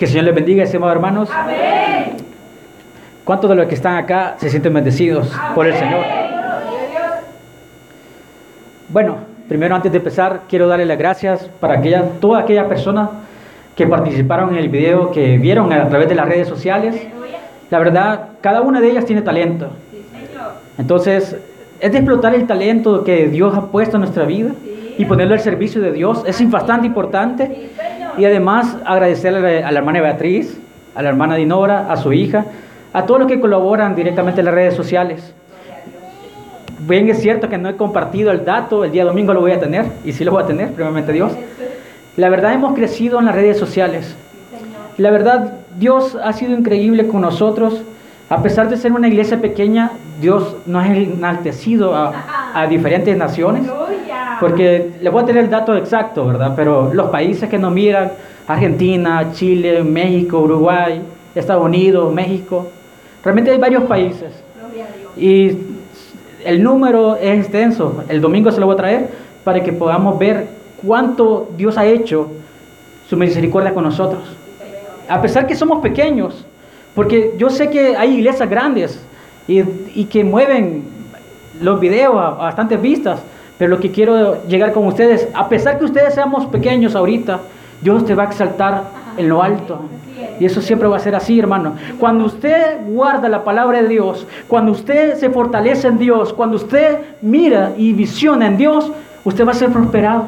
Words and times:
Que 0.00 0.06
el 0.06 0.12
Señor 0.12 0.24
les 0.24 0.34
bendiga, 0.34 0.62
estimados 0.62 0.96
hermanos. 0.96 1.28
Amén. 1.30 2.16
¿Cuántos 3.22 3.50
de 3.50 3.54
los 3.54 3.66
que 3.66 3.74
están 3.74 3.98
acá 3.98 4.34
se 4.38 4.48
sienten 4.48 4.72
bendecidos 4.72 5.30
por 5.54 5.66
el 5.66 5.74
Señor? 5.74 6.06
Bueno, 8.88 9.16
primero 9.46 9.74
antes 9.74 9.92
de 9.92 9.98
empezar, 9.98 10.44
quiero 10.48 10.68
darle 10.68 10.86
las 10.86 10.96
gracias 10.96 11.50
para 11.60 11.74
aquella, 11.74 12.02
todas 12.18 12.44
aquellas 12.44 12.66
personas 12.66 13.10
que 13.76 13.86
participaron 13.86 14.48
en 14.48 14.56
el 14.56 14.70
video, 14.70 15.10
que 15.10 15.36
vieron 15.36 15.70
a 15.70 15.86
través 15.90 16.08
de 16.08 16.14
las 16.14 16.26
redes 16.26 16.48
sociales. 16.48 16.98
La 17.68 17.78
verdad, 17.78 18.28
cada 18.40 18.62
una 18.62 18.80
de 18.80 18.92
ellas 18.92 19.04
tiene 19.04 19.20
talento. 19.20 19.68
Entonces, 20.78 21.36
es 21.78 21.92
de 21.92 21.98
explotar 21.98 22.34
el 22.34 22.46
talento 22.46 23.04
que 23.04 23.28
Dios 23.28 23.54
ha 23.54 23.66
puesto 23.66 23.98
en 23.98 24.00
nuestra 24.00 24.24
vida 24.24 24.52
y 24.96 25.04
ponerlo 25.04 25.34
al 25.34 25.40
servicio 25.40 25.82
de 25.82 25.92
Dios. 25.92 26.24
Es 26.26 26.50
bastante 26.50 26.86
importante. 26.86 27.68
Y 28.20 28.24
además 28.26 28.76
agradecerle 28.84 29.64
a 29.64 29.72
la 29.72 29.78
hermana 29.78 30.02
Beatriz, 30.02 30.60
a 30.94 31.00
la 31.00 31.08
hermana 31.08 31.36
Dinora, 31.36 31.90
a 31.90 31.96
su 31.96 32.12
hija, 32.12 32.44
a 32.92 33.06
todos 33.06 33.20
los 33.20 33.28
que 33.30 33.40
colaboran 33.40 33.96
directamente 33.96 34.42
en 34.42 34.44
las 34.44 34.54
redes 34.54 34.74
sociales. 34.74 35.32
Bien, 36.80 37.08
es 37.08 37.22
cierto 37.22 37.48
que 37.48 37.56
no 37.56 37.70
he 37.70 37.76
compartido 37.76 38.30
el 38.30 38.44
dato, 38.44 38.84
el 38.84 38.92
día 38.92 39.06
domingo 39.06 39.32
lo 39.32 39.40
voy 39.40 39.52
a 39.52 39.58
tener, 39.58 39.86
y 40.04 40.12
sí 40.12 40.22
lo 40.22 40.32
voy 40.32 40.42
a 40.42 40.46
tener, 40.46 40.70
primeramente 40.72 41.14
Dios. 41.14 41.32
La 42.18 42.28
verdad 42.28 42.52
hemos 42.52 42.74
crecido 42.74 43.20
en 43.20 43.24
las 43.24 43.34
redes 43.34 43.56
sociales. 43.56 44.14
La 44.98 45.10
verdad, 45.10 45.54
Dios 45.78 46.18
ha 46.22 46.34
sido 46.34 46.52
increíble 46.52 47.08
con 47.08 47.22
nosotros. 47.22 47.80
A 48.28 48.42
pesar 48.42 48.68
de 48.68 48.76
ser 48.76 48.92
una 48.92 49.08
iglesia 49.08 49.40
pequeña, 49.40 49.92
Dios 50.20 50.56
nos 50.66 50.84
ha 50.84 50.94
enaltecido 50.94 51.94
a, 51.94 52.52
a 52.52 52.66
diferentes 52.66 53.16
naciones. 53.16 53.62
Porque 54.40 54.92
les 55.00 55.12
voy 55.12 55.22
a 55.22 55.26
tener 55.26 55.44
el 55.44 55.50
dato 55.50 55.76
exacto, 55.76 56.26
¿verdad? 56.26 56.54
Pero 56.56 56.92
los 56.92 57.10
países 57.10 57.48
que 57.48 57.58
nos 57.58 57.72
miran, 57.72 58.12
Argentina, 58.48 59.30
Chile, 59.32 59.84
México, 59.84 60.40
Uruguay, 60.40 61.02
Estados 61.34 61.64
Unidos, 61.64 62.12
México, 62.12 62.68
realmente 63.22 63.50
hay 63.50 63.58
varios 63.58 63.84
países. 63.84 64.42
Y 65.16 65.52
el 66.44 66.62
número 66.62 67.16
es 67.16 67.40
extenso. 67.40 68.04
El 68.08 68.20
domingo 68.20 68.50
se 68.50 68.60
lo 68.60 68.66
voy 68.66 68.74
a 68.74 68.78
traer 68.78 69.08
para 69.44 69.62
que 69.62 69.72
podamos 69.72 70.18
ver 70.18 70.48
cuánto 70.84 71.50
Dios 71.56 71.76
ha 71.76 71.86
hecho 71.86 72.28
su 73.08 73.16
misericordia 73.16 73.74
con 73.74 73.84
nosotros. 73.84 74.22
A 75.08 75.20
pesar 75.20 75.46
que 75.46 75.54
somos 75.54 75.82
pequeños, 75.82 76.46
porque 76.94 77.34
yo 77.36 77.50
sé 77.50 77.68
que 77.70 77.96
hay 77.96 78.14
iglesias 78.14 78.48
grandes 78.48 79.04
y, 79.48 80.04
que 80.04 80.24
mueven 80.24 80.84
los 81.60 81.80
videos 81.80 82.14
a 82.14 82.30
bastantes 82.30 82.80
vistas, 82.80 83.20
pero 83.60 83.72
lo 83.72 83.78
que 83.78 83.90
quiero 83.90 84.42
llegar 84.46 84.72
con 84.72 84.86
ustedes, 84.86 85.28
a 85.34 85.50
pesar 85.50 85.78
que 85.78 85.84
ustedes 85.84 86.14
seamos 86.14 86.46
pequeños 86.46 86.94
ahorita, 86.94 87.40
Dios 87.82 88.06
te 88.06 88.14
va 88.14 88.22
a 88.22 88.26
exaltar 88.26 88.84
en 89.18 89.28
lo 89.28 89.42
alto. 89.42 89.80
Y 90.40 90.46
eso 90.46 90.62
siempre 90.62 90.88
va 90.88 90.96
a 90.96 90.98
ser 90.98 91.14
así, 91.14 91.38
hermano. 91.38 91.74
Cuando 91.98 92.24
usted 92.24 92.78
guarda 92.86 93.28
la 93.28 93.44
palabra 93.44 93.82
de 93.82 93.88
Dios, 93.88 94.26
cuando 94.48 94.72
usted 94.72 95.16
se 95.16 95.28
fortalece 95.28 95.88
en 95.88 95.98
Dios, 95.98 96.32
cuando 96.32 96.56
usted 96.56 97.00
mira 97.20 97.74
y 97.76 97.92
visiona 97.92 98.46
en 98.46 98.56
Dios, 98.56 98.90
usted 99.24 99.46
va 99.46 99.50
a 99.50 99.54
ser 99.54 99.68
prosperado. 99.68 100.24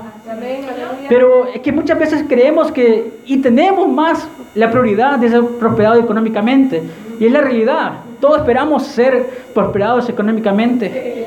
Pero 1.08 1.46
es 1.46 1.62
que 1.62 1.72
muchas 1.72 1.98
veces 1.98 2.26
creemos 2.28 2.70
que 2.70 3.14
y 3.24 3.38
tenemos 3.38 3.88
más 3.88 4.28
la 4.54 4.70
prioridad 4.70 5.18
de 5.18 5.30
ser 5.30 5.42
prosperados 5.58 6.04
económicamente. 6.04 6.82
Y 7.18 7.24
es 7.24 7.32
la 7.32 7.40
realidad. 7.40 7.92
Todos 8.20 8.40
esperamos 8.40 8.82
ser 8.82 9.26
prosperados 9.54 10.10
económicamente. 10.10 11.22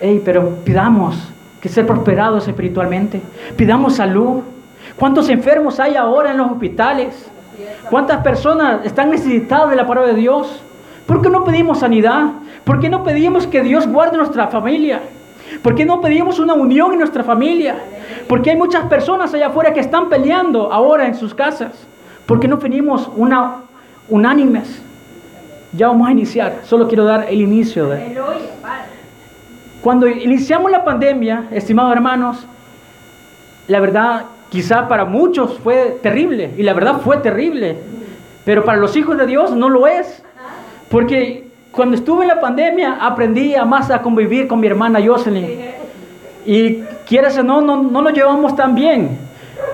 Ey, 0.00 0.22
pero 0.24 0.56
pidamos 0.64 1.16
que 1.60 1.68
ser 1.68 1.86
prosperados 1.86 2.46
espiritualmente. 2.46 3.20
Pidamos 3.56 3.96
salud. 3.96 4.42
¿Cuántos 4.96 5.28
enfermos 5.28 5.80
hay 5.80 5.96
ahora 5.96 6.30
en 6.30 6.38
los 6.38 6.50
hospitales? 6.50 7.28
¿Cuántas 7.90 8.22
personas 8.22 8.84
están 8.84 9.10
necesitadas 9.10 9.70
de 9.70 9.76
la 9.76 9.86
palabra 9.86 10.12
de 10.12 10.20
Dios? 10.20 10.62
¿Por 11.06 11.22
qué 11.22 11.30
no 11.30 11.44
pedimos 11.44 11.80
sanidad? 11.80 12.32
¿Por 12.64 12.80
qué 12.80 12.88
no 12.88 13.02
pedimos 13.02 13.46
que 13.46 13.62
Dios 13.62 13.86
guarde 13.86 14.16
nuestra 14.16 14.48
familia? 14.48 15.00
¿Por 15.62 15.74
qué 15.74 15.84
no 15.84 16.00
pedimos 16.00 16.38
una 16.38 16.54
unión 16.54 16.92
en 16.92 16.98
nuestra 16.98 17.24
familia? 17.24 17.76
Porque 18.28 18.50
hay 18.50 18.56
muchas 18.56 18.84
personas 18.86 19.32
allá 19.34 19.48
afuera 19.48 19.72
que 19.72 19.80
están 19.80 20.08
peleando 20.08 20.72
ahora 20.72 21.06
en 21.06 21.14
sus 21.14 21.34
casas. 21.34 21.72
¿Por 22.26 22.38
qué 22.38 22.46
no 22.46 22.58
pedimos 22.58 23.10
una 23.16 23.62
unánimes? 24.08 24.82
Ya 25.72 25.88
vamos 25.88 26.08
a 26.08 26.12
iniciar. 26.12 26.60
Solo 26.64 26.86
quiero 26.86 27.04
dar 27.04 27.26
el 27.28 27.40
inicio 27.40 27.88
de. 27.88 28.18
Cuando 29.82 30.08
iniciamos 30.08 30.70
la 30.70 30.84
pandemia, 30.84 31.48
estimados 31.52 31.92
hermanos, 31.92 32.46
la 33.68 33.80
verdad, 33.80 34.24
quizá 34.50 34.88
para 34.88 35.04
muchos 35.04 35.58
fue 35.58 35.98
terrible, 36.02 36.50
y 36.56 36.62
la 36.62 36.72
verdad 36.72 37.00
fue 37.00 37.18
terrible, 37.18 37.76
pero 38.44 38.64
para 38.64 38.78
los 38.78 38.96
hijos 38.96 39.16
de 39.16 39.26
Dios 39.26 39.52
no 39.52 39.68
lo 39.68 39.86
es, 39.86 40.22
porque 40.90 41.48
cuando 41.70 41.96
estuve 41.96 42.24
en 42.24 42.28
la 42.28 42.40
pandemia 42.40 42.98
aprendí 43.00 43.54
a 43.54 43.64
más 43.64 43.90
a 43.90 44.02
convivir 44.02 44.48
con 44.48 44.58
mi 44.58 44.66
hermana 44.66 45.00
Jocelyn, 45.04 45.60
y 46.44 46.80
quieras 47.06 47.38
o 47.38 47.42
no, 47.42 47.60
no, 47.60 47.82
no 47.82 48.02
nos 48.02 48.12
llevamos 48.12 48.56
tan 48.56 48.74
bien, 48.74 49.18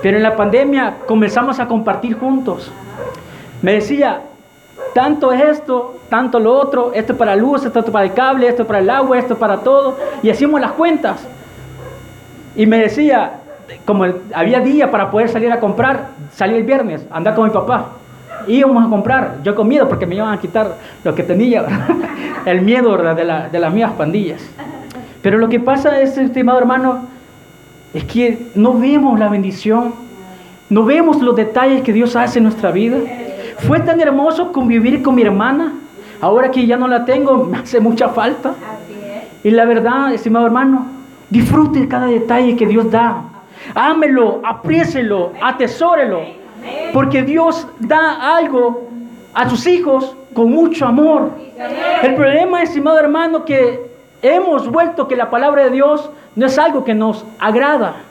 pero 0.01 0.17
en 0.17 0.23
la 0.23 0.35
pandemia 0.35 0.97
comenzamos 1.07 1.59
a 1.59 1.67
compartir 1.67 2.15
juntos. 2.19 2.71
Me 3.61 3.73
decía, 3.73 4.21
tanto 4.95 5.33
es 5.33 5.41
esto, 5.41 5.99
tanto 6.07 6.39
lo 6.39 6.53
otro, 6.53 6.93
esto 6.93 7.17
para 7.17 7.35
luz, 7.35 7.65
esto 7.65 7.83
para 7.83 8.05
el 8.05 8.13
cable, 8.13 8.47
esto 8.47 8.65
para 8.65 8.79
el 8.79 8.89
agua, 8.89 9.19
esto 9.19 9.35
para 9.35 9.57
todo. 9.57 9.97
Y 10.23 10.29
hacíamos 10.29 10.61
las 10.61 10.71
cuentas. 10.71 11.27
Y 12.55 12.65
me 12.65 12.77
decía, 12.77 13.41
como 13.83 14.05
había 14.33 14.61
día 14.61 14.89
para 14.91 15.11
poder 15.11 15.27
salir 15.27 15.51
a 15.51 15.59
comprar, 15.59 16.11
salí 16.31 16.55
el 16.55 16.63
viernes, 16.63 17.05
andar 17.11 17.35
con 17.35 17.43
mi 17.43 17.49
papá. 17.49 17.89
Íbamos 18.47 18.85
a 18.85 18.89
comprar, 18.89 19.39
yo 19.43 19.53
con 19.53 19.67
miedo 19.67 19.89
porque 19.89 20.05
me 20.05 20.15
iban 20.15 20.33
a 20.33 20.39
quitar 20.39 20.77
lo 21.03 21.13
que 21.13 21.23
tenía, 21.23 21.65
el 22.45 22.61
miedo. 22.61 22.95
De, 22.95 23.49
de 23.51 23.59
las 23.59 23.73
mías 23.73 23.91
pandillas. 23.97 24.49
Pero 25.21 25.37
lo 25.39 25.49
que 25.49 25.59
pasa 25.59 25.99
es, 25.99 26.17
estimado 26.17 26.57
hermano, 26.57 27.01
es 27.93 28.05
que 28.05 28.47
no 28.55 28.73
vemos 28.73 29.19
la 29.19 29.27
bendición, 29.27 29.93
no 30.69 30.85
vemos 30.85 31.21
los 31.21 31.35
detalles 31.35 31.81
que 31.81 31.91
Dios 31.91 32.15
hace 32.15 32.39
en 32.39 32.45
nuestra 32.45 32.71
vida. 32.71 32.95
Fue 33.59 33.79
tan 33.79 33.99
hermoso 33.99 34.51
convivir 34.51 35.01
con 35.01 35.15
mi 35.15 35.21
hermana, 35.21 35.73
ahora 36.21 36.51
que 36.51 36.65
ya 36.65 36.77
no 36.77 36.87
la 36.87 37.05
tengo, 37.05 37.45
me 37.45 37.57
hace 37.57 37.79
mucha 37.79 38.09
falta. 38.09 38.53
Y 39.43 39.51
la 39.51 39.65
verdad, 39.65 40.13
estimado 40.13 40.45
hermano, 40.45 40.87
disfrute 41.29 41.87
cada 41.87 42.07
detalle 42.07 42.55
que 42.55 42.65
Dios 42.65 42.89
da. 42.91 43.21
Ámelo, 43.73 44.41
apriéselo, 44.43 45.33
atesórelo. 45.41 46.21
Porque 46.93 47.23
Dios 47.23 47.67
da 47.79 48.35
algo 48.37 48.87
a 49.33 49.49
sus 49.49 49.67
hijos 49.67 50.15
con 50.33 50.51
mucho 50.51 50.85
amor. 50.85 51.31
El 52.03 52.15
problema, 52.15 52.61
estimado 52.61 52.99
hermano, 52.99 53.45
que 53.45 53.91
hemos 54.21 54.69
vuelto 54.69 55.07
que 55.07 55.15
la 55.15 55.29
palabra 55.29 55.63
de 55.63 55.69
Dios 55.69 56.09
no 56.35 56.45
es 56.45 56.57
algo 56.57 56.83
que 56.83 56.93
nos 56.93 57.25
agrada. 57.39 58.04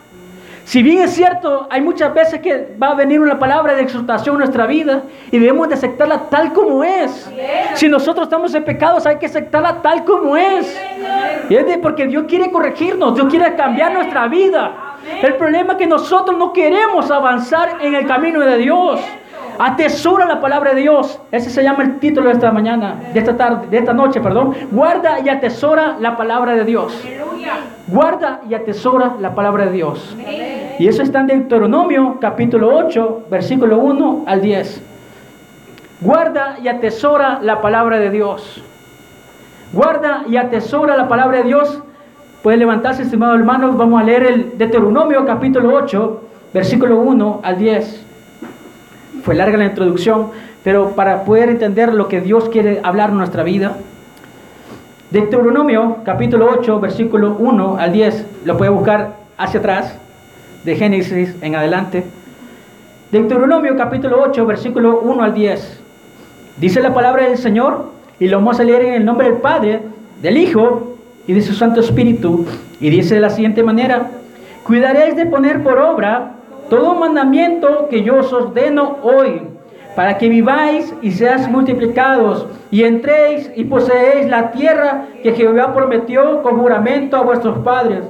Si 0.65 0.81
bien 0.81 1.03
es 1.03 1.11
cierto, 1.11 1.67
hay 1.69 1.79
muchas 1.79 2.11
veces 2.11 2.39
que 2.39 2.75
va 2.81 2.89
a 2.89 2.95
venir 2.95 3.19
una 3.19 3.37
palabra 3.37 3.75
de 3.75 3.83
exhortación 3.83 4.37
a 4.37 4.39
nuestra 4.39 4.65
vida 4.65 5.03
y 5.31 5.37
debemos 5.37 5.69
de 5.69 5.75
aceptarla 5.75 6.27
tal 6.27 6.53
como 6.53 6.83
es. 6.83 7.29
Si 7.75 7.87
nosotros 7.87 8.25
estamos 8.25 8.53
en 8.55 8.65
pecados, 8.65 9.05
hay 9.05 9.17
que 9.17 9.27
aceptarla 9.27 9.83
tal 9.83 10.03
como 10.03 10.35
es. 10.35 10.75
Y 11.49 11.55
es 11.55 11.67
de 11.67 11.77
porque 11.77 12.07
Dios 12.07 12.25
quiere 12.27 12.49
corregirnos, 12.49 13.13
Dios 13.13 13.27
quiere 13.29 13.55
cambiar 13.55 13.93
nuestra 13.93 14.27
vida. 14.27 14.71
El 15.21 15.35
problema 15.35 15.73
es 15.73 15.77
que 15.77 15.85
nosotros 15.85 16.35
no 16.35 16.51
queremos 16.51 17.11
avanzar 17.11 17.77
en 17.81 17.93
el 17.93 18.07
camino 18.07 18.39
de 18.39 18.57
Dios. 18.57 18.99
Atesora 19.59 20.25
la 20.25 20.41
palabra 20.41 20.73
de 20.73 20.81
Dios. 20.81 21.19
Ese 21.31 21.51
se 21.51 21.61
llama 21.61 21.83
el 21.83 21.99
título 21.99 22.27
de 22.27 22.33
esta 22.33 22.51
mañana, 22.51 22.95
de 23.13 23.19
esta 23.19 23.37
tarde, 23.37 23.67
de 23.67 23.77
esta 23.77 23.93
noche, 23.93 24.19
perdón. 24.19 24.55
Guarda 24.71 25.19
y 25.19 25.29
atesora 25.29 25.95
la 25.99 26.17
palabra 26.17 26.55
de 26.55 26.65
Dios. 26.65 26.99
Guarda 27.87 28.41
y 28.49 28.55
atesora 28.55 29.15
la 29.19 29.35
palabra 29.35 29.67
de 29.67 29.71
Dios. 29.71 30.15
Amén. 30.19 30.54
Y 30.77 30.89
eso 30.89 31.03
está 31.03 31.21
en 31.21 31.27
Deuteronomio 31.27 32.17
capítulo 32.19 32.75
8, 32.75 33.27
versículo 33.31 33.77
1 33.77 34.23
al 34.27 34.41
10. 34.41 34.81
Guarda 36.01 36.57
y 36.61 36.67
atesora 36.67 37.39
la 37.41 37.61
palabra 37.61 37.97
de 37.97 38.09
Dios. 38.09 38.61
Guarda 39.71 40.25
y 40.27 40.35
atesora 40.35 40.97
la 40.97 41.07
palabra 41.07 41.37
de 41.37 41.43
Dios. 41.45 41.81
Puede 42.43 42.57
levantarse, 42.57 43.03
estimados 43.03 43.39
hermanos. 43.39 43.77
Vamos 43.77 44.01
a 44.01 44.03
leer 44.03 44.23
el 44.23 44.57
Deuteronomio 44.57 45.25
capítulo 45.25 45.73
8, 45.73 46.21
versículo 46.53 46.97
1 46.99 47.39
al 47.41 47.57
10. 47.57 48.05
Fue 49.23 49.33
larga 49.33 49.57
la 49.57 49.65
introducción, 49.65 50.31
pero 50.63 50.89
para 50.89 51.23
poder 51.23 51.49
entender 51.49 51.93
lo 51.93 52.09
que 52.09 52.19
Dios 52.19 52.49
quiere 52.49 52.81
hablar 52.83 53.11
en 53.11 53.17
nuestra 53.17 53.43
vida. 53.43 53.77
Deuteronomio 55.09 55.99
capítulo 56.03 56.49
8, 56.51 56.81
versículo 56.81 57.37
1 57.39 57.77
al 57.79 57.93
10. 57.93 58.25
Lo 58.43 58.57
puede 58.57 58.71
buscar 58.71 59.13
hacia 59.37 59.59
atrás, 59.61 59.97
de 60.65 60.75
Génesis 60.75 61.35
en 61.41 61.55
adelante. 61.55 62.03
Deuteronomio 63.11 63.77
capítulo 63.77 64.23
8, 64.23 64.45
versículo 64.47 64.99
1 64.99 65.23
al 65.23 65.33
10. 65.33 65.79
Dice 66.57 66.81
la 66.81 66.93
palabra 66.93 67.27
del 67.27 67.37
Señor 67.37 67.91
y 68.19 68.27
lo 68.27 68.37
vamos 68.37 68.59
a 68.59 68.63
leer 68.63 68.83
en 68.85 68.93
el 68.95 69.05
nombre 69.05 69.29
del 69.29 69.37
Padre, 69.37 69.81
del 70.23 70.37
Hijo 70.37 70.97
y 71.27 71.33
de 71.33 71.41
su 71.43 71.53
Santo 71.53 71.81
Espíritu. 71.81 72.47
Y 72.81 72.89
dice 72.89 73.15
de 73.15 73.21
la 73.21 73.29
siguiente 73.29 73.61
manera, 73.61 74.09
cuidaréis 74.63 75.15
de 75.15 75.27
poner 75.27 75.61
por 75.61 75.77
obra 75.77 76.31
todo 76.67 76.95
mandamiento 76.95 77.87
que 77.89 78.01
yo 78.01 78.17
os 78.17 78.33
ordeno 78.33 78.97
hoy 79.03 79.43
para 79.95 80.17
que 80.17 80.27
viváis 80.27 80.93
y 81.01 81.11
seas 81.11 81.49
multiplicados, 81.49 82.47
y 82.69 82.83
entréis 82.83 83.49
y 83.55 83.63
poseéis 83.63 84.27
la 84.27 84.51
tierra 84.51 85.05
que 85.23 85.31
Jehová 85.31 85.73
prometió 85.73 86.41
con 86.41 86.59
juramento 86.59 87.15
a 87.15 87.21
vuestros 87.21 87.59
padres. 87.59 88.01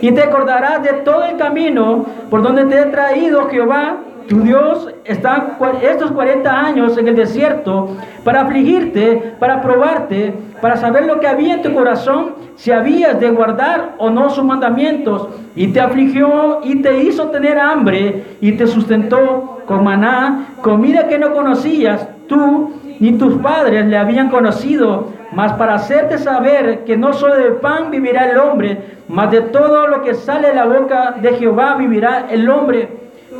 Y 0.00 0.12
te 0.12 0.22
acordarás 0.22 0.82
de 0.82 0.92
todo 1.04 1.24
el 1.24 1.36
camino 1.36 2.06
por 2.30 2.42
donde 2.42 2.64
te 2.66 2.78
ha 2.78 2.90
traído 2.90 3.48
Jehová, 3.48 3.96
tu 4.28 4.40
Dios, 4.42 4.88
estos 5.04 6.10
40 6.10 6.50
años 6.50 6.98
en 6.98 7.08
el 7.08 7.16
desierto 7.16 7.96
para 8.24 8.42
afligirte, 8.42 9.34
para 9.38 9.62
probarte, 9.62 10.34
para 10.60 10.76
saber 10.76 11.06
lo 11.06 11.18
que 11.18 11.26
había 11.26 11.54
en 11.54 11.62
tu 11.62 11.72
corazón, 11.72 12.34
si 12.56 12.70
habías 12.70 13.18
de 13.18 13.30
guardar 13.30 13.94
o 13.96 14.10
no 14.10 14.28
sus 14.28 14.44
mandamientos. 14.44 15.28
Y 15.56 15.68
te 15.68 15.80
afligió 15.80 16.60
y 16.62 16.82
te 16.82 17.02
hizo 17.02 17.28
tener 17.28 17.58
hambre 17.58 18.36
y 18.40 18.52
te 18.52 18.66
sustentó 18.66 19.62
con 19.64 19.82
maná, 19.82 20.48
comida 20.60 21.08
que 21.08 21.18
no 21.18 21.32
conocías 21.32 22.06
tú 22.28 22.72
ni 23.00 23.12
tus 23.12 23.34
padres 23.40 23.86
le 23.86 23.96
habían 23.96 24.28
conocido, 24.28 25.06
mas 25.38 25.52
para 25.52 25.76
hacerte 25.76 26.18
saber 26.18 26.80
que 26.80 26.96
no 26.96 27.12
solo 27.12 27.36
de 27.36 27.52
pan 27.52 27.92
vivirá 27.92 28.28
el 28.28 28.38
hombre, 28.38 28.76
mas 29.06 29.30
de 29.30 29.40
todo 29.40 29.86
lo 29.86 30.02
que 30.02 30.14
sale 30.14 30.48
de 30.48 30.54
la 30.56 30.64
boca 30.64 31.14
de 31.22 31.32
Jehová 31.34 31.76
vivirá 31.76 32.26
el 32.28 32.50
hombre. 32.50 32.88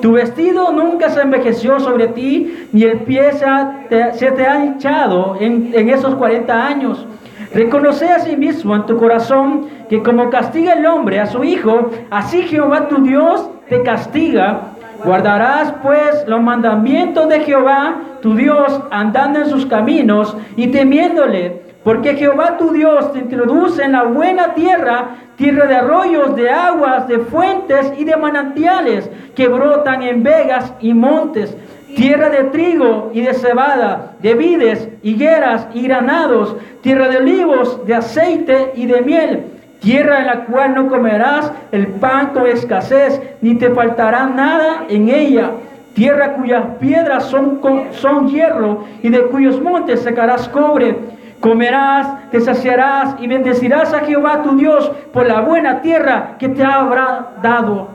Tu 0.01 0.13
vestido 0.13 0.71
nunca 0.71 1.11
se 1.11 1.23
envejeció 1.23 1.81
sobre 1.81 2.07
ti, 2.07 2.69
ni 2.73 2.85
el 2.85 3.01
pie 3.01 3.33
se, 3.33 4.31
te, 4.31 4.47
ha 4.47 4.65
hinchado 4.65 5.39
en, 5.41 5.73
en 5.75 5.89
esos 5.89 6.15
40 6.15 6.67
años. 6.67 7.05
Reconoce 7.53 8.09
a 8.09 8.21
sí 8.21 8.37
mismo 8.37 8.77
en 8.77 8.87
tu 8.87 8.97
corazón 8.97 9.67
que 9.89 10.01
como 10.01 10.31
castiga 10.31 10.75
el 10.75 10.87
hombre 10.87 11.19
a 11.19 11.27
su 11.27 11.43
hijo, 11.43 11.91
así 12.11 12.43
Jehová 12.43 12.87
tu 12.87 13.03
Dios 13.03 13.51
te 13.69 13.83
castiga. 13.83 14.61
Guardarás 15.05 15.75
pues 15.83 16.25
los 16.29 16.41
mandamientos 16.41 17.29
de 17.29 17.41
Jehová 17.41 17.97
tu 18.23 18.37
Dios 18.37 18.81
andando 18.93 19.41
en 19.41 19.47
sus 19.49 19.67
caminos 19.67 20.37
y 20.55 20.69
temiéndole, 20.69 21.68
porque 21.85 22.17
Jehová 22.17 22.57
tu 22.59 22.73
Dios 22.73 23.13
te 23.13 23.21
introduce 23.21 23.83
en 23.83 23.93
la 23.93 24.05
buena 24.05 24.55
tierra, 24.55 25.17
tierra 25.37 25.67
de 25.67 25.77
arroyos, 25.77 26.37
de 26.37 26.51
aguas, 26.51 27.09
de 27.09 27.19
fuentes 27.21 27.93
y 27.97 28.05
de 28.05 28.17
manantiales 28.17 29.11
que 29.35 29.49
brotan 29.49 30.03
en 30.03 30.23
vegas 30.23 30.73
y 30.81 30.93
montes, 30.95 31.57
tierra 31.97 32.29
de 32.29 32.45
trigo 32.45 33.11
y 33.15 33.23
de 33.23 33.35
cebada, 33.35 34.13
de 34.21 34.35
vides, 34.35 34.89
higueras 35.03 35.67
y 35.73 35.83
granados, 35.83 36.57
tierra 36.83 37.09
de 37.09 37.19
olivos, 37.19 37.87
de 37.87 37.95
aceite 37.95 38.73
y 38.75 38.87
de 38.87 39.01
miel 39.01 39.45
tierra 39.81 40.21
en 40.21 40.27
la 40.27 40.45
cual 40.45 40.75
no 40.75 40.89
comerás 40.89 41.53
el 41.73 41.87
pan 41.87 42.29
con 42.29 42.47
escasez, 42.47 43.21
ni 43.41 43.55
te 43.55 43.71
faltará 43.71 44.27
nada 44.27 44.85
en 44.89 45.09
ella, 45.09 45.51
tierra 45.95 46.35
cuyas 46.35 46.65
piedras 46.81 47.25
son, 47.27 47.61
son 47.93 48.29
hierro 48.29 48.85
y 49.03 49.09
de 49.09 49.23
cuyos 49.23 49.61
montes 49.61 50.03
sacarás 50.03 50.49
cobre. 50.49 50.97
Comerás, 51.41 52.31
te 52.31 52.41
saciarás 52.41 53.15
y 53.21 53.29
bendecirás 53.29 53.95
a 53.95 54.01
Jehová 54.01 54.43
tu 54.43 54.57
Dios 54.57 54.91
por 55.13 55.27
la 55.27 55.41
buena 55.41 55.81
tierra 55.83 56.37
que 56.39 56.49
te 56.49 56.65
habrá 56.65 57.29
dado. 57.43 57.89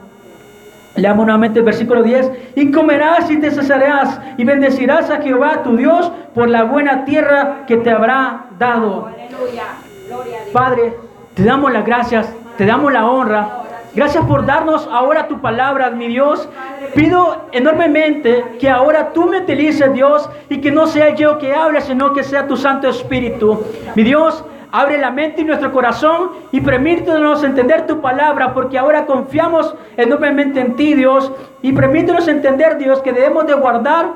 Leamos 0.96 1.26
nuevamente 1.26 1.60
el 1.60 1.66
versículo 1.66 2.04
10. 2.04 2.32
Y 2.56 2.72
comerás 2.72 3.30
y 3.30 3.38
te 3.38 3.52
saciarás 3.52 4.20
y 4.38 4.44
bendecirás 4.44 5.10
a 5.10 5.22
Jehová 5.22 5.64
tu 5.64 5.76
Dios 5.76 6.12
por 6.36 6.50
la 6.50 6.64
buena 6.64 7.04
tierra 7.04 7.66
que 7.68 7.78
te 7.78 7.90
habrá 7.90 8.46
dado. 8.60 9.08
Aleluya. 9.08 9.64
Gloria 10.08 10.38
a 10.38 10.44
Dios. 10.44 10.54
Padre, 10.54 10.94
te 11.34 11.44
damos 11.44 11.74
las 11.74 11.86
gracias, 11.86 12.32
te 12.58 12.66
damos 12.66 12.94
la 12.94 13.08
honra. 13.08 13.63
Gracias 13.96 14.26
por 14.26 14.46
darnos 14.46 14.90
ahora 14.92 15.28
tu 15.28 15.40
palabra, 15.40 15.92
mi 15.92 16.08
Dios. 16.08 16.50
Pido 16.96 17.46
enormemente 17.52 18.44
que 18.60 18.68
ahora 18.68 19.14
tú 19.14 19.28
me 19.28 19.38
utilices, 19.40 19.94
Dios, 19.94 20.28
y 20.50 20.62
que 20.62 20.72
no 20.72 20.88
sea 20.88 21.14
yo 21.14 21.38
que 21.38 21.54
hable, 21.54 21.80
sino 21.82 22.14
que 22.14 22.24
sea 22.24 22.48
tu 22.48 22.58
Santo 22.58 22.90
Espíritu. 22.90 23.64
Mi 23.96 24.04
Dios, 24.04 24.44
abre 24.72 24.98
la 24.98 25.12
mente 25.12 25.42
y 25.42 25.46
nuestro 25.46 25.72
corazón 25.72 26.32
y 26.52 26.60
permítenos 26.62 27.44
entender 27.44 27.86
tu 27.86 28.02
palabra, 28.02 28.56
porque 28.56 28.80
ahora 28.80 29.06
confiamos 29.06 29.76
enormemente 29.96 30.60
en 30.60 30.76
ti, 30.76 30.96
Dios, 30.96 31.32
y 31.62 31.72
permítenos 31.74 32.28
entender, 32.28 32.80
Dios, 32.80 33.00
que 33.02 33.14
debemos 33.14 33.46
de 33.46 33.54
guardar 33.54 34.08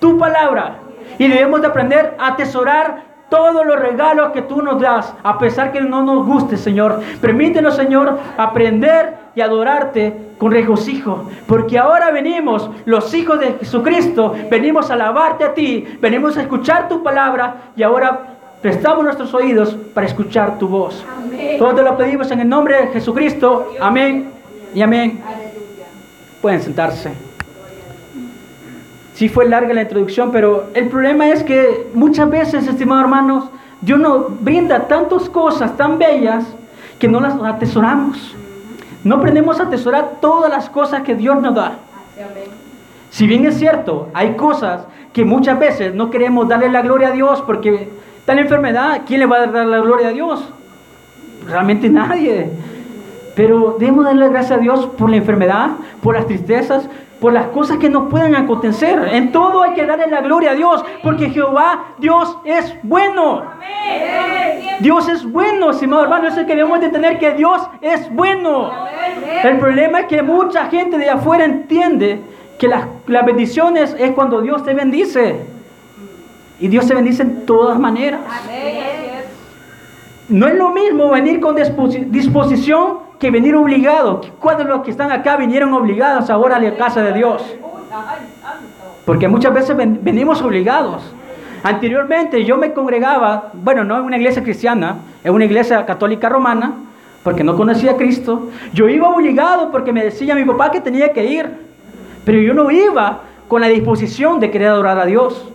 tu 0.00 0.18
palabra 0.18 0.78
y 1.18 1.28
debemos 1.28 1.60
de 1.60 1.68
aprender 1.68 2.16
a 2.18 2.28
atesorar 2.28 3.10
todos 3.28 3.64
los 3.64 3.78
regalos 3.78 4.32
que 4.32 4.42
tú 4.42 4.60
nos 4.60 4.80
das, 4.80 5.14
a 5.22 5.38
pesar 5.38 5.70
que 5.70 5.80
no 5.80 6.02
nos 6.02 6.26
guste, 6.26 6.56
Señor. 6.56 7.00
Permítenos, 7.20 7.76
Señor, 7.76 8.18
aprender 8.36 9.14
y 9.34 9.40
adorarte 9.40 10.30
con 10.38 10.52
regocijo, 10.52 11.28
porque 11.46 11.78
ahora 11.78 12.10
venimos, 12.10 12.70
los 12.84 13.12
hijos 13.14 13.38
de 13.40 13.54
Jesucristo, 13.60 14.34
venimos 14.50 14.90
a 14.90 14.94
alabarte 14.94 15.44
a 15.44 15.54
ti, 15.54 15.86
venimos 16.00 16.36
a 16.36 16.42
escuchar 16.42 16.88
tu 16.88 17.02
palabra 17.02 17.72
y 17.76 17.82
ahora 17.82 18.36
prestamos 18.60 19.04
nuestros 19.04 19.32
oídos 19.34 19.76
para 19.94 20.06
escuchar 20.06 20.58
tu 20.58 20.68
voz. 20.68 21.04
Todo 21.58 21.74
te 21.74 21.82
lo 21.82 21.96
pedimos 21.96 22.30
en 22.30 22.40
el 22.40 22.48
nombre 22.48 22.80
de 22.80 22.86
Jesucristo. 22.88 23.72
Amén 23.80 24.30
y 24.74 24.82
amén. 24.82 25.20
Pueden 26.40 26.60
sentarse. 26.60 27.12
Sí 29.14 29.28
fue 29.28 29.46
larga 29.46 29.74
la 29.74 29.82
introducción, 29.82 30.30
pero 30.32 30.70
el 30.74 30.88
problema 30.88 31.28
es 31.28 31.42
que 31.42 31.90
muchas 31.92 32.30
veces, 32.30 32.66
estimados 32.66 33.04
hermanos, 33.04 33.44
Dios 33.82 33.98
nos 33.98 34.42
brinda 34.42 34.88
tantas 34.88 35.28
cosas 35.28 35.76
tan 35.76 35.98
bellas 35.98 36.44
que 36.98 37.08
no 37.08 37.20
las 37.20 37.34
atesoramos. 37.42 38.34
No 39.04 39.16
aprendemos 39.16 39.60
a 39.60 39.64
atesorar 39.64 40.18
todas 40.20 40.50
las 40.50 40.68
cosas 40.68 41.02
que 41.02 41.14
Dios 41.14 41.40
nos 41.40 41.54
da. 41.54 41.78
Si 43.10 43.26
bien 43.26 43.44
es 43.46 43.58
cierto, 43.58 44.08
hay 44.14 44.34
cosas 44.34 44.82
que 45.12 45.24
muchas 45.24 45.58
veces 45.58 45.94
no 45.94 46.10
queremos 46.10 46.48
darle 46.48 46.70
la 46.70 46.82
gloria 46.82 47.08
a 47.08 47.12
Dios 47.12 47.42
porque 47.42 47.88
tal 48.24 48.38
enfermedad, 48.38 49.02
¿quién 49.06 49.20
le 49.20 49.26
va 49.26 49.38
a 49.38 49.46
dar 49.46 49.66
la 49.66 49.78
gloria 49.78 50.08
a 50.08 50.12
Dios? 50.12 50.48
Realmente 51.46 51.88
nadie. 51.88 52.50
Pero 53.34 53.76
debemos 53.78 54.04
darle 54.04 54.28
gracias 54.28 54.58
a 54.58 54.60
Dios 54.60 54.86
por 54.86 55.10
la 55.10 55.16
enfermedad, 55.16 55.70
por 56.02 56.14
las 56.14 56.26
tristezas, 56.26 56.88
por 57.20 57.32
las 57.32 57.46
cosas 57.48 57.78
que 57.78 57.90
nos 57.90 58.08
puedan 58.08 58.34
acontecer. 58.34 59.08
En 59.12 59.30
todo 59.30 59.62
hay 59.62 59.74
que 59.74 59.84
darle 59.84 60.06
la 60.08 60.22
gloria 60.22 60.52
a 60.52 60.54
Dios, 60.54 60.84
porque 61.02 61.30
Jehová, 61.30 61.94
Dios 61.98 62.38
es 62.44 62.74
bueno. 62.82 63.42
Dios 64.80 65.08
es 65.08 65.30
bueno, 65.30 65.70
estimado 65.70 66.04
hermano, 66.04 66.28
es 66.28 66.36
el 66.36 66.46
que 66.46 66.56
debemos 66.56 66.80
de 66.80 66.88
tener 66.88 67.18
que 67.18 67.32
Dios 67.32 67.60
es 67.82 68.10
bueno. 68.14 68.70
El 69.44 69.58
problema 69.58 70.00
es 70.00 70.06
que 70.06 70.22
mucha 70.22 70.66
gente 70.66 70.96
de 70.96 71.10
afuera 71.10 71.44
entiende 71.44 72.20
que 72.58 72.66
las, 72.66 72.86
las 73.06 73.26
bendiciones 73.26 73.94
es 73.98 74.12
cuando 74.12 74.40
Dios 74.40 74.64
te 74.64 74.72
bendice. 74.72 75.36
Y 76.58 76.68
Dios 76.68 76.86
te 76.86 76.94
bendice 76.94 77.22
en 77.22 77.46
todas 77.46 77.78
maneras. 77.78 78.20
No 80.28 80.46
es 80.46 80.54
lo 80.54 80.70
mismo 80.70 81.10
venir 81.10 81.40
con 81.40 81.56
disposición 81.56 83.09
que 83.20 83.30
venir 83.30 83.54
obligados. 83.54 84.26
¿Cuántos 84.40 84.66
los 84.66 84.80
que 84.80 84.90
están 84.90 85.12
acá 85.12 85.36
vinieron 85.36 85.72
obligados 85.74 86.30
ahora 86.30 86.56
a 86.56 86.58
la 86.58 86.74
casa 86.74 87.02
de 87.02 87.12
Dios? 87.12 87.44
Porque 89.04 89.28
muchas 89.28 89.52
veces 89.52 89.76
venimos 89.76 90.40
obligados. 90.40 91.02
Anteriormente 91.62 92.42
yo 92.46 92.56
me 92.56 92.72
congregaba, 92.72 93.50
bueno, 93.52 93.84
no 93.84 93.98
en 93.98 94.04
una 94.04 94.16
iglesia 94.16 94.42
cristiana, 94.42 94.96
en 95.22 95.34
una 95.34 95.44
iglesia 95.44 95.84
católica 95.84 96.30
romana, 96.30 96.72
porque 97.22 97.44
no 97.44 97.54
conocía 97.56 97.92
a 97.92 97.96
Cristo. 97.96 98.48
Yo 98.72 98.88
iba 98.88 99.10
obligado 99.10 99.70
porque 99.70 99.92
me 99.92 100.02
decía 100.02 100.34
mi 100.34 100.46
papá 100.46 100.70
que 100.70 100.80
tenía 100.80 101.12
que 101.12 101.26
ir, 101.26 101.50
pero 102.24 102.40
yo 102.40 102.54
no 102.54 102.70
iba 102.70 103.20
con 103.48 103.60
la 103.60 103.68
disposición 103.68 104.40
de 104.40 104.50
querer 104.50 104.68
adorar 104.68 104.98
a 104.98 105.04
Dios. 105.04 105.46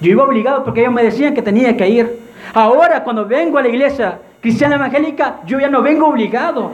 Yo 0.00 0.12
iba 0.12 0.22
obligado 0.22 0.62
porque 0.62 0.82
ellos 0.82 0.92
me 0.92 1.02
decían 1.02 1.34
que 1.34 1.42
tenía 1.42 1.76
que 1.76 1.88
ir. 1.88 2.20
Ahora 2.52 3.02
cuando 3.02 3.26
vengo 3.26 3.58
a 3.58 3.62
la 3.62 3.68
iglesia 3.68 4.20
cristiana 4.44 4.74
evangélica, 4.74 5.36
yo 5.46 5.58
ya 5.58 5.70
no 5.70 5.80
vengo 5.80 6.06
obligado. 6.06 6.72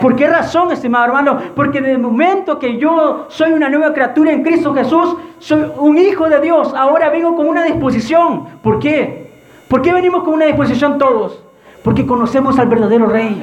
¿Por 0.00 0.14
qué 0.14 0.28
razón, 0.28 0.70
estimado 0.70 1.06
hermano? 1.06 1.36
Porque 1.56 1.78
el 1.78 1.98
momento 1.98 2.60
que 2.60 2.78
yo 2.78 3.26
soy 3.28 3.50
una 3.50 3.68
nueva 3.68 3.92
criatura 3.92 4.30
en 4.30 4.44
Cristo 4.44 4.72
Jesús, 4.72 5.16
soy 5.40 5.68
un 5.78 5.98
hijo 5.98 6.28
de 6.28 6.40
Dios, 6.40 6.72
ahora 6.76 7.10
vengo 7.10 7.34
con 7.34 7.48
una 7.48 7.64
disposición. 7.64 8.44
¿Por 8.62 8.78
qué? 8.78 9.32
¿Por 9.66 9.82
qué 9.82 9.92
venimos 9.92 10.22
con 10.22 10.34
una 10.34 10.44
disposición 10.44 10.96
todos? 10.96 11.42
Porque 11.82 12.06
conocemos 12.06 12.56
al 12.56 12.68
verdadero 12.68 13.06
Rey. 13.06 13.42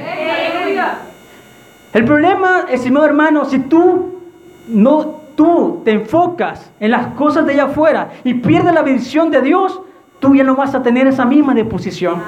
El 1.92 2.06
problema, 2.06 2.68
estimado 2.70 3.06
hermano, 3.06 3.44
si 3.44 3.60
tú 3.60 4.22
no 4.70 5.16
tú 5.36 5.82
te 5.84 5.92
enfocas 5.92 6.72
en 6.80 6.92
las 6.92 7.08
cosas 7.08 7.46
de 7.46 7.52
allá 7.52 7.66
afuera 7.66 8.12
y 8.24 8.36
pierdes 8.36 8.74
la 8.74 8.84
visión 8.84 9.32
de 9.32 9.42
Dios, 9.42 9.82
tú 10.26 10.34
ya 10.34 10.44
no 10.44 10.56
vas 10.56 10.74
a 10.74 10.82
tener 10.82 11.06
esa 11.06 11.24
misma 11.24 11.54
disposición. 11.54 12.20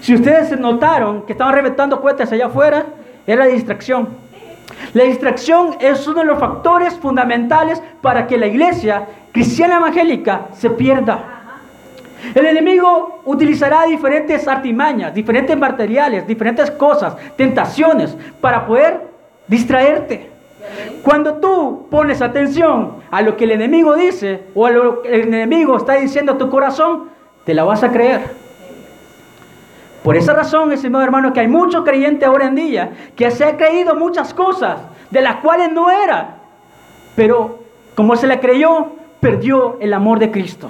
Si 0.00 0.14
ustedes 0.14 0.56
notaron 0.56 1.22
que 1.22 1.32
estaban 1.32 1.52
reventando 1.52 2.00
cohetes 2.00 2.30
allá 2.30 2.46
afuera, 2.46 2.86
era 3.26 3.44
la 3.44 3.50
distracción. 3.50 4.06
La 4.92 5.02
distracción 5.02 5.74
es 5.80 6.06
uno 6.06 6.20
de 6.20 6.26
los 6.26 6.38
factores 6.38 6.94
fundamentales 6.94 7.82
para 8.00 8.28
que 8.28 8.38
la 8.38 8.46
iglesia 8.46 9.06
cristiana 9.32 9.78
evangélica 9.78 10.42
se 10.56 10.70
pierda. 10.70 11.24
El 12.36 12.46
enemigo 12.46 13.20
utilizará 13.24 13.84
diferentes 13.86 14.46
artimañas, 14.46 15.12
diferentes 15.12 15.58
materiales, 15.58 16.28
diferentes 16.28 16.70
cosas, 16.70 17.16
tentaciones 17.36 18.16
para 18.40 18.64
poder 18.64 19.08
distraerte. 19.48 20.30
Cuando 21.02 21.34
tú 21.34 21.88
pones 21.90 22.22
atención 22.22 23.02
a 23.10 23.22
lo 23.22 23.36
que 23.36 23.42
el 23.42 23.50
enemigo 23.50 23.96
dice 23.96 24.44
o 24.54 24.66
a 24.66 24.70
lo 24.70 25.02
que 25.02 25.08
el 25.08 25.34
enemigo 25.34 25.76
está 25.76 25.94
diciendo 25.94 26.32
a 26.32 26.38
tu 26.38 26.48
corazón, 26.48 27.13
te 27.44 27.54
la 27.54 27.64
vas 27.64 27.82
a 27.82 27.90
creer. 27.90 28.44
Por 30.02 30.16
esa 30.16 30.34
razón, 30.34 30.70
estimado 30.72 31.02
hermano, 31.02 31.32
que 31.32 31.40
hay 31.40 31.48
muchos 31.48 31.82
creyentes 31.82 32.28
ahora 32.28 32.46
en 32.46 32.54
día 32.54 32.92
que 33.16 33.30
se 33.30 33.44
han 33.44 33.56
creído 33.56 33.94
muchas 33.94 34.34
cosas 34.34 34.78
de 35.10 35.22
las 35.22 35.36
cuales 35.36 35.72
no 35.72 35.90
era. 35.90 36.36
Pero 37.16 37.60
como 37.94 38.14
se 38.16 38.26
le 38.26 38.38
creyó, 38.38 38.88
perdió 39.20 39.78
el 39.80 39.94
amor 39.94 40.18
de 40.18 40.30
Cristo. 40.30 40.68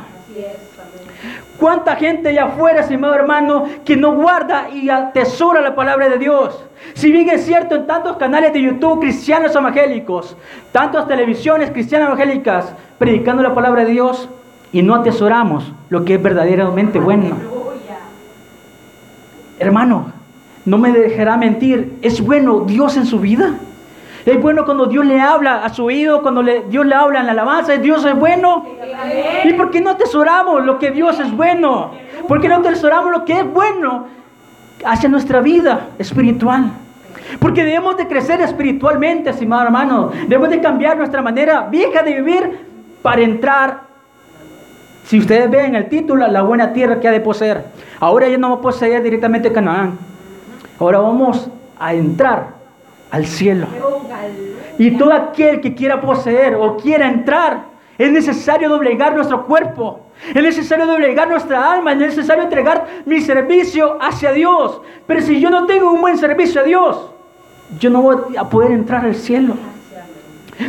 ¿Cuánta 1.59 1.97
gente 1.97 2.28
allá 2.28 2.45
afuera, 2.45 2.81
estimado 2.81 3.14
hermano, 3.14 3.64
que 3.85 3.97
no 3.97 4.14
guarda 4.14 4.69
y 4.71 4.90
atesora 4.90 5.61
la 5.61 5.75
palabra 5.75 6.09
de 6.09 6.19
Dios? 6.19 6.64
Si 6.95 7.11
bien 7.11 7.28
es 7.31 7.45
cierto 7.45 7.75
en 7.75 7.87
tantos 7.87 8.16
canales 8.16 8.52
de 8.52 8.61
YouTube 8.62 9.00
cristianos 9.00 9.54
evangélicos, 9.54 10.37
tantas 10.73 11.09
televisiones 11.09 11.71
cristianas 11.71 12.09
evangélicas 12.09 12.73
predicando 12.99 13.43
la 13.43 13.54
palabra 13.54 13.85
de 13.85 13.93
Dios 13.93 14.28
y 14.75 14.83
no 14.83 14.97
atesoramos 14.97 15.73
lo 15.88 16.04
que 16.04 16.14
es 16.14 16.23
verdaderamente 16.23 16.99
bueno. 16.99 17.37
Hermano, 19.61 20.07
no 20.64 20.78
me 20.78 20.90
dejará 20.90 21.37
mentir, 21.37 21.97
es 22.02 22.21
bueno 22.21 22.64
Dios 22.66 22.97
en 22.97 23.07
su 23.07 23.21
vida. 23.21 23.54
Es 24.26 24.43
bueno 24.43 24.64
cuando 24.64 24.87
Dios 24.87 25.07
le 25.07 25.21
habla 25.21 25.64
a 25.64 25.69
su 25.69 25.85
oído, 25.85 26.23
cuando 26.23 26.43
Dios 26.43 26.85
le 26.85 26.95
habla 26.97 27.21
en 27.21 27.26
la 27.26 27.33
alabanza, 27.33 27.76
Dios 27.76 28.04
es 28.04 28.19
bueno. 28.19 28.66
¿Y 29.45 29.52
por 29.52 29.71
qué 29.71 29.81
no 29.81 29.90
atesoramos 29.90 30.64
lo 30.64 30.81
que 30.81 30.90
Dios 30.90 31.21
es 31.21 31.31
bueno? 31.31 31.93
¿Por 32.26 32.40
qué 32.40 32.49
no 32.49 32.57
atesoramos 32.57 33.12
lo 33.12 33.25
que 33.25 33.38
es 33.38 33.52
bueno 33.52 34.07
hacia 34.85 35.09
nuestra 35.09 35.40
vida 35.40 35.90
espiritual? 36.00 36.73
Porque 37.38 37.62
debemos 37.62 37.97
de 37.97 38.09
crecer 38.09 38.40
espiritualmente, 38.40 39.31
estimado 39.31 39.62
hermano. 39.62 40.11
Debemos 40.26 40.50
de 40.50 40.61
cambiar 40.61 40.97
nuestra 40.97 41.23
manera 41.23 41.69
vieja 41.71 42.02
de 42.02 42.21
vivir 42.21 42.59
para 43.02 43.23
entrar 43.23 43.84
si 45.04 45.18
ustedes 45.18 45.50
ven 45.50 45.75
el 45.75 45.88
título, 45.88 46.26
la 46.26 46.42
buena 46.42 46.73
tierra 46.73 46.99
que 46.99 47.08
ha 47.08 47.12
de 47.12 47.20
poseer. 47.20 47.64
Ahora 48.00 48.26
ya 48.26 48.38
no 48.38 48.49
vamos 48.49 48.61
a 48.61 48.62
poseer 48.62 49.02
directamente 49.02 49.52
Canaán. 49.52 49.99
Ahora 50.78 50.99
vamos 50.99 51.49
a 51.78 51.94
entrar 51.94 52.49
al 53.11 53.26
cielo. 53.26 53.66
Y 54.78 54.92
todo 54.92 55.12
aquel 55.12 55.61
que 55.61 55.75
quiera 55.75 56.00
poseer 56.00 56.54
o 56.54 56.76
quiera 56.78 57.08
entrar, 57.08 57.64
es 57.99 58.11
necesario 58.11 58.68
doblegar 58.68 59.14
nuestro 59.14 59.46
cuerpo. 59.46 60.00
Es 60.34 60.42
necesario 60.42 60.87
doblegar 60.87 61.28
nuestra 61.28 61.73
alma. 61.73 61.92
Es 61.92 61.99
necesario 61.99 62.42
entregar 62.42 62.87
mi 63.04 63.20
servicio 63.20 63.99
hacia 64.00 64.32
Dios. 64.32 64.80
Pero 65.06 65.20
si 65.20 65.38
yo 65.38 65.50
no 65.50 65.66
tengo 65.66 65.92
un 65.92 66.00
buen 66.00 66.16
servicio 66.16 66.62
a 66.62 66.64
Dios, 66.64 67.11
yo 67.78 67.90
no 67.90 68.00
voy 68.00 68.37
a 68.37 68.44
poder 68.49 68.73
entrar 68.73 69.04
al 69.04 69.14
cielo. 69.14 69.54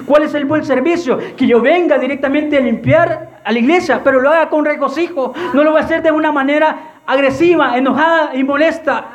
¿Cuál 0.05 0.23
es 0.23 0.33
el 0.33 0.45
buen 0.45 0.65
servicio? 0.65 1.17
Que 1.37 1.47
yo 1.47 1.61
venga 1.61 1.97
directamente 1.97 2.57
a 2.57 2.59
limpiar 2.59 3.34
a 3.45 3.51
la 3.51 3.59
iglesia, 3.59 4.01
pero 4.03 4.19
lo 4.19 4.29
haga 4.29 4.49
con 4.49 4.65
regocijo. 4.65 5.33
No 5.53 5.63
lo 5.63 5.71
voy 5.71 5.79
a 5.79 5.83
hacer 5.83 6.01
de 6.01 6.11
una 6.11 6.31
manera 6.31 6.95
agresiva, 7.05 7.77
enojada 7.77 8.35
y 8.35 8.43
molesta. 8.43 9.05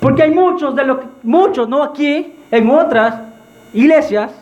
Porque 0.00 0.24
hay 0.24 0.32
muchos 0.32 0.74
de 0.74 0.84
los 0.84 0.98
muchos, 1.22 1.68
no 1.68 1.82
aquí, 1.82 2.34
en 2.50 2.68
otras 2.68 3.14
iglesias, 3.72 4.32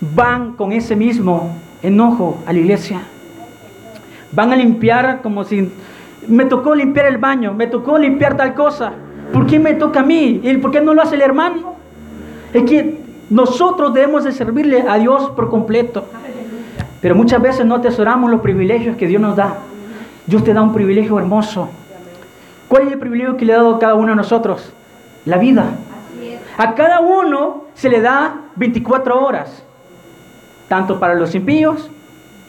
van 0.00 0.52
con 0.52 0.72
ese 0.72 0.94
mismo 0.94 1.56
enojo 1.82 2.38
a 2.46 2.52
la 2.52 2.60
iglesia. 2.60 3.02
Van 4.32 4.52
a 4.52 4.56
limpiar 4.56 5.20
como 5.20 5.44
si 5.44 5.70
me 6.28 6.44
tocó 6.44 6.74
limpiar 6.74 7.06
el 7.06 7.18
baño, 7.18 7.54
me 7.54 7.66
tocó 7.66 7.98
limpiar 7.98 8.36
tal 8.36 8.54
cosa. 8.54 8.92
¿Por 9.32 9.46
qué 9.46 9.58
me 9.58 9.74
toca 9.74 10.00
a 10.00 10.02
mí? 10.04 10.40
¿Y 10.44 10.56
por 10.58 10.70
qué 10.70 10.80
no 10.80 10.94
lo 10.94 11.02
hace 11.02 11.16
el 11.16 11.22
hermano? 11.22 11.74
Es 12.52 12.62
que 12.62 13.00
nosotros 13.30 13.92
debemos 13.92 14.22
de 14.22 14.30
servirle 14.30 14.84
a 14.88 14.96
Dios 14.96 15.30
por 15.30 15.50
completo. 15.50 16.04
Pero 17.06 17.14
muchas 17.14 17.40
veces 17.40 17.64
no 17.64 17.76
atesoramos 17.76 18.28
los 18.28 18.40
privilegios 18.40 18.96
que 18.96 19.06
Dios 19.06 19.22
nos 19.22 19.36
da. 19.36 19.58
Dios 20.26 20.42
te 20.42 20.52
da 20.52 20.60
un 20.60 20.74
privilegio 20.74 21.16
hermoso. 21.20 21.68
¿Cuál 22.66 22.88
es 22.88 22.92
el 22.94 22.98
privilegio 22.98 23.36
que 23.36 23.44
le 23.44 23.52
ha 23.52 23.58
dado 23.58 23.76
a 23.76 23.78
cada 23.78 23.94
uno 23.94 24.08
de 24.08 24.16
nosotros? 24.16 24.72
La 25.24 25.38
vida. 25.38 25.66
A 26.58 26.74
cada 26.74 26.98
uno 26.98 27.66
se 27.74 27.90
le 27.90 28.00
da 28.00 28.34
24 28.56 29.24
horas, 29.24 29.62
tanto 30.66 30.98
para 30.98 31.14
los 31.14 31.32
impíos 31.36 31.88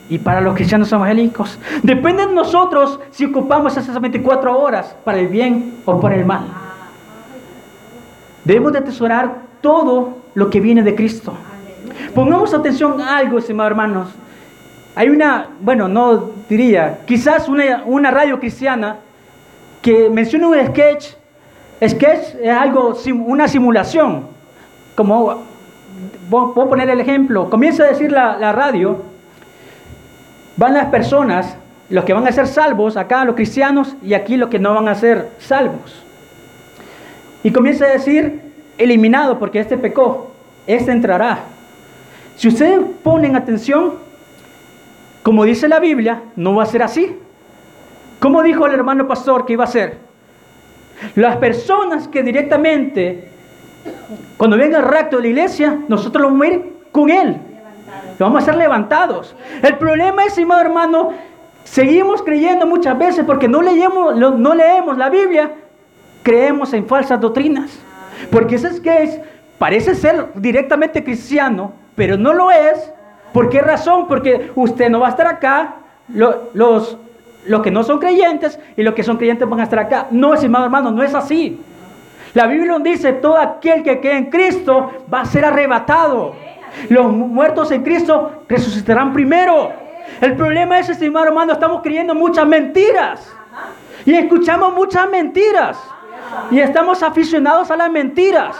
y 0.09 0.17
para 0.17 0.41
los 0.41 0.55
cristianos 0.55 0.91
evangélicos. 0.91 1.59
Depende 1.83 2.25
de 2.25 2.33
nosotros 2.33 2.99
si 3.11 3.25
ocupamos 3.25 3.77
esas 3.77 4.01
24 4.01 4.59
horas 4.59 4.95
para 5.03 5.19
el 5.19 5.27
bien 5.27 5.75
o 5.85 5.99
para 5.99 6.15
el 6.15 6.25
mal. 6.25 6.47
Debemos 8.43 8.71
de 8.71 8.79
atesorar 8.79 9.35
todo 9.61 10.17
lo 10.33 10.49
que 10.49 10.59
viene 10.59 10.81
de 10.81 10.95
Cristo. 10.95 11.33
Pongamos 12.15 12.55
atención 12.55 12.99
a 12.99 13.17
algo, 13.17 13.37
estimados 13.37 13.69
hermanos. 13.69 14.07
Hay 14.97 15.09
una, 15.09 15.49
bueno, 15.59 15.87
no 15.87 16.31
diría, 16.49 17.01
quizás 17.05 17.47
una, 17.47 17.83
una 17.85 18.09
radio 18.09 18.39
cristiana 18.39 18.95
que 19.79 20.09
menciona 20.09 20.47
un 20.47 20.55
sketch. 20.65 21.09
Sketch 21.87 22.33
es 22.41 22.49
algo, 22.49 22.97
una 23.27 23.47
simulación. 23.47 24.25
Como, 24.95 25.43
puedo 26.31 26.67
poner 26.67 26.89
el 26.89 26.99
ejemplo. 26.99 27.47
Comienza 27.47 27.83
a 27.83 27.89
decir 27.89 28.11
la, 28.11 28.39
la 28.39 28.53
radio, 28.53 29.03
van 30.55 30.73
las 30.73 30.87
personas, 30.87 31.55
los 31.91 32.03
que 32.03 32.13
van 32.13 32.25
a 32.25 32.31
ser 32.31 32.47
salvos, 32.47 32.97
acá 32.97 33.23
los 33.23 33.35
cristianos, 33.35 33.95
y 34.01 34.15
aquí 34.15 34.35
los 34.35 34.49
que 34.49 34.57
no 34.57 34.73
van 34.73 34.87
a 34.87 34.95
ser 34.95 35.29
salvos. 35.37 36.03
Y 37.43 37.51
comienza 37.51 37.85
a 37.85 37.89
decir, 37.89 38.41
eliminado 38.79 39.37
porque 39.37 39.59
este 39.59 39.77
pecó, 39.77 40.31
este 40.65 40.91
entrará. 40.91 41.41
Si 42.35 42.47
ustedes 42.47 42.79
ponen 43.03 43.35
atención, 43.35 44.06
como 45.27 45.43
dice 45.43 45.67
la 45.67 45.81
Biblia, 45.81 46.22
no 46.38 46.55
va 46.55 46.63
a 46.63 46.67
ser 46.67 46.81
así. 46.81 47.19
¿Cómo 48.22 48.41
dijo 48.43 48.65
el 48.65 48.74
hermano 48.74 49.10
pastor 49.10 49.46
que 49.46 49.51
iba 49.51 49.65
a 49.65 49.67
ser? 49.67 49.98
Las 51.15 51.36
personas 51.36 52.07
que 52.07 52.24
directamente, 52.24 53.27
cuando 54.38 54.55
venga 54.55 54.77
el 54.77 54.86
rapto 54.86 55.17
de 55.17 55.24
la 55.24 55.27
iglesia, 55.27 55.79
nosotros 55.89 56.31
vamos 56.31 56.48
a 56.48 56.50
ir 56.50 56.74
con 56.93 57.10
él. 57.10 57.36
Vamos 58.17 58.41
a 58.41 58.46
ser 58.46 58.55
levantados. 58.55 59.36
El 59.62 59.77
problema 59.77 60.24
es, 60.24 60.38
hermano, 60.38 61.10
seguimos 61.65 62.22
creyendo 62.22 62.65
muchas 62.65 62.98
veces 62.98 63.25
porque 63.25 63.50
no 63.50 63.62
leemos, 63.62 64.15
no 64.15 64.55
leemos 64.55 64.98
la 64.98 65.10
Biblia, 65.10 65.51
creemos 66.24 66.72
en 66.72 66.88
falsas 66.88 67.19
doctrinas. 67.19 67.77
Porque 68.31 68.55
ese 68.55 68.69
es 68.69 68.79
que 68.79 69.03
es, 69.03 69.19
parece 69.57 69.93
ser 69.93 70.27
directamente 70.36 71.03
cristiano, 71.03 71.74
pero 71.98 72.15
no 72.15 72.31
lo 72.34 72.50
es. 72.50 72.93
¿Por 73.34 73.50
qué 73.50 73.62
razón? 73.62 74.07
Porque 74.07 74.51
usted 74.55 74.89
no 74.89 75.00
va 75.00 75.07
a 75.07 75.10
estar 75.12 75.27
acá, 75.27 75.75
los, 76.10 76.98
los 77.46 77.62
que 77.62 77.72
no 77.72 77.84
son 77.84 78.00
creyentes 78.00 78.60
y 78.75 78.84
los 78.84 78.93
que 78.93 79.03
son 79.03 79.17
creyentes 79.17 79.48
van 79.48 79.60
a 79.60 79.63
estar 79.63 79.79
acá. 79.79 80.07
No, 80.12 80.34
estimado 80.34 80.65
hermano, 80.65 80.91
no 80.91 81.03
es 81.03 81.13
así. 81.13 81.60
La 82.34 82.46
Biblia 82.46 82.74
nos 82.74 82.84
dice, 82.84 83.13
todo 83.13 83.38
aquel 83.38 83.84
que 83.84 84.00
quede 84.00 84.17
en 84.17 84.25
Cristo 84.29 84.91
va 85.12 85.22
a 85.22 85.25
ser 85.25 85.46
arrebatado. 85.46 86.36
Los 86.89 87.12
muertos 87.12 87.72
en 87.72 87.84
Cristo 87.84 88.43
resucitarán 88.48 89.13
primero. 89.13 89.72
El 90.22 90.36
problema 90.36 90.79
es, 90.79 90.89
estimado 90.89 91.25
hermano, 91.25 91.53
estamos 91.53 91.81
creyendo 91.81 92.13
muchas 92.13 92.46
mentiras. 92.46 93.34
Y 94.05 94.13
escuchamos 94.13 94.74
muchas 94.74 95.10
mentiras. 95.10 95.77
Y 96.51 96.60
estamos 96.60 97.01
aficionados 97.01 97.72
a 97.72 97.77
las 97.77 97.89
mentiras. 97.89 98.55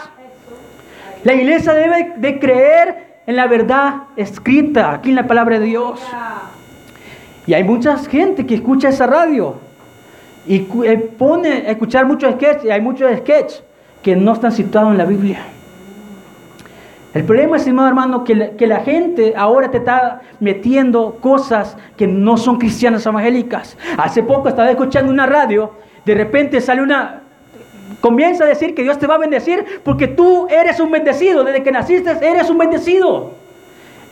La 1.24 1.34
iglesia 1.34 1.74
debe 1.74 2.14
de 2.16 2.38
creer 2.38 3.07
en 3.28 3.36
la 3.36 3.46
verdad 3.46 4.04
escrita 4.16 4.90
aquí 4.90 5.10
en 5.10 5.16
la 5.16 5.26
palabra 5.26 5.58
de 5.58 5.66
Dios. 5.66 6.00
Y 7.46 7.52
hay 7.52 7.62
mucha 7.62 7.98
gente 7.98 8.46
que 8.46 8.54
escucha 8.54 8.88
esa 8.88 9.06
radio 9.06 9.56
y 10.46 10.66
eh, 10.84 10.96
pone 11.18 11.50
a 11.50 11.70
escuchar 11.72 12.06
muchos 12.06 12.32
sketches, 12.32 12.64
y 12.64 12.70
hay 12.70 12.80
muchos 12.80 13.14
sketches 13.18 13.62
que 14.02 14.16
no 14.16 14.32
están 14.32 14.50
situados 14.50 14.92
en 14.92 14.98
la 14.98 15.04
Biblia. 15.04 15.40
El 17.12 17.24
problema, 17.24 17.58
estimado 17.58 17.88
hermano, 17.88 18.24
que 18.24 18.56
que 18.56 18.66
la 18.66 18.80
gente 18.80 19.34
ahora 19.36 19.70
te 19.70 19.76
está 19.76 20.22
metiendo 20.40 21.18
cosas 21.20 21.76
que 21.98 22.06
no 22.06 22.38
son 22.38 22.56
cristianas 22.56 23.04
evangélicas. 23.04 23.76
Hace 23.98 24.22
poco 24.22 24.48
estaba 24.48 24.70
escuchando 24.70 25.12
una 25.12 25.26
radio, 25.26 25.72
de 26.06 26.14
repente 26.14 26.62
sale 26.62 26.80
una, 26.80 27.24
Comienza 28.00 28.44
a 28.44 28.46
decir 28.46 28.74
que 28.74 28.82
Dios 28.82 28.98
te 28.98 29.06
va 29.06 29.14
a 29.14 29.18
bendecir 29.18 29.64
porque 29.82 30.08
tú 30.08 30.46
eres 30.48 30.78
un 30.80 30.90
bendecido. 30.90 31.44
Desde 31.44 31.62
que 31.62 31.72
naciste 31.72 32.10
eres 32.22 32.50
un 32.50 32.58
bendecido. 32.58 33.32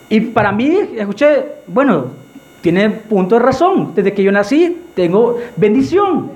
Y 0.09 0.21
para 0.21 0.51
mí, 0.51 0.91
escuché, 0.97 1.45
bueno, 1.67 2.05
tiene 2.61 2.89
punto 2.89 3.35
de 3.35 3.41
razón. 3.41 3.93
Desde 3.95 4.13
que 4.13 4.23
yo 4.23 4.31
nací 4.31 4.85
tengo 4.95 5.37
bendición. 5.55 6.31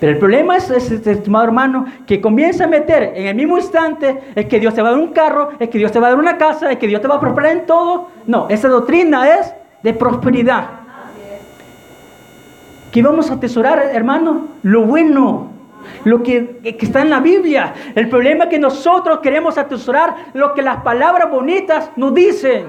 Pero 0.00 0.12
el 0.12 0.18
problema 0.18 0.56
es, 0.56 0.70
este 0.70 1.12
estimado 1.12 1.44
hermano, 1.44 1.86
que 2.06 2.20
comienza 2.20 2.64
a 2.64 2.66
meter 2.66 3.12
en 3.14 3.28
el 3.28 3.34
mismo 3.34 3.56
instante 3.56 4.18
es 4.34 4.46
que 4.46 4.60
Dios 4.60 4.74
te 4.74 4.82
va 4.82 4.88
a 4.88 4.90
dar 4.92 5.00
un 5.00 5.12
carro, 5.12 5.50
es 5.58 5.70
que 5.70 5.78
Dios 5.78 5.90
te 5.90 5.98
va 5.98 6.08
a 6.08 6.10
dar 6.10 6.18
una 6.18 6.36
casa, 6.36 6.70
es 6.70 6.78
que 6.78 6.86
Dios 6.86 7.00
te 7.00 7.08
va 7.08 7.16
a 7.16 7.20
prosperar 7.20 7.52
en 7.52 7.66
todo. 7.66 8.08
No, 8.26 8.46
esa 8.50 8.68
doctrina 8.68 9.38
es 9.38 9.52
de 9.82 9.94
prosperidad. 9.94 10.68
Que 12.92 13.02
vamos 13.02 13.30
a 13.30 13.34
atesorar, 13.34 13.90
hermano, 13.92 14.48
lo 14.62 14.82
bueno, 14.82 15.50
lo 16.04 16.22
que, 16.22 16.58
que 16.62 16.86
está 16.86 17.02
en 17.02 17.10
la 17.10 17.20
Biblia. 17.20 17.74
El 17.94 18.08
problema 18.08 18.44
es 18.44 18.50
que 18.50 18.58
nosotros 18.58 19.20
queremos 19.20 19.58
atesorar 19.58 20.14
lo 20.34 20.54
que 20.54 20.62
las 20.62 20.82
palabras 20.82 21.30
bonitas 21.30 21.90
nos 21.96 22.14
dicen. 22.14 22.66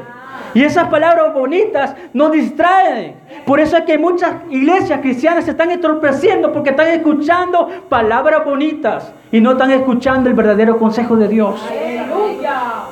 Y 0.54 0.64
esas 0.64 0.88
palabras 0.88 1.34
bonitas 1.34 1.96
nos 2.14 2.32
distraen. 2.32 3.16
Por 3.46 3.60
eso 3.60 3.78
es 3.78 3.84
que 3.84 3.98
muchas 3.98 4.34
iglesias 4.50 5.02
cristianas 5.02 5.46
se 5.46 5.52
están 5.52 5.72
entorpeciendo 5.72 6.52
porque 6.52 6.72
están 6.72 6.88
escuchando 6.88 7.70
palabras 7.90 8.44
bonitas 8.46 9.14
y 9.32 9.42
no 9.42 9.52
están 9.52 9.72
escuchando 9.72 10.30
el 10.30 10.36
verdadero 10.36 10.78
consejo 10.78 11.16
de 11.16 11.28
Dios. 11.28 11.64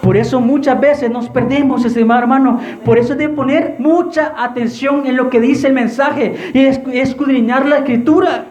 Por 0.01 0.17
eso 0.17 0.39
muchas 0.39 0.79
veces 0.79 1.10
nos 1.10 1.29
perdemos, 1.29 1.84
estimado 1.86 2.22
hermano. 2.22 2.60
Por 2.84 3.00
eso 3.00 3.15
de 3.15 3.29
poner 3.29 3.75
mucha 3.79 4.34
atención 4.38 5.08
en 5.08 5.15
lo 5.17 5.29
que 5.29 5.39
dice 5.39 5.67
el 5.67 5.74
mensaje 5.74 6.51
y 6.53 7.00
escudriñar 7.00 7.65
la 7.65 7.77
escritura. 7.79 8.46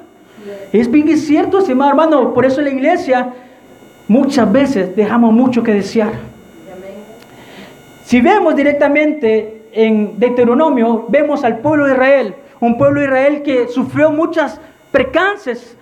Es 0.74 0.90
bien 0.90 1.16
cierto, 1.16 1.60
estimado 1.60 1.90
hermano. 1.90 2.34
Por 2.34 2.44
eso 2.44 2.58
en 2.58 2.64
la 2.64 2.72
iglesia 2.72 3.32
muchas 4.08 4.50
veces 4.50 4.96
dejamos 4.96 5.32
mucho 5.32 5.62
que 5.62 5.72
desear. 5.72 6.10
Si 8.02 8.20
vemos 8.20 8.56
directamente 8.56 9.68
en 9.70 10.18
Deuteronomio, 10.18 11.06
vemos 11.08 11.44
al 11.44 11.58
pueblo 11.58 11.84
de 11.84 11.92
Israel, 11.92 12.34
un 12.58 12.76
pueblo 12.76 13.00
de 13.00 13.06
Israel 13.06 13.42
que 13.42 13.68
sufrió 13.68 14.10
muchas 14.10 14.60
percances 14.90 15.76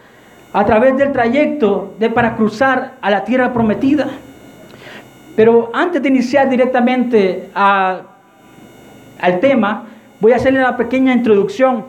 a 0.53 0.67
través 0.67 0.95
del 0.99 1.11
trayecto 1.11 1.95
de 1.99 2.11
para 2.11 2.37
cruzar 2.37 2.97
a 3.01 3.11
la 3.11 3.25
tierra 3.25 3.51
prometida. 3.51 4.09
Pero 5.35 5.71
antes 5.73 6.03
de 6.03 6.09
iniciar 6.11 6.51
directamente 6.51 7.49
al 7.55 8.05
tema, 9.41 9.87
voy 10.21 10.33
a 10.33 10.37
hacerle 10.37 10.59
una 10.59 10.77
pequeña 10.77 11.15
introducción. 11.15 11.87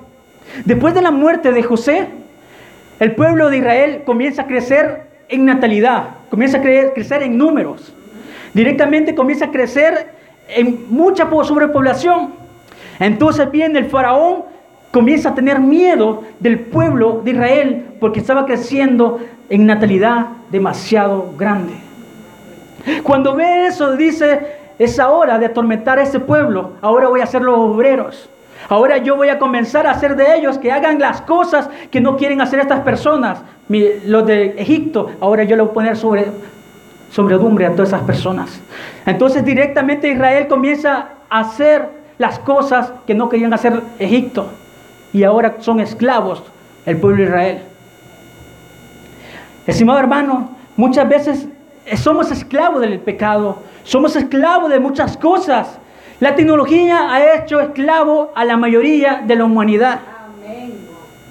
Después 0.63 0.93
de 0.93 1.01
la 1.01 1.11
muerte 1.11 1.51
de 1.51 1.63
José, 1.63 2.22
el 3.03 3.15
pueblo 3.15 3.49
de 3.49 3.57
Israel 3.57 4.03
comienza 4.05 4.43
a 4.43 4.47
crecer 4.47 5.07
en 5.27 5.43
natalidad, 5.43 6.05
comienza 6.29 6.59
a 6.59 6.61
crecer 6.61 7.21
en 7.21 7.37
números. 7.37 7.93
Directamente 8.53 9.13
comienza 9.13 9.45
a 9.45 9.51
crecer 9.51 10.07
en 10.47 10.85
mucha 10.89 11.29
sobrepoblación. 11.29 12.29
Entonces 13.01 13.51
viene 13.51 13.79
el 13.79 13.87
faraón, 13.87 14.43
comienza 14.91 15.29
a 15.29 15.35
tener 15.35 15.59
miedo 15.59 16.23
del 16.39 16.59
pueblo 16.61 17.19
de 17.25 17.31
Israel 17.31 17.85
porque 17.99 18.21
estaba 18.21 18.45
creciendo 18.45 19.19
en 19.49 19.65
natalidad 19.65 20.27
demasiado 20.49 21.33
grande. 21.37 21.73
Cuando 23.03 23.35
ve 23.35 23.67
eso, 23.67 23.97
dice, 23.97 24.39
es 24.79 24.97
hora 24.97 25.39
de 25.39 25.47
atormentar 25.47 25.99
a 25.99 26.03
ese 26.03 26.21
pueblo, 26.21 26.71
ahora 26.81 27.09
voy 27.09 27.19
a 27.19 27.25
hacer 27.25 27.41
los 27.41 27.57
obreros. 27.57 28.29
Ahora 28.69 28.97
yo 28.97 29.15
voy 29.15 29.29
a 29.29 29.39
comenzar 29.39 29.87
a 29.87 29.91
hacer 29.91 30.15
de 30.15 30.35
ellos 30.35 30.57
que 30.57 30.71
hagan 30.71 30.99
las 30.99 31.21
cosas 31.21 31.69
que 31.91 32.01
no 32.01 32.17
quieren 32.17 32.41
hacer 32.41 32.59
estas 32.59 32.81
personas. 32.81 33.41
Los 34.05 34.25
de 34.25 34.55
Egipto, 34.57 35.11
ahora 35.19 35.43
yo 35.43 35.55
lo 35.55 35.65
voy 35.65 35.71
a 35.71 35.73
poner 35.73 35.97
sobre, 35.97 36.27
sobredumbre 37.11 37.65
a 37.65 37.71
todas 37.71 37.89
esas 37.89 38.01
personas. 38.01 38.61
Entonces 39.05 39.43
directamente 39.43 40.09
Israel 40.09 40.47
comienza 40.47 41.09
a 41.29 41.39
hacer 41.39 41.87
las 42.17 42.39
cosas 42.39 42.91
que 43.05 43.13
no 43.13 43.29
querían 43.29 43.53
hacer 43.53 43.81
Egipto. 43.99 44.47
Y 45.11 45.23
ahora 45.23 45.55
son 45.59 45.79
esclavos 45.79 46.43
el 46.85 46.97
pueblo 46.97 47.17
de 47.17 47.23
Israel. 47.23 47.61
Estimado 49.67 49.99
hermano, 49.99 50.49
muchas 50.75 51.07
veces 51.07 51.47
somos 51.95 52.31
esclavos 52.31 52.81
del 52.81 52.99
pecado, 52.99 53.57
somos 53.83 54.15
esclavos 54.15 54.69
de 54.69 54.79
muchas 54.79 55.17
cosas. 55.17 55.79
La 56.19 56.35
tecnología 56.35 57.11
ha 57.11 57.35
hecho 57.35 57.59
esclavo 57.59 58.31
a 58.35 58.45
la 58.45 58.57
mayoría 58.57 59.23
de 59.25 59.35
la 59.35 59.45
humanidad. 59.45 59.99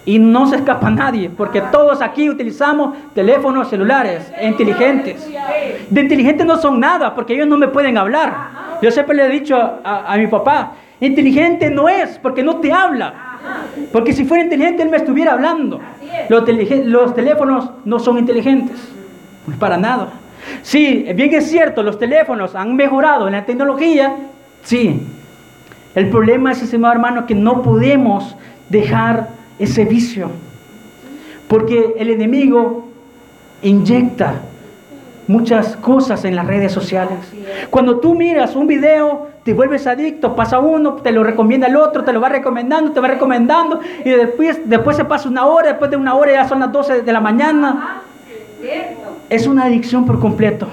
Y 0.04 0.18
no 0.18 0.48
se 0.48 0.56
escapa 0.56 0.90
nadie, 0.90 1.30
porque 1.30 1.60
todos 1.60 2.02
aquí 2.02 2.28
utilizamos 2.28 2.96
teléfonos 3.14 3.68
celulares 3.68 4.32
inteligentes. 4.42 5.30
De 5.88 6.00
inteligentes 6.00 6.44
no 6.44 6.56
son 6.56 6.80
nada, 6.80 7.14
porque 7.14 7.34
ellos 7.34 7.46
no 7.46 7.56
me 7.56 7.68
pueden 7.68 7.96
hablar. 7.96 8.34
Yo 8.82 8.90
siempre 8.90 9.14
le 9.14 9.26
he 9.26 9.28
dicho 9.28 9.56
a, 9.56 10.16
mi 10.16 10.26
papá, 10.26 10.72
inteligente 11.00 11.70
no 11.70 11.88
es, 11.88 12.18
porque 12.18 12.42
no 12.42 12.56
te 12.56 12.72
habla. 12.72 13.14
Porque 13.92 14.12
si 14.12 14.24
fuera 14.24 14.42
inteligente, 14.42 14.82
él 14.82 14.88
me 14.88 14.96
estuviera 14.96 15.34
hablando. 15.34 15.80
Los, 16.28 17.14
teléfonos 17.14 17.70
no 17.84 18.00
son 18.00 18.18
inteligentes, 18.18 18.76
para 19.60 19.76
nada. 19.76 20.08
Sí, 20.62 21.06
bien 21.14 21.32
es 21.32 21.48
cierto, 21.48 21.84
los 21.84 21.96
teléfonos 21.96 22.56
han 22.56 22.74
mejorado 22.74 23.28
en 23.28 23.34
la 23.34 23.44
tecnología, 23.44 24.16
sí. 24.62 25.00
El 25.94 26.08
problema 26.08 26.52
es, 26.52 26.62
estimado 26.62 26.94
hermano, 26.94 27.26
que 27.26 27.34
no 27.34 27.62
podemos 27.62 28.36
dejar 28.68 29.28
ese 29.58 29.84
vicio. 29.84 30.30
Porque 31.48 31.94
el 31.98 32.10
enemigo 32.10 32.88
inyecta 33.62 34.40
muchas 35.26 35.76
cosas 35.76 36.24
en 36.24 36.34
las 36.34 36.46
redes 36.46 36.72
sociales. 36.72 37.18
Cuando 37.70 38.00
tú 38.00 38.14
miras 38.14 38.56
un 38.56 38.66
video, 38.66 39.28
te 39.44 39.54
vuelves 39.54 39.86
adicto, 39.86 40.34
pasa 40.34 40.58
uno, 40.58 40.94
te 40.94 41.12
lo 41.12 41.24
recomienda 41.24 41.66
el 41.66 41.76
otro, 41.76 42.04
te 42.04 42.12
lo 42.12 42.20
va 42.20 42.28
recomendando, 42.28 42.92
te 42.92 43.00
va 43.00 43.08
recomendando, 43.08 43.80
y 44.04 44.10
después, 44.10 44.60
después 44.64 44.96
se 44.96 45.04
pasa 45.04 45.28
una 45.28 45.46
hora, 45.46 45.68
después 45.68 45.90
de 45.90 45.96
una 45.96 46.14
hora 46.14 46.32
ya 46.32 46.48
son 46.48 46.60
las 46.60 46.72
12 46.72 47.02
de 47.02 47.12
la 47.12 47.20
mañana. 47.20 48.02
Es 49.28 49.46
una 49.46 49.64
adicción 49.64 50.06
por 50.06 50.20
completo. 50.20 50.68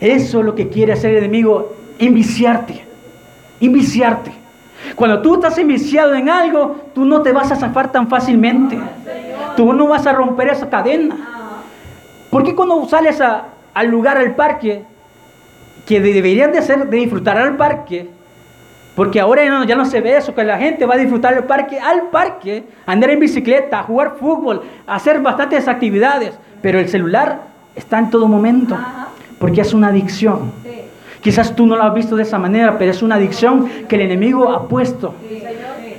Eso 0.00 0.40
es 0.40 0.44
lo 0.44 0.54
que 0.54 0.68
quiere 0.68 0.92
hacer 0.92 1.12
el 1.12 1.18
enemigo, 1.18 1.76
inviciarte, 2.00 2.84
inviciarte. 3.60 4.32
Cuando 4.96 5.20
tú 5.22 5.34
estás 5.34 5.56
enviciado 5.58 6.14
en 6.14 6.28
algo, 6.28 6.76
tú 6.94 7.04
no 7.04 7.22
te 7.22 7.32
vas 7.32 7.52
a 7.52 7.56
zafar 7.56 7.92
tan 7.92 8.08
fácilmente. 8.08 8.78
Tú 9.56 9.72
no 9.72 9.86
vas 9.86 10.06
a 10.06 10.12
romper 10.12 10.48
esa 10.48 10.68
cadena. 10.68 11.16
¿Por 12.30 12.42
qué 12.42 12.54
cuando 12.54 12.88
sales 12.88 13.20
al 13.20 13.86
lugar, 13.86 14.16
al 14.16 14.34
parque, 14.34 14.84
que 15.86 16.00
deberían 16.00 16.52
de 16.52 16.58
hacer, 16.58 16.88
de 16.88 16.96
disfrutar 16.96 17.36
al 17.38 17.56
parque, 17.56 18.08
porque 18.94 19.20
ahora 19.20 19.44
ya 19.44 19.50
no, 19.50 19.64
ya 19.64 19.76
no, 19.76 19.84
se 19.84 20.00
ve 20.00 20.16
eso, 20.16 20.34
que 20.34 20.44
la 20.44 20.58
gente 20.58 20.84
va 20.86 20.94
a 20.94 20.98
disfrutar 20.98 21.34
el 21.34 21.44
parque, 21.44 21.78
al 21.80 22.10
parque, 22.10 22.64
andar 22.86 23.10
en 23.10 23.20
bicicleta, 23.20 23.82
jugar 23.82 24.16
fútbol, 24.18 24.62
hacer 24.86 25.20
bastantes 25.20 25.68
actividades, 25.68 26.38
pero 26.60 26.78
el 26.78 26.88
celular 26.88 27.40
está 27.74 27.98
en 27.98 28.10
todo 28.10 28.28
momento, 28.28 28.76
porque 29.38 29.60
es 29.60 29.72
una 29.72 29.88
adicción. 29.88 30.52
Quizás 31.20 31.54
tú 31.54 31.66
no 31.66 31.76
lo 31.76 31.82
has 31.82 31.94
visto 31.94 32.16
de 32.16 32.22
esa 32.22 32.38
manera, 32.38 32.78
pero 32.78 32.90
es 32.90 33.02
una 33.02 33.16
adicción 33.16 33.68
que 33.88 33.96
el 33.96 34.02
enemigo 34.02 34.50
ha 34.50 34.68
puesto. 34.68 35.14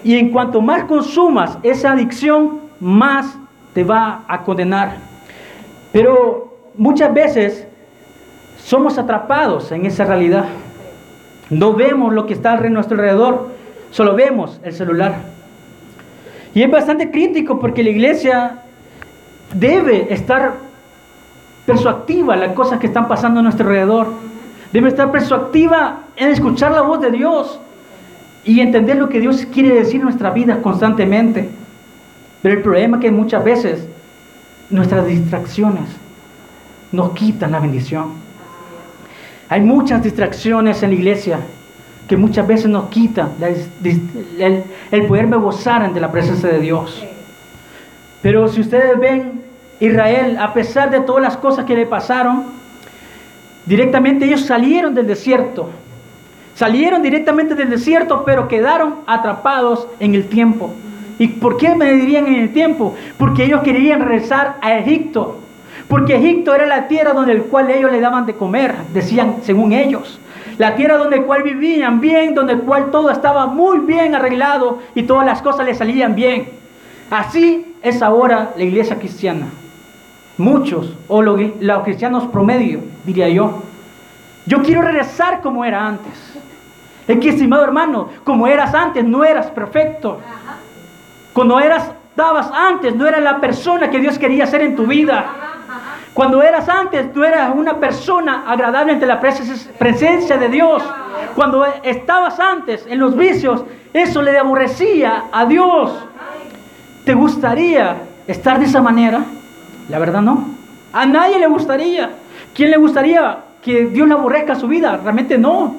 Y 0.03 0.17
en 0.17 0.31
cuanto 0.31 0.62
más 0.62 0.86
consumas 0.86 1.57
esa 1.62 1.91
adicción, 1.91 2.60
más 2.79 3.38
te 3.73 3.84
va 3.84 4.23
a 4.27 4.41
condenar. 4.43 4.95
Pero 5.91 6.53
muchas 6.75 7.13
veces 7.13 7.67
somos 8.57 8.97
atrapados 8.97 9.71
en 9.71 9.86
esa 9.86 10.05
realidad. 10.05 10.45
No 11.49 11.73
vemos 11.73 12.13
lo 12.13 12.25
que 12.25 12.34
está 12.34 12.53
a 12.53 12.69
nuestro 12.69 12.95
alrededor, 12.95 13.49
solo 13.91 14.15
vemos 14.15 14.60
el 14.63 14.73
celular. 14.73 15.15
Y 16.53 16.63
es 16.63 16.71
bastante 16.71 17.12
crítico 17.12 17.60
porque 17.60 17.84
la 17.84 17.89
iglesia 17.89 18.60
debe 19.53 20.13
estar 20.13 20.53
persuactiva 21.65 22.34
a 22.34 22.38
las 22.38 22.53
cosas 22.53 22.79
que 22.79 22.88
están 22.88 23.07
pasando 23.07 23.39
a 23.39 23.43
nuestro 23.43 23.67
alrededor. 23.67 24.07
Debe 24.71 24.89
estar 24.89 25.12
persuasiva 25.12 26.03
en 26.15 26.29
escuchar 26.29 26.71
la 26.71 26.81
voz 26.81 27.01
de 27.01 27.12
Dios 27.12 27.60
y 28.43 28.60
entender 28.60 28.97
lo 28.97 29.10
que 29.10 29.19
Dios 29.19 29.45
quiere 29.51 29.75
decir 29.75 29.97
en 29.97 30.03
nuestra 30.03 30.31
vida 30.31 30.62
constantemente. 30.62 31.49
Pero 32.41 32.55
el 32.55 32.62
problema 32.62 32.97
es 32.97 33.01
que 33.01 33.12
muchas 33.12 33.43
veces 33.43 33.88
nuestras 34.69 35.05
distracciones 35.05 35.84
nos 36.91 37.12
quitan 37.12 37.51
la 37.51 37.60
bendición. 37.60 38.13
Hay 39.49 39.62
muchas 39.62 40.01
distracciones 40.01 40.81
en 40.81 40.91
la 40.91 40.95
iglesia 40.95 41.39
que 42.07 42.17
muchas 42.17 42.47
veces 42.47 42.69
nos 42.69 42.89
quitan 42.89 43.31
el, 44.39 45.03
poderme 45.07 45.38
gozar 45.38 45.81
ante 45.84 45.99
la 45.99 46.12
presencia 46.12 46.49
de 46.49 46.60
Dios. 46.60 47.03
Pero 48.21 48.47
si 48.47 48.62
ustedes 48.62 48.99
ven, 48.99 49.41
Israel, 49.79 50.38
a 50.39 50.53
pesar 50.53 50.89
de 50.91 51.01
todas 51.01 51.23
las 51.23 51.38
cosas 51.38 51.65
que 51.65 51.75
le 51.75 51.86
pasaron, 51.86 52.61
Directamente 53.71 54.25
ellos 54.25 54.41
salieron 54.41 54.93
del 54.93 55.07
desierto. 55.07 55.69
Salieron 56.55 57.01
directamente 57.01 57.55
del 57.55 57.69
desierto, 57.69 58.23
pero 58.25 58.49
quedaron 58.49 58.95
atrapados 59.07 59.88
en 60.01 60.13
el 60.13 60.27
tiempo. 60.27 60.73
¿Y 61.17 61.29
por 61.29 61.55
qué 61.55 61.73
me 61.73 61.93
dirían 61.93 62.27
en 62.27 62.41
el 62.41 62.51
tiempo? 62.51 62.95
Porque 63.17 63.45
ellos 63.45 63.62
querían 63.62 64.01
regresar 64.01 64.57
a 64.60 64.73
Egipto. 64.73 65.39
Porque 65.88 66.17
Egipto 66.17 66.53
era 66.53 66.65
la 66.65 66.89
tierra 66.89 67.13
donde 67.13 67.31
el 67.31 67.43
cual 67.43 67.71
ellos 67.71 67.89
le 67.93 68.01
daban 68.01 68.25
de 68.25 68.34
comer, 68.34 68.75
decían 68.93 69.38
según 69.41 69.71
ellos. 69.71 70.19
La 70.57 70.75
tierra 70.75 70.97
donde 70.97 71.19
el 71.19 71.23
cual 71.23 71.43
vivían 71.43 72.01
bien, 72.01 72.36
donde 72.36 72.51
el 72.51 72.63
cual 72.63 72.91
todo 72.91 73.10
estaba 73.10 73.45
muy 73.45 73.79
bien 73.79 74.15
arreglado 74.15 74.79
y 74.95 75.03
todas 75.03 75.25
las 75.25 75.41
cosas 75.41 75.65
les 75.65 75.77
salían 75.77 76.13
bien. 76.13 76.49
Así 77.10 77.73
es 77.81 78.01
ahora 78.01 78.51
la 78.57 78.63
iglesia 78.65 78.99
cristiana 78.99 79.47
muchos, 80.38 80.94
o 81.08 81.22
los, 81.22 81.39
cristianos 81.84 82.26
promedio, 82.26 82.80
diría 83.04 83.30
yo. 83.30 83.62
Yo 84.46 84.62
quiero 84.63 84.82
regresar 84.82 85.41
como 85.41 85.63
era 85.65 85.86
antes. 85.86 86.13
Es 87.08 87.20
que, 87.20 87.30
estimado 87.30 87.63
hermano, 87.63 88.10
como 88.24 88.48
eras 88.48 88.74
antes, 88.74 89.04
no 89.04 89.24
eras 89.24 89.48
perfecto. 89.48 90.20
Cuando 91.34 91.60
eras, 91.60 91.91
estabas 92.10 92.50
antes 92.52 92.96
no 92.96 93.08
era 93.08 93.20
la 93.20 93.39
persona 93.39 93.89
que 93.89 94.00
Dios 94.00 94.17
quería 94.17 94.46
ser 94.48 94.62
en 94.62 94.76
tu 94.76 94.86
vida. 94.86 95.26
Cuando 96.13 96.41
eras 96.41 96.67
antes, 96.67 97.12
tú 97.13 97.24
eras 97.24 97.54
una 97.56 97.78
persona 97.78 98.44
agradable 98.48 98.94
ante 98.94 99.06
la 99.06 99.22
pres- 99.22 99.67
presencia 99.78 100.38
de 100.38 100.50
Dios. 100.50 100.84
Cuando 101.36 101.65
estabas 101.84 102.39
antes 102.39 102.86
en 102.88 103.00
los 103.00 103.15
vicios, 103.15 103.63
eso 103.94 104.22
le 104.22 104.38
aborrecía 104.38 105.26
a 105.32 105.46
Dios. 105.46 105.94
¿Te 107.06 107.13
gustaría 107.13 107.96
estar 108.28 108.60
de 108.60 108.65
esa 108.65 108.82
manera? 108.82 109.24
La 109.89 110.00
verdad 110.00 110.22
no. 110.22 110.46
A 110.94 111.06
nadie 111.06 111.39
le 111.39 111.48
gustaría. 111.48 112.12
¿Quién 112.54 112.72
le 112.72 112.78
gustaría 112.78 113.38
que 113.62 113.86
Dios 113.86 114.08
le 114.08 114.13
aborrezca 114.13 114.56
su 114.56 114.67
vida? 114.67 114.98
Realmente 114.98 115.38
no. 115.38 115.76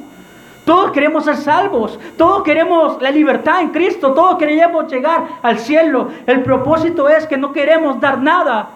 Todos 0.64 0.92
queremos 0.92 1.24
ser 1.24 1.36
salvos, 1.36 1.98
todos 2.16 2.44
queremos 2.44 3.02
la 3.02 3.10
libertad 3.10 3.62
en 3.62 3.70
Cristo, 3.70 4.12
todos 4.12 4.38
queremos 4.38 4.90
llegar 4.90 5.24
al 5.42 5.58
cielo. 5.58 6.08
El 6.24 6.42
propósito 6.42 7.08
es 7.08 7.26
que 7.26 7.36
no 7.36 7.52
queremos 7.52 8.00
dar 8.00 8.20
nada 8.20 8.68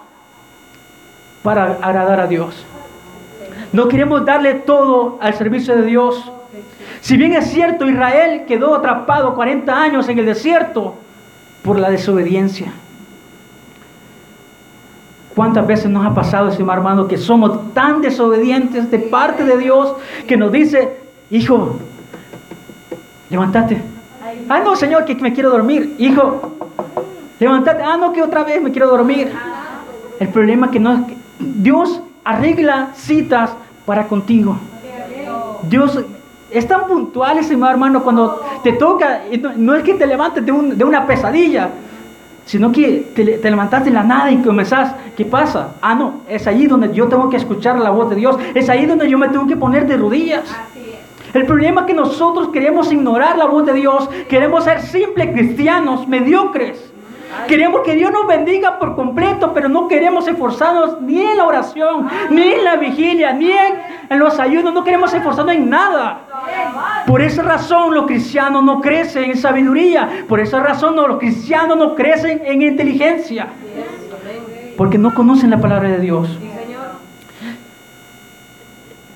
para 1.45 1.79
agradar 1.81 2.19
a 2.19 2.27
Dios. 2.27 2.67
No 3.73 3.87
queremos 3.87 4.25
darle 4.25 4.55
todo 4.55 5.19
al 5.21 5.35
servicio 5.35 5.77
de 5.77 5.85
Dios. 5.85 6.33
Si 7.01 7.17
bien 7.17 7.35
es 7.35 7.53
cierto, 7.53 7.89
Israel 7.89 8.47
quedó 8.49 8.75
atrapado 8.75 9.37
40 9.37 9.81
años 9.81 10.09
en 10.09 10.19
el 10.19 10.27
desierto 10.27 10.97
por 11.63 11.79
la 11.79 11.89
desobediencia. 11.91 12.73
¿Cuántas 15.37 15.67
veces 15.67 15.91
nos 15.91 16.05
ha 16.07 16.15
pasado, 16.15 16.49
estimado 16.49 16.79
hermano, 16.79 17.07
que 17.07 17.19
somos 17.19 17.75
tan 17.75 18.01
desobedientes 18.01 18.91
de 18.91 18.99
parte 18.99 19.45
de 19.45 19.59
Dios 19.59 19.95
que 20.27 20.35
nos 20.35 20.51
dice, 20.51 20.97
hijo, 21.31 21.77
levántate. 23.29 23.83
Ah, 24.49 24.61
no, 24.65 24.75
Señor, 24.77 25.05
que 25.05 25.15
me 25.17 25.35
quiero 25.35 25.51
dormir. 25.51 25.95
Hijo, 25.99 26.53
levántate. 27.39 27.83
Ah, 27.83 27.99
no, 27.99 28.13
que 28.15 28.23
otra 28.23 28.45
vez 28.45 28.63
me 28.63 28.71
quiero 28.71 28.89
dormir. 28.89 29.31
El 30.19 30.29
problema 30.29 30.67
es 30.67 30.73
que 30.73 30.81
no 30.81 31.07
Dios 31.39 32.01
arregla 32.25 32.93
citas 32.95 33.51
para 33.85 34.07
contigo. 34.07 34.57
Dios 35.69 35.99
es 36.51 36.67
tan 36.67 36.87
puntual, 36.87 37.37
estimado 37.39 37.73
hermano, 37.73 38.03
cuando 38.03 38.41
te 38.63 38.73
toca, 38.73 39.21
no 39.57 39.75
es 39.75 39.83
que 39.83 39.93
te 39.95 40.07
levantes 40.07 40.47
de, 40.47 40.53
un- 40.53 40.79
de 40.79 40.85
una 40.85 41.07
pesadilla, 41.07 41.69
sino 42.47 42.73
que 42.73 43.13
te, 43.15 43.25
te 43.25 43.51
levantaste 43.51 43.91
de 43.91 43.95
la 43.95 44.05
nada 44.05 44.31
y 44.31 44.39
comenzás, 44.39 44.95
¿qué 45.17 45.25
pasa? 45.25 45.75
Ah, 45.83 45.95
no, 45.95 46.21
es 46.29 46.47
ahí 46.47 46.67
donde 46.67 46.95
yo 46.95 47.09
tengo 47.09 47.29
que 47.29 47.37
escuchar 47.37 47.79
la 47.79 47.91
voz 47.91 48.09
de 48.09 48.17
Dios, 48.17 48.37
es 48.55 48.71
ahí 48.71 48.87
donde 48.87 49.11
yo 49.11 49.19
me 49.19 49.29
tengo 49.29 49.47
que 49.47 49.57
poner 49.57 49.87
de 49.87 49.97
rodillas. 49.99 50.45
Así 50.45 50.81
es. 50.81 51.35
El 51.35 51.45
problema 51.45 51.83
es 51.83 51.89
que 51.89 51.95
nosotros 51.95 52.49
queremos 52.49 52.91
ignorar 52.91 53.37
la 53.37 53.47
voz 53.47 53.67
de 53.67 53.75
Dios, 53.75 54.09
queremos 54.29 54.65
ser 54.65 54.81
simples 54.81 55.33
cristianos, 55.33 56.09
mediocres. 56.09 56.93
Queremos 57.49 57.83
que 57.83 57.95
Dios 57.95 58.11
nos 58.11 58.27
bendiga 58.27 58.79
por 58.79 58.97
completo, 58.97 59.53
pero 59.53 59.69
no 59.69 59.89
queremos 59.89 60.27
esforzarnos 60.27 61.01
ni 61.01 61.21
en 61.23 61.37
la 61.37 61.45
oración, 61.45 62.09
ni 62.31 62.43
en 62.43 62.65
la 62.65 62.77
vigilia, 62.77 63.33
ni 63.33 63.51
en, 63.51 64.19
los 64.19 64.39
ayunos, 64.39 64.73
no 64.73 64.85
queremos 64.85 65.13
esforzarnos 65.13 65.55
en 65.55 65.71
nada. 65.71 66.21
Por 67.07 67.21
esa 67.21 67.43
razón 67.43 67.95
los 67.95 68.07
cristianos 68.07 68.65
no 68.65 68.81
crecen 68.81 69.31
en 69.31 69.37
sabiduría, 69.37 70.25
por 70.29 70.41
esa 70.41 70.61
razón 70.61 70.97
los 70.97 71.19
cristianos 71.19 71.77
no 71.77 71.95
crecen 71.95 72.43
en 72.45 72.63
inteligencia, 72.63 73.49
porque 74.77 74.99
no 74.99 75.15
conocen 75.15 75.51
la 75.51 75.59
palabra 75.59 75.89
de 75.89 75.99
Dios. 75.99 76.39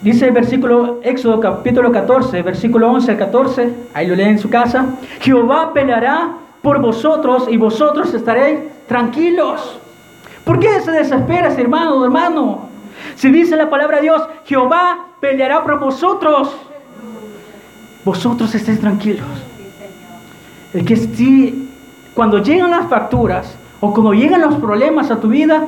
Dice 0.03 0.27
el 0.27 0.33
versículo 0.33 1.01
Éxodo 1.03 1.41
capítulo 1.41 1.93
14, 1.93 2.43
versículo 2.43 2.91
11 2.91 3.11
al 3.11 3.19
14, 3.19 3.75
ahí 3.93 4.07
lo 4.07 4.15
leen 4.15 4.31
en 4.31 4.39
su 4.39 4.49
casa. 4.49 4.87
Jehová 5.21 5.73
peleará 5.75 6.31
por 6.63 6.81
vosotros 6.81 7.47
y 7.49 7.57
vosotros 7.57 8.13
estaréis 8.15 8.61
tranquilos. 8.87 9.79
¿Por 10.45 10.59
qué 10.59 10.81
se 10.81 10.91
desesperas, 10.91 11.59
hermano, 11.59 12.05
hermano? 12.05 12.69
Si 13.15 13.31
dice 13.31 13.57
la 13.57 13.71
palabra 13.71 13.97
de 13.97 14.03
Dios, 14.03 14.23
Jehová 14.45 15.07
peleará 15.21 15.63
por 15.63 15.79
vosotros, 15.79 16.55
vosotros 18.05 18.55
estéis 18.55 18.81
tranquilos. 18.81 19.27
Es 20.73 20.85
que 20.85 20.97
si 20.97 21.71
cuando 22.15 22.39
llegan 22.39 22.71
las 22.71 22.89
facturas 22.89 23.57
o 23.81 23.93
cuando 23.93 24.13
llegan 24.13 24.41
los 24.41 24.55
problemas 24.57 25.11
a 25.11 25.21
tu 25.21 25.29
vida, 25.29 25.67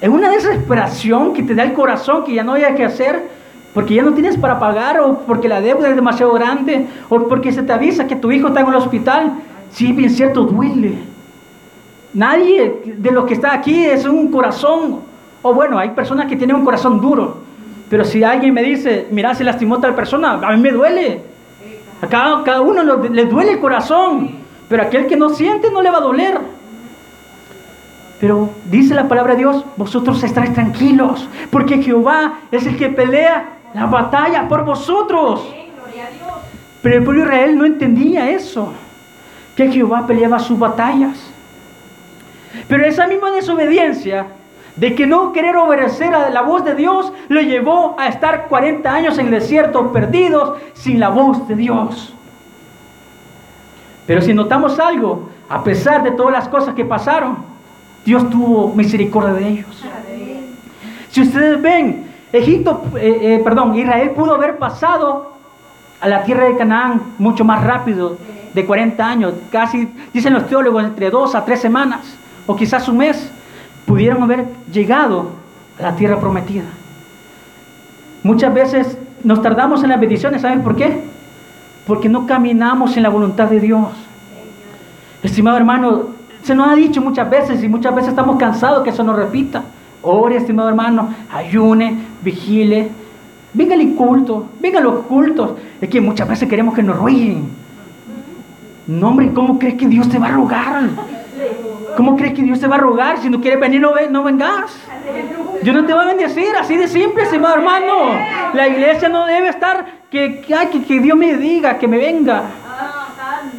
es 0.00 0.08
una 0.08 0.30
desesperación 0.30 1.34
que 1.34 1.42
te 1.42 1.54
da 1.54 1.62
el 1.62 1.74
corazón 1.74 2.24
que 2.24 2.34
ya 2.34 2.42
no 2.42 2.54
haya 2.54 2.74
que 2.74 2.84
hacer, 2.84 3.28
porque 3.74 3.94
ya 3.94 4.02
no 4.02 4.12
tienes 4.12 4.36
para 4.36 4.58
pagar 4.58 5.00
o 5.00 5.20
porque 5.26 5.48
la 5.48 5.60
deuda 5.60 5.88
es 5.88 5.94
demasiado 5.94 6.32
grande 6.32 6.86
o 7.08 7.28
porque 7.28 7.52
se 7.52 7.62
te 7.62 7.72
avisa 7.72 8.06
que 8.06 8.16
tu 8.16 8.32
hijo 8.32 8.48
está 8.48 8.60
en 8.60 8.68
el 8.68 8.74
hospital. 8.74 9.32
Sí, 9.70 9.92
bien 9.92 10.10
cierto, 10.10 10.42
duele. 10.42 10.98
Nadie 12.12 12.82
de 12.84 13.10
los 13.10 13.24
que 13.24 13.34
está 13.34 13.52
aquí 13.54 13.84
es 13.84 14.04
un 14.04 14.30
corazón, 14.30 15.00
o 15.42 15.54
bueno, 15.54 15.78
hay 15.78 15.90
personas 15.90 16.26
que 16.26 16.36
tienen 16.36 16.56
un 16.56 16.64
corazón 16.64 17.00
duro, 17.00 17.38
pero 17.88 18.04
si 18.04 18.22
alguien 18.22 18.52
me 18.52 18.62
dice, 18.62 19.06
mira, 19.10 19.34
se 19.34 19.44
lastimó 19.44 19.78
tal 19.78 19.94
persona, 19.94 20.32
a 20.32 20.52
mí 20.52 20.60
me 20.60 20.72
duele. 20.72 21.22
A 22.02 22.06
cada, 22.06 22.42
cada 22.44 22.60
uno 22.60 22.82
le 22.82 23.24
duele 23.26 23.52
el 23.52 23.60
corazón, 23.60 24.30
pero 24.68 24.82
aquel 24.82 25.06
que 25.06 25.16
no 25.16 25.30
siente 25.30 25.70
no 25.70 25.82
le 25.82 25.90
va 25.90 25.98
a 25.98 26.02
doler. 26.02 26.38
Pero 28.20 28.50
dice 28.70 28.94
la 28.94 29.08
palabra 29.08 29.32
de 29.32 29.38
Dios, 29.38 29.64
vosotros 29.76 30.22
estaréis 30.22 30.52
tranquilos, 30.54 31.28
porque 31.50 31.82
Jehová 31.82 32.40
es 32.50 32.66
el 32.66 32.76
que 32.76 32.88
pelea 32.90 33.60
la 33.74 33.86
batalla 33.86 34.46
por 34.46 34.64
vosotros. 34.64 35.46
Pero 36.82 36.96
el 36.96 37.04
pueblo 37.04 37.22
de 37.22 37.28
Israel 37.28 37.58
no 37.58 37.64
entendía 37.64 38.30
eso, 38.30 38.72
que 39.60 39.72
Jehová 39.72 40.06
peleaba 40.06 40.38
sus 40.38 40.58
batallas. 40.58 41.18
Pero 42.66 42.86
esa 42.86 43.06
misma 43.06 43.30
desobediencia 43.30 44.26
de 44.76 44.94
que 44.94 45.06
no 45.06 45.32
querer 45.32 45.56
obedecer 45.56 46.14
a 46.14 46.30
la 46.30 46.40
voz 46.40 46.64
de 46.64 46.74
Dios 46.74 47.12
lo 47.28 47.42
llevó 47.42 47.94
a 47.98 48.08
estar 48.08 48.48
40 48.48 48.90
años 48.90 49.18
en 49.18 49.26
el 49.26 49.32
desierto 49.32 49.92
perdidos 49.92 50.58
sin 50.72 50.98
la 50.98 51.10
voz 51.10 51.46
de 51.46 51.56
Dios. 51.56 52.14
Pero 54.06 54.22
si 54.22 54.32
notamos 54.32 54.80
algo, 54.80 55.28
a 55.48 55.62
pesar 55.62 56.02
de 56.02 56.12
todas 56.12 56.32
las 56.32 56.48
cosas 56.48 56.74
que 56.74 56.84
pasaron, 56.84 57.38
Dios 58.04 58.30
tuvo 58.30 58.74
misericordia 58.74 59.34
de 59.34 59.46
ellos. 59.46 59.84
Si 61.10 61.20
ustedes 61.20 61.60
ven, 61.60 62.06
Egipto, 62.32 62.84
eh, 62.96 63.18
eh, 63.20 63.40
perdón, 63.44 63.74
Israel 63.74 64.12
pudo 64.12 64.34
haber 64.34 64.56
pasado 64.56 65.32
a 66.00 66.08
la 66.08 66.24
tierra 66.24 66.44
de 66.44 66.56
Canaán 66.56 67.02
mucho 67.18 67.44
más 67.44 67.62
rápido, 67.62 68.16
de 68.54 68.66
40 68.66 69.06
años, 69.06 69.34
casi, 69.50 69.88
dicen 70.12 70.32
los 70.32 70.46
teólogos, 70.46 70.84
entre 70.84 71.10
dos 71.10 71.34
a 71.34 71.44
tres 71.44 71.60
semanas, 71.60 72.00
o 72.46 72.56
quizás 72.56 72.88
un 72.88 72.98
mes, 72.98 73.30
pudieron 73.86 74.22
haber 74.22 74.46
llegado 74.72 75.30
a 75.78 75.82
la 75.82 75.96
tierra 75.96 76.18
prometida. 76.18 76.64
Muchas 78.22 78.52
veces 78.52 78.98
nos 79.24 79.42
tardamos 79.42 79.82
en 79.82 79.90
las 79.90 80.00
bendiciones, 80.00 80.42
¿saben 80.42 80.62
por 80.62 80.76
qué? 80.76 81.02
Porque 81.86 82.08
no 82.08 82.26
caminamos 82.26 82.96
en 82.96 83.02
la 83.02 83.08
voluntad 83.08 83.48
de 83.48 83.60
Dios. 83.60 83.88
Estimado 85.22 85.56
hermano, 85.56 86.10
se 86.42 86.54
nos 86.54 86.68
ha 86.68 86.74
dicho 86.74 87.00
muchas 87.00 87.28
veces 87.28 87.62
y 87.62 87.68
muchas 87.68 87.94
veces 87.94 88.10
estamos 88.10 88.36
cansados 88.36 88.82
que 88.82 88.90
eso 88.90 89.02
nos 89.02 89.16
repita. 89.16 89.62
Ore, 90.02 90.36
estimado 90.36 90.68
hermano, 90.68 91.10
ayune, 91.30 91.98
vigile, 92.22 92.90
venga 93.52 93.74
al 93.74 93.94
culto, 93.94 94.46
venga 94.60 94.80
los 94.80 95.04
cultos. 95.06 95.52
Es 95.80 95.88
que 95.88 96.00
muchas 96.00 96.28
veces 96.28 96.48
queremos 96.48 96.74
que 96.74 96.82
nos 96.82 96.96
rueguen. 96.96 97.59
No, 98.90 99.10
hombre, 99.10 99.30
¿cómo 99.32 99.56
crees 99.56 99.76
que 99.76 99.86
Dios 99.86 100.08
te 100.08 100.18
va 100.18 100.26
a 100.26 100.32
rogar? 100.32 100.82
¿Cómo 101.96 102.16
crees 102.16 102.34
que 102.34 102.42
Dios 102.42 102.58
te 102.58 102.66
va 102.66 102.74
a 102.74 102.80
rogar? 102.80 103.18
Si 103.18 103.30
no 103.30 103.40
quieres 103.40 103.60
venir, 103.60 103.80
no, 103.80 103.92
no 104.10 104.24
vengas. 104.24 104.76
Dios 105.62 105.76
no 105.76 105.84
te 105.84 105.94
va 105.94 106.02
a 106.02 106.06
bendecir, 106.06 106.56
así 106.58 106.76
de 106.76 106.88
simple, 106.88 107.22
hermano. 107.22 108.18
La 108.52 108.66
iglesia 108.66 109.08
no 109.08 109.26
debe 109.26 109.50
estar 109.50 109.86
que, 110.10 110.40
que, 110.40 110.82
que, 110.82 110.98
Dios 110.98 111.16
me 111.16 111.36
diga, 111.36 111.78
que 111.78 111.86
me 111.86 111.98
venga. 111.98 112.42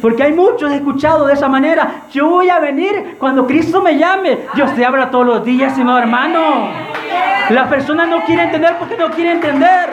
Porque 0.02 0.22
hay 0.22 0.34
muchos 0.34 0.70
escuchados 0.70 1.26
de 1.26 1.32
esa 1.32 1.48
manera. 1.48 2.02
Yo 2.12 2.28
voy 2.28 2.50
a 2.50 2.58
venir 2.58 3.16
cuando 3.18 3.46
Cristo 3.46 3.80
me 3.80 3.96
llame. 3.96 4.40
Dios 4.54 4.74
te 4.74 4.84
habla 4.84 5.10
todos 5.10 5.24
los 5.24 5.44
días, 5.46 5.72
estimado 5.72 5.98
hermano. 5.98 6.68
La 7.48 7.70
persona 7.70 8.04
no 8.04 8.22
quiere 8.26 8.42
entender 8.42 8.76
porque 8.78 8.98
no 8.98 9.08
quiere 9.10 9.32
entender. 9.32 9.88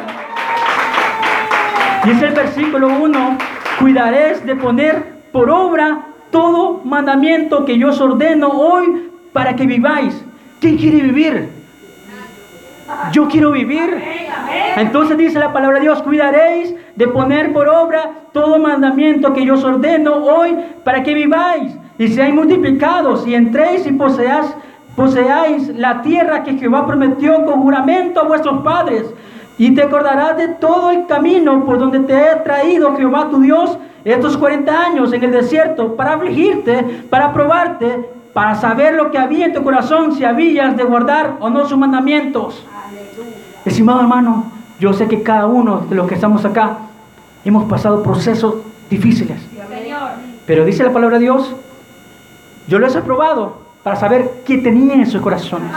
Dice 2.04 2.26
el 2.26 2.34
versículo 2.34 2.90
1, 2.90 3.38
cuidaréis 3.80 4.46
de 4.46 4.56
poner 4.58 5.19
por 5.32 5.50
obra 5.50 6.06
todo 6.32 6.82
mandamiento 6.84 7.66
que 7.66 7.78
yo 7.78 7.90
os 7.90 8.02
ordeno 8.02 8.50
hoy 8.50 9.10
para 9.34 9.56
que 9.56 9.66
viváis. 9.66 10.24
¿Quién 10.60 10.78
quiere 10.78 11.02
vivir? 11.02 11.50
Yo 13.12 13.28
quiero 13.28 13.52
vivir. 13.52 14.04
Entonces 14.76 15.18
dice 15.18 15.40
la 15.40 15.54
palabra 15.54 15.78
de 15.78 15.84
Dios, 15.84 16.02
cuidaréis 16.02 16.76
de 16.96 17.08
poner 17.08 17.54
por 17.54 17.68
obra 17.68 18.12
todo 18.34 18.60
mandamiento 18.60 19.34
que 19.34 19.46
yo 19.46 19.56
os 19.56 19.64
ordeno 19.64 20.16
hoy 20.16 20.56
para 20.84 21.04
que 21.04 21.14
viváis 21.14 21.74
y 21.98 22.08
seáis 22.08 22.34
multiplicados 22.34 23.28
y 23.28 23.36
entréis 23.36 23.86
y 23.86 23.92
poseáis, 23.92 24.48
poseáis 24.96 25.68
la 25.76 26.02
tierra 26.02 26.44
que 26.44 26.58
Jehová 26.58 26.88
prometió 26.88 27.46
con 27.46 27.62
juramento 27.62 28.22
a 28.22 28.24
vuestros 28.24 28.62
padres. 28.64 29.06
Y 29.58 29.76
te 29.76 29.84
acordarás 29.84 30.38
de 30.38 30.48
todo 30.48 30.92
el 30.92 31.06
camino 31.06 31.66
por 31.66 31.78
donde 31.78 32.00
te 32.00 32.14
he 32.14 32.36
traído 32.38 32.96
Jehová 32.96 33.30
tu 33.30 33.42
Dios 33.42 33.78
estos 34.06 34.38
40 34.38 34.86
años 34.86 35.14
en 35.14 35.24
el 35.24 35.32
desierto 35.32 35.96
para 35.96 36.14
afligirte, 36.14 37.06
para 37.10 37.34
probarte 37.34 38.20
para 38.34 38.56
saber 38.56 38.94
lo 38.94 39.12
que 39.12 39.18
había 39.18 39.48
en 39.48 39.54
tu 39.54 39.64
corazón, 39.64 40.16
si 40.16 40.24
habías 40.24 40.78
de 40.78 40.84
guardar 40.84 41.38
o 41.40 41.50
no 41.50 41.68
sus 41.68 41.78
mandamientos. 41.78 42.66
Estimado 43.66 44.02
hermano, 44.02 44.52
yo 44.80 44.94
sé 44.94 45.08
que 45.08 45.24
cada 45.24 45.46
uno 45.46 45.86
de 45.90 45.96
los 45.96 46.08
que 46.08 46.16
estamos 46.16 46.46
acá 46.46 46.78
hemos 47.44 47.66
pasado 47.70 48.04
procesos 48.04 48.56
difíciles. 48.90 49.42
Señor. 49.70 50.12
Pero 50.46 50.66
dice 50.66 50.84
la 50.84 50.94
palabra 50.94 51.18
de 51.18 51.24
Dios, 51.24 51.56
yo 52.68 52.80
los 52.80 52.96
he 52.96 53.02
probado 53.02 53.58
para 53.84 53.96
saber 53.96 54.44
qué 54.46 54.58
tenían 54.60 55.02
en 55.02 55.08
sus 55.08 55.22
corazones. 55.22 55.72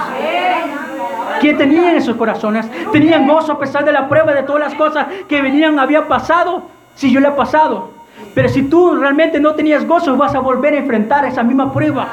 ¿Qué 1.41 1.55
tenían 1.55 1.97
en 1.97 2.03
sus 2.03 2.17
corazones? 2.17 2.71
¿Tenían 2.93 3.27
gozo 3.27 3.53
a 3.53 3.59
pesar 3.59 3.85
de 3.85 3.91
la 3.91 4.09
prueba 4.09 4.33
de 4.33 4.45
todas 4.45 4.61
las 4.61 4.75
cosas 4.75 5.09
que 5.29 5.43
venían, 5.43 5.79
había 5.79 6.07
pasado? 6.07 6.63
Si 6.95 7.11
yo 7.11 7.19
le 7.19 7.29
he 7.29 7.33
pasado. 7.33 7.91
Pero 8.35 8.48
si 8.48 8.62
tú 8.62 8.96
realmente 8.96 9.40
no 9.40 9.55
tenías 9.55 9.87
gozo, 9.87 10.16
vas 10.16 10.35
a 10.35 10.40
volver 10.40 10.75
a 10.75 10.79
enfrentar 10.79 11.25
esa 11.25 11.42
misma 11.42 11.72
prueba. 11.72 12.09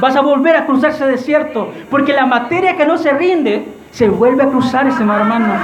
Vas 0.00 0.14
a 0.14 0.20
volver 0.20 0.56
a 0.56 0.66
cruzar 0.66 0.90
ese 0.90 1.06
desierto. 1.06 1.72
Porque 1.90 2.12
la 2.12 2.26
materia 2.26 2.76
que 2.76 2.84
no 2.84 2.98
se 2.98 3.12
rinde, 3.12 3.66
se 3.90 4.08
vuelve 4.08 4.42
a 4.42 4.48
cruzar, 4.48 4.86
ese 4.86 5.02
hermano. 5.02 5.54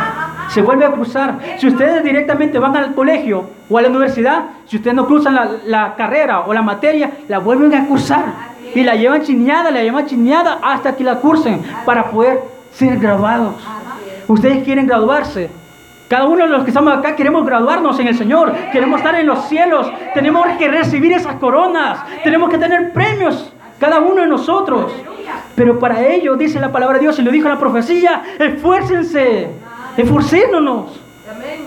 Se 0.48 0.62
vuelve 0.62 0.87
a 0.87 0.92
cruzar. 0.92 1.38
Si 1.59 1.66
ustedes 1.66 2.03
directamente 2.03 2.59
van 2.59 2.77
al 2.77 2.94
colegio 2.94 3.50
o 3.68 3.79
a 3.79 3.83
la 3.83 3.88
universidad, 3.88 4.44
si 4.66 4.77
ustedes 4.77 4.96
no 4.96 5.07
cruzan 5.07 5.35
la, 5.35 5.50
la 5.66 5.94
carrera 5.96 6.40
o 6.40 6.55
la 6.55 6.62
materia, 6.62 7.11
la 7.29 7.38
vuelven 7.38 7.74
a 7.74 7.87
cruzar. 7.87 8.55
Y 8.74 8.83
la 8.83 8.94
llevan 8.94 9.22
chineada, 9.22 9.70
la 9.70 9.83
llevan 9.83 10.07
chineada 10.07 10.59
hasta 10.62 10.96
que 10.96 11.05
la 11.05 11.16
cursen 11.16 11.62
para 11.85 12.11
poder 12.11 12.40
ser 12.72 12.98
graduados. 12.98 13.55
Ustedes 14.27 14.64
quieren 14.64 14.87
graduarse. 14.87 15.50
Cada 16.09 16.27
uno 16.27 16.45
de 16.45 16.51
los 16.51 16.64
que 16.64 16.71
estamos 16.71 16.97
acá 16.97 17.17
queremos 17.17 17.47
graduarnos 17.47 17.99
en 17.99 18.09
el 18.09 18.17
Señor. 18.17 18.53
Queremos 18.73 18.99
estar 18.99 19.14
en 19.14 19.27
los 19.27 19.49
cielos. 19.49 19.90
Tenemos 20.12 20.47
que 20.59 20.69
recibir 20.69 21.12
esas 21.12 21.37
coronas. 21.37 22.01
Tenemos 22.23 22.51
que 22.51 22.59
tener 22.59 22.93
premios. 22.93 23.53
Cada 23.81 24.01
uno 24.01 24.23
de 24.23 24.27
nosotros. 24.27 24.93
Pero 25.55 25.79
para 25.79 26.07
ello, 26.07 26.37
dice 26.37 26.61
la 26.61 26.73
palabra 26.73 26.99
de 26.99 27.05
Dios 27.05 27.19
y 27.19 27.23
lo 27.23 27.31
dijo 27.31 27.49
la 27.49 27.59
profecía, 27.59 28.23
esfuércense. 28.38 29.49
Esforcémonos. 29.97 31.01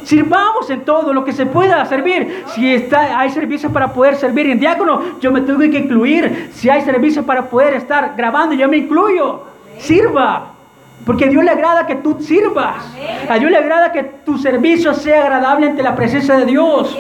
Sirvamos 0.04 0.70
en 0.70 0.86
todo 0.86 1.14
lo 1.14 1.26
que 1.26 1.34
se 1.34 1.46
pueda 1.46 1.84
servir. 1.86 2.44
Si 2.48 2.74
está, 2.74 3.20
hay 3.20 3.32
servicios 3.32 3.72
para 3.72 3.92
poder 3.92 4.16
servir 4.16 4.48
en 4.48 4.60
diácono, 4.60 5.02
yo 5.20 5.32
me 5.32 5.42
tengo 5.42 5.60
que 5.60 5.80
incluir. 5.80 6.50
Si 6.54 6.70
hay 6.70 6.82
servicios 6.82 7.26
para 7.26 7.50
poder 7.50 7.74
estar 7.74 8.14
grabando, 8.16 8.56
yo 8.56 8.70
me 8.70 8.78
incluyo. 8.78 9.44
Sirva. 9.80 10.57
Porque 11.06 11.26
a 11.26 11.28
Dios 11.30 11.44
le 11.44 11.52
agrada 11.52 11.88
que 11.88 11.96
tú 11.96 12.18
sirvas. 12.20 12.84
A 13.30 13.40
Dios 13.40 13.50
le 13.50 13.58
agrada 13.58 13.92
que 13.92 14.04
tu 14.04 14.38
servicio 14.38 14.94
sea 14.94 15.24
agradable 15.24 15.68
ante 15.68 15.82
la 15.84 15.96
presencia 15.96 16.36
de 16.36 16.46
Dios. 16.46 16.98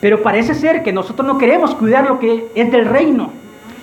Pero 0.00 0.22
parece 0.22 0.54
ser 0.54 0.82
que 0.82 0.92
nosotros 0.92 1.26
no 1.26 1.38
queremos 1.38 1.74
cuidar 1.74 2.08
lo 2.08 2.18
que 2.18 2.46
es 2.54 2.70
del 2.70 2.86
reino. 2.86 3.30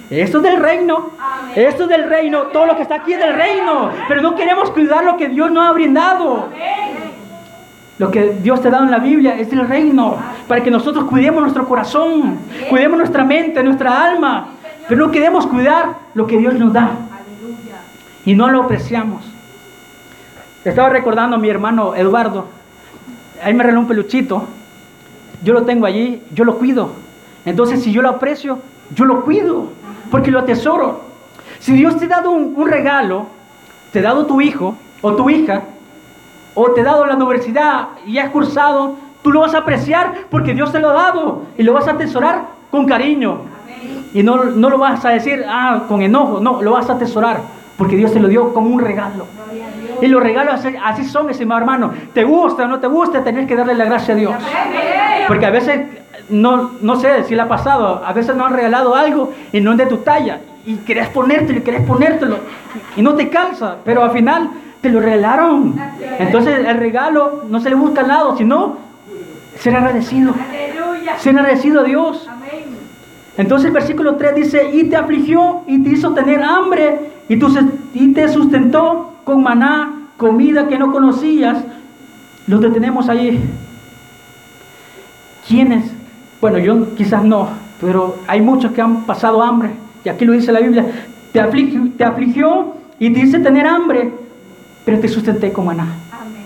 Esto 0.09 0.37
es 0.37 0.43
del 0.43 0.57
reino. 0.57 1.11
Esto 1.55 1.83
es 1.83 1.89
del 1.89 2.09
reino. 2.09 2.43
Todo 2.43 2.65
lo 2.65 2.75
que 2.75 2.83
está 2.83 2.95
aquí 2.95 3.13
es 3.13 3.19
del 3.19 3.33
reino. 3.33 3.89
Pero 4.07 4.21
no 4.21 4.35
queremos 4.35 4.71
cuidar 4.71 5.03
lo 5.03 5.17
que 5.17 5.29
Dios 5.29 5.51
nos 5.51 5.67
ha 5.67 5.71
brindado. 5.71 6.49
Lo 7.97 8.11
que 8.11 8.35
Dios 8.41 8.61
te 8.61 8.67
ha 8.67 8.71
dado 8.71 8.83
en 8.83 8.91
la 8.91 8.99
Biblia 8.99 9.35
es 9.39 9.49
del 9.49 9.67
reino. 9.67 10.17
Para 10.47 10.61
que 10.61 10.71
nosotros 10.71 11.05
cuidemos 11.05 11.41
nuestro 11.41 11.67
corazón. 11.67 12.37
Cuidemos 12.69 12.97
nuestra 12.97 13.23
mente, 13.23 13.63
nuestra 13.63 14.03
alma. 14.03 14.49
Pero 14.87 15.05
no 15.05 15.11
queremos 15.11 15.47
cuidar 15.47 15.95
lo 16.13 16.27
que 16.27 16.37
Dios 16.37 16.53
nos 16.53 16.71
da. 16.71 16.91
Y 18.25 18.33
no 18.33 18.49
lo 18.49 18.63
apreciamos. 18.63 19.23
Estaba 20.63 20.89
recordando 20.89 21.35
a 21.35 21.39
mi 21.39 21.47
hermano 21.47 21.95
Eduardo. 21.95 22.45
Ahí 23.43 23.53
me 23.53 23.63
regaló 23.63 23.81
un 23.81 23.87
peluchito. 23.87 24.43
Yo 25.43 25.53
lo 25.53 25.61
tengo 25.63 25.85
allí, 25.85 26.23
yo 26.33 26.43
lo 26.43 26.57
cuido. 26.57 26.89
Entonces, 27.45 27.83
si 27.83 27.91
yo 27.91 28.01
lo 28.01 28.09
aprecio, 28.09 28.59
yo 28.95 29.05
lo 29.05 29.23
cuido. 29.23 29.67
Porque 30.09 30.31
lo 30.31 30.39
atesoro. 30.39 31.01
Si 31.59 31.73
Dios 31.73 31.97
te 31.97 32.05
ha 32.05 32.09
dado 32.09 32.31
un, 32.31 32.53
un 32.55 32.67
regalo, 32.67 33.27
te 33.91 33.99
ha 33.99 34.03
dado 34.03 34.25
tu 34.25 34.41
hijo 34.41 34.75
o 35.01 35.13
tu 35.13 35.29
hija, 35.29 35.63
o 36.55 36.71
te 36.71 36.81
ha 36.81 36.85
dado 36.85 37.05
la 37.05 37.15
universidad 37.15 37.89
y 38.07 38.17
has 38.17 38.29
cursado, 38.31 38.95
tú 39.21 39.31
lo 39.31 39.41
vas 39.41 39.53
a 39.53 39.59
apreciar 39.59 40.13
porque 40.31 40.55
Dios 40.55 40.71
te 40.71 40.79
lo 40.79 40.89
ha 40.89 40.93
dado 40.93 41.43
y 41.57 41.63
lo 41.63 41.73
vas 41.73 41.87
a 41.87 41.91
atesorar 41.91 42.45
con 42.71 42.87
cariño. 42.87 43.41
Y 44.13 44.23
no, 44.23 44.45
no 44.45 44.69
lo 44.69 44.77
vas 44.79 45.05
a 45.05 45.09
decir, 45.09 45.45
ah, 45.47 45.83
con 45.87 46.01
enojo, 46.01 46.39
no, 46.39 46.61
lo 46.61 46.71
vas 46.71 46.89
a 46.89 46.93
atesorar 46.93 47.54
porque 47.77 47.95
Dios 47.95 48.13
te 48.13 48.19
lo 48.19 48.27
dio 48.27 48.53
como 48.53 48.69
un 48.69 48.79
regalo. 48.79 49.25
Y 50.01 50.07
los 50.07 50.21
regalos 50.21 50.61
así, 50.83 51.05
son, 51.05 51.29
hermano. 51.29 51.93
Te 52.13 52.23
gusta 52.23 52.63
o 52.63 52.67
no 52.67 52.79
te 52.79 52.87
gusta, 52.87 53.23
tenés 53.23 53.47
que 53.47 53.55
darle 53.55 53.75
la 53.75 53.85
gracia 53.85 54.13
a 54.13 54.17
Dios. 54.17 54.33
Porque 55.27 55.45
a 55.45 55.51
veces, 55.51 55.81
no, 56.29 56.71
no 56.81 56.95
sé 56.97 57.23
si 57.23 57.35
le 57.35 57.41
ha 57.41 57.47
pasado, 57.47 58.03
a 58.05 58.13
veces 58.13 58.35
nos 58.35 58.47
han 58.47 58.53
regalado 58.53 58.95
algo 58.95 59.33
y 59.51 59.61
no 59.61 59.71
es 59.71 59.77
de 59.77 59.85
tu 59.85 59.97
talla. 59.97 60.39
Y 60.65 60.77
querés 60.77 61.09
ponértelo 61.09 61.59
y 61.59 61.61
querés 61.61 61.81
ponértelo. 61.81 62.37
Y 62.95 63.01
no 63.01 63.15
te 63.15 63.29
calza, 63.29 63.77
pero 63.83 64.03
al 64.03 64.11
final 64.11 64.49
te 64.81 64.89
lo 64.89 64.99
regalaron. 64.99 65.75
Entonces 66.19 66.65
el 66.65 66.77
regalo 66.77 67.43
no 67.49 67.59
se 67.59 67.69
le 67.69 67.75
busca 67.75 68.01
al 68.01 68.07
lado, 68.07 68.37
sino 68.37 68.77
ser 69.57 69.75
agradecido. 69.75 70.33
Ser 71.17 71.37
agradecido 71.37 71.81
a 71.81 71.83
Dios. 71.83 72.29
Entonces 73.37 73.67
el 73.67 73.73
versículo 73.73 74.15
3 74.15 74.35
dice, 74.35 74.69
y 74.71 74.85
te 74.85 74.95
afligió 74.95 75.61
y 75.67 75.83
te 75.83 75.89
hizo 75.89 76.13
tener 76.13 76.41
hambre 76.41 77.14
y, 77.29 77.37
tú, 77.37 77.47
y 77.93 78.13
te 78.13 78.27
sustentó 78.29 79.15
con 79.23 79.41
maná, 79.43 79.93
comida 80.17 80.67
que 80.67 80.77
no 80.77 80.91
conocías. 80.91 81.57
Los 82.47 82.61
que 82.61 82.69
tenemos 82.69 83.09
ahí. 83.09 83.39
¿Quiénes? 85.47 85.91
Bueno, 86.41 86.57
yo 86.59 86.95
quizás 86.95 87.23
no, 87.23 87.49
pero 87.81 88.17
hay 88.27 88.41
muchos 88.41 88.71
que 88.71 88.81
han 88.81 89.03
pasado 89.05 89.41
hambre. 89.41 89.71
Y 90.03 90.09
aquí 90.09 90.25
lo 90.25 90.33
dice 90.33 90.51
la 90.51 90.59
Biblia. 90.59 90.85
Te 91.31 91.39
afligió, 91.39 91.87
te 91.97 92.03
afligió 92.03 92.75
y 92.99 93.11
te 93.11 93.19
hice 93.21 93.39
tener 93.39 93.65
hambre, 93.67 94.11
pero 94.85 94.99
te 94.99 95.07
sustenté 95.07 95.51
con 95.51 95.65
maná. 95.65 95.83
Amén. 96.11 96.43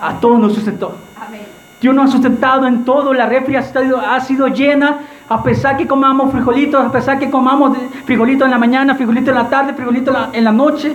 A 0.00 0.18
todos 0.18 0.40
nos 0.40 0.54
sustentó. 0.54 0.96
Amén. 1.20 1.42
Dios 1.80 1.94
nos 1.94 2.08
ha 2.08 2.12
sustentado 2.12 2.66
en 2.66 2.84
todo, 2.84 3.12
la 3.12 3.26
refri 3.26 3.56
ha 3.56 3.60
estado- 3.60 3.98
ha 4.00 4.20
sido 4.20 4.48
llena, 4.48 5.00
a 5.32 5.42
pesar 5.42 5.78
que 5.78 5.86
comamos 5.86 6.30
frijolitos, 6.30 6.84
a 6.84 6.92
pesar 6.92 7.18
que 7.18 7.30
comamos 7.30 7.78
frijolitos 8.04 8.44
en 8.44 8.50
la 8.50 8.58
mañana, 8.58 8.94
frijolitos 8.94 9.30
en 9.30 9.34
la 9.34 9.48
tarde, 9.48 9.72
frijolitos 9.72 10.14
en 10.14 10.20
la, 10.20 10.30
en 10.30 10.44
la 10.44 10.52
noche. 10.52 10.92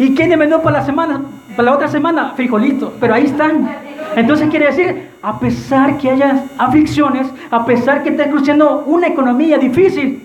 ¿Y 0.00 0.16
qué 0.16 0.26
de 0.26 0.36
menú 0.36 0.60
para 0.60 0.80
la 0.80 0.84
semana? 0.84 1.22
Para 1.54 1.70
la 1.70 1.76
otra 1.76 1.86
semana, 1.86 2.32
frijolitos, 2.34 2.92
pero 2.98 3.14
ahí 3.14 3.26
están. 3.26 3.70
Entonces 4.16 4.48
quiere 4.50 4.66
decir, 4.66 5.10
a 5.22 5.38
pesar 5.38 5.96
que 5.96 6.10
haya 6.10 6.44
aflicciones, 6.58 7.28
a 7.52 7.64
pesar 7.64 8.02
que 8.02 8.10
estés 8.10 8.26
cruzando 8.26 8.82
una 8.86 9.06
economía 9.06 9.58
difícil, 9.58 10.24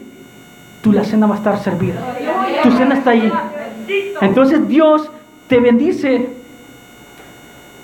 tu 0.82 0.92
la 0.92 1.04
cena 1.04 1.28
va 1.28 1.36
a 1.36 1.38
estar 1.38 1.60
servida. 1.60 2.02
Tu 2.64 2.72
cena 2.72 2.96
está 2.96 3.12
ahí. 3.12 3.32
Entonces 4.20 4.68
Dios 4.68 5.12
te 5.48 5.60
bendice. 5.60 6.28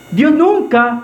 Dios 0.09 0.31
nunca 0.31 1.03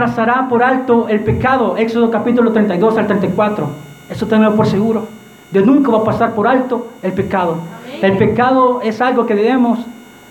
pasará 0.00 0.48
por 0.48 0.64
alto 0.64 1.06
el 1.08 1.20
pecado. 1.20 1.76
Éxodo 1.76 2.10
capítulo 2.10 2.50
32 2.50 2.98
al 2.98 3.06
34. 3.06 3.68
Eso 4.10 4.26
tengo 4.26 4.52
por 4.56 4.66
seguro. 4.66 5.06
Dios 5.52 5.64
nunca 5.64 5.92
va 5.92 5.98
a 5.98 6.04
pasar 6.04 6.34
por 6.34 6.48
alto 6.48 6.88
el 7.00 7.12
pecado. 7.12 7.58
El 8.02 8.16
pecado 8.16 8.80
es 8.82 9.00
algo 9.00 9.24
que 9.24 9.36
debemos 9.36 9.78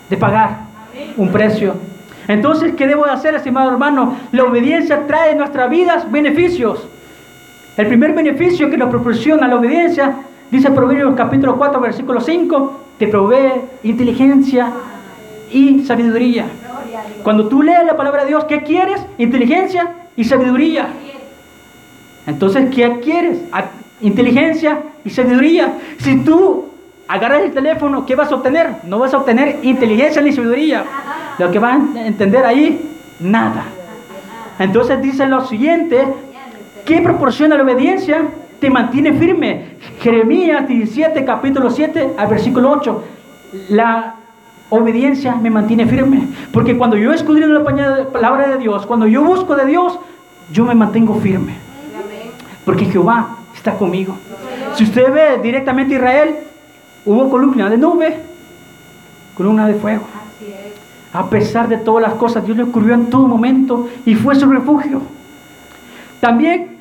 de 0.10 0.18
pagar. 0.18 0.58
Un 1.16 1.30
precio. 1.30 1.76
Entonces, 2.28 2.74
¿qué 2.76 2.88
debo 2.88 3.06
de 3.06 3.12
hacer, 3.12 3.36
estimado 3.36 3.72
hermano? 3.72 4.18
La 4.34 4.44
obediencia 4.44 5.08
trae 5.08 5.32
en 5.32 5.38
nuestras 5.38 5.70
vidas 5.70 6.12
beneficios. 6.12 6.86
El 7.78 7.88
primer 7.88 8.12
beneficio 8.14 8.70
que 8.70 8.78
nos 8.78 8.90
proporciona 8.90 9.48
la 9.48 9.56
obediencia, 9.56 10.14
dice 10.52 10.72
Proverbios 10.72 11.16
capítulo 11.16 11.56
4, 11.56 11.80
versículo 11.80 12.20
5, 12.20 12.80
te 13.00 13.08
provee 13.08 13.62
inteligencia 13.84 14.74
y 15.50 15.86
sabiduría. 15.86 16.48
Cuando 17.24 17.48
tú 17.48 17.62
lees 17.62 17.86
la 17.86 17.96
palabra 17.96 18.24
de 18.24 18.30
Dios, 18.30 18.46
¿qué 18.46 18.64
quieres? 18.64 19.02
Inteligencia 19.18 19.94
y 20.16 20.24
sabiduría. 20.24 20.88
Entonces, 22.28 22.74
¿qué 22.74 23.00
quieres? 23.00 23.40
Inteligencia 24.02 24.80
y 25.04 25.10
sabiduría. 25.10 25.74
Si 26.00 26.18
tú 26.24 26.66
agarras 27.08 27.42
el 27.42 27.52
teléfono, 27.52 28.06
¿qué 28.06 28.16
vas 28.16 28.32
a 28.32 28.36
obtener? 28.36 28.70
No 28.84 29.00
vas 29.00 29.14
a 29.14 29.18
obtener 29.18 29.60
inteligencia 29.64 30.22
ni 30.22 30.32
sabiduría. 30.32 30.84
Lo 31.38 31.52
que 31.52 31.60
vas 31.60 31.80
a 31.96 32.08
entender 32.08 32.46
ahí, 32.46 32.90
nada. 33.20 33.66
Entonces 34.60 35.02
dice 35.02 35.26
lo 35.26 35.46
siguiente, 35.46 36.06
¿qué 36.86 37.02
proporciona 37.02 37.58
la 37.58 37.64
obediencia? 37.64 38.22
Te 38.60 38.70
mantiene 38.70 39.14
firme. 39.14 39.74
Jeremías 40.00 40.68
17, 40.68 41.26
capítulo 41.26 41.70
7, 41.70 42.14
al 42.18 42.28
versículo 42.28 42.72
8. 42.72 43.04
La 43.70 44.16
obediencia 44.70 45.36
me 45.36 45.50
mantiene 45.50 45.86
firme. 45.86 46.28
Porque 46.52 46.78
cuando 46.78 46.98
yo 46.98 47.14
escudriño 47.14 47.48
la 47.48 47.64
palabra 48.12 48.48
de 48.50 48.58
Dios, 48.58 48.86
cuando 48.86 49.08
yo 49.08 49.24
busco 49.24 49.56
de 49.56 49.66
Dios, 49.66 50.00
yo 50.52 50.66
me 50.66 50.76
mantengo 50.76 51.16
firme. 51.16 51.56
Porque 52.66 52.86
Jehová 52.86 53.38
está 53.56 53.74
conmigo. 53.74 54.16
Si 54.76 54.84
usted 54.84 55.12
ve 55.12 55.40
directamente 55.42 55.96
Israel, 55.96 56.36
hubo 57.06 57.30
columna 57.30 57.70
de 57.70 57.78
nube, 57.78 58.18
columna 59.36 59.68
de 59.68 59.76
fuego. 59.76 60.04
A 61.14 61.30
pesar 61.30 61.68
de 61.68 61.78
todas 61.78 62.02
las 62.02 62.16
cosas, 62.16 62.44
Dios 62.44 62.58
le 62.58 62.66
cubrió 62.66 62.96
en 62.96 63.08
todo 63.08 63.28
momento 63.28 63.88
y 64.06 64.16
fue 64.16 64.34
su 64.36 64.50
refugio. 64.50 65.02
También, 66.20 66.78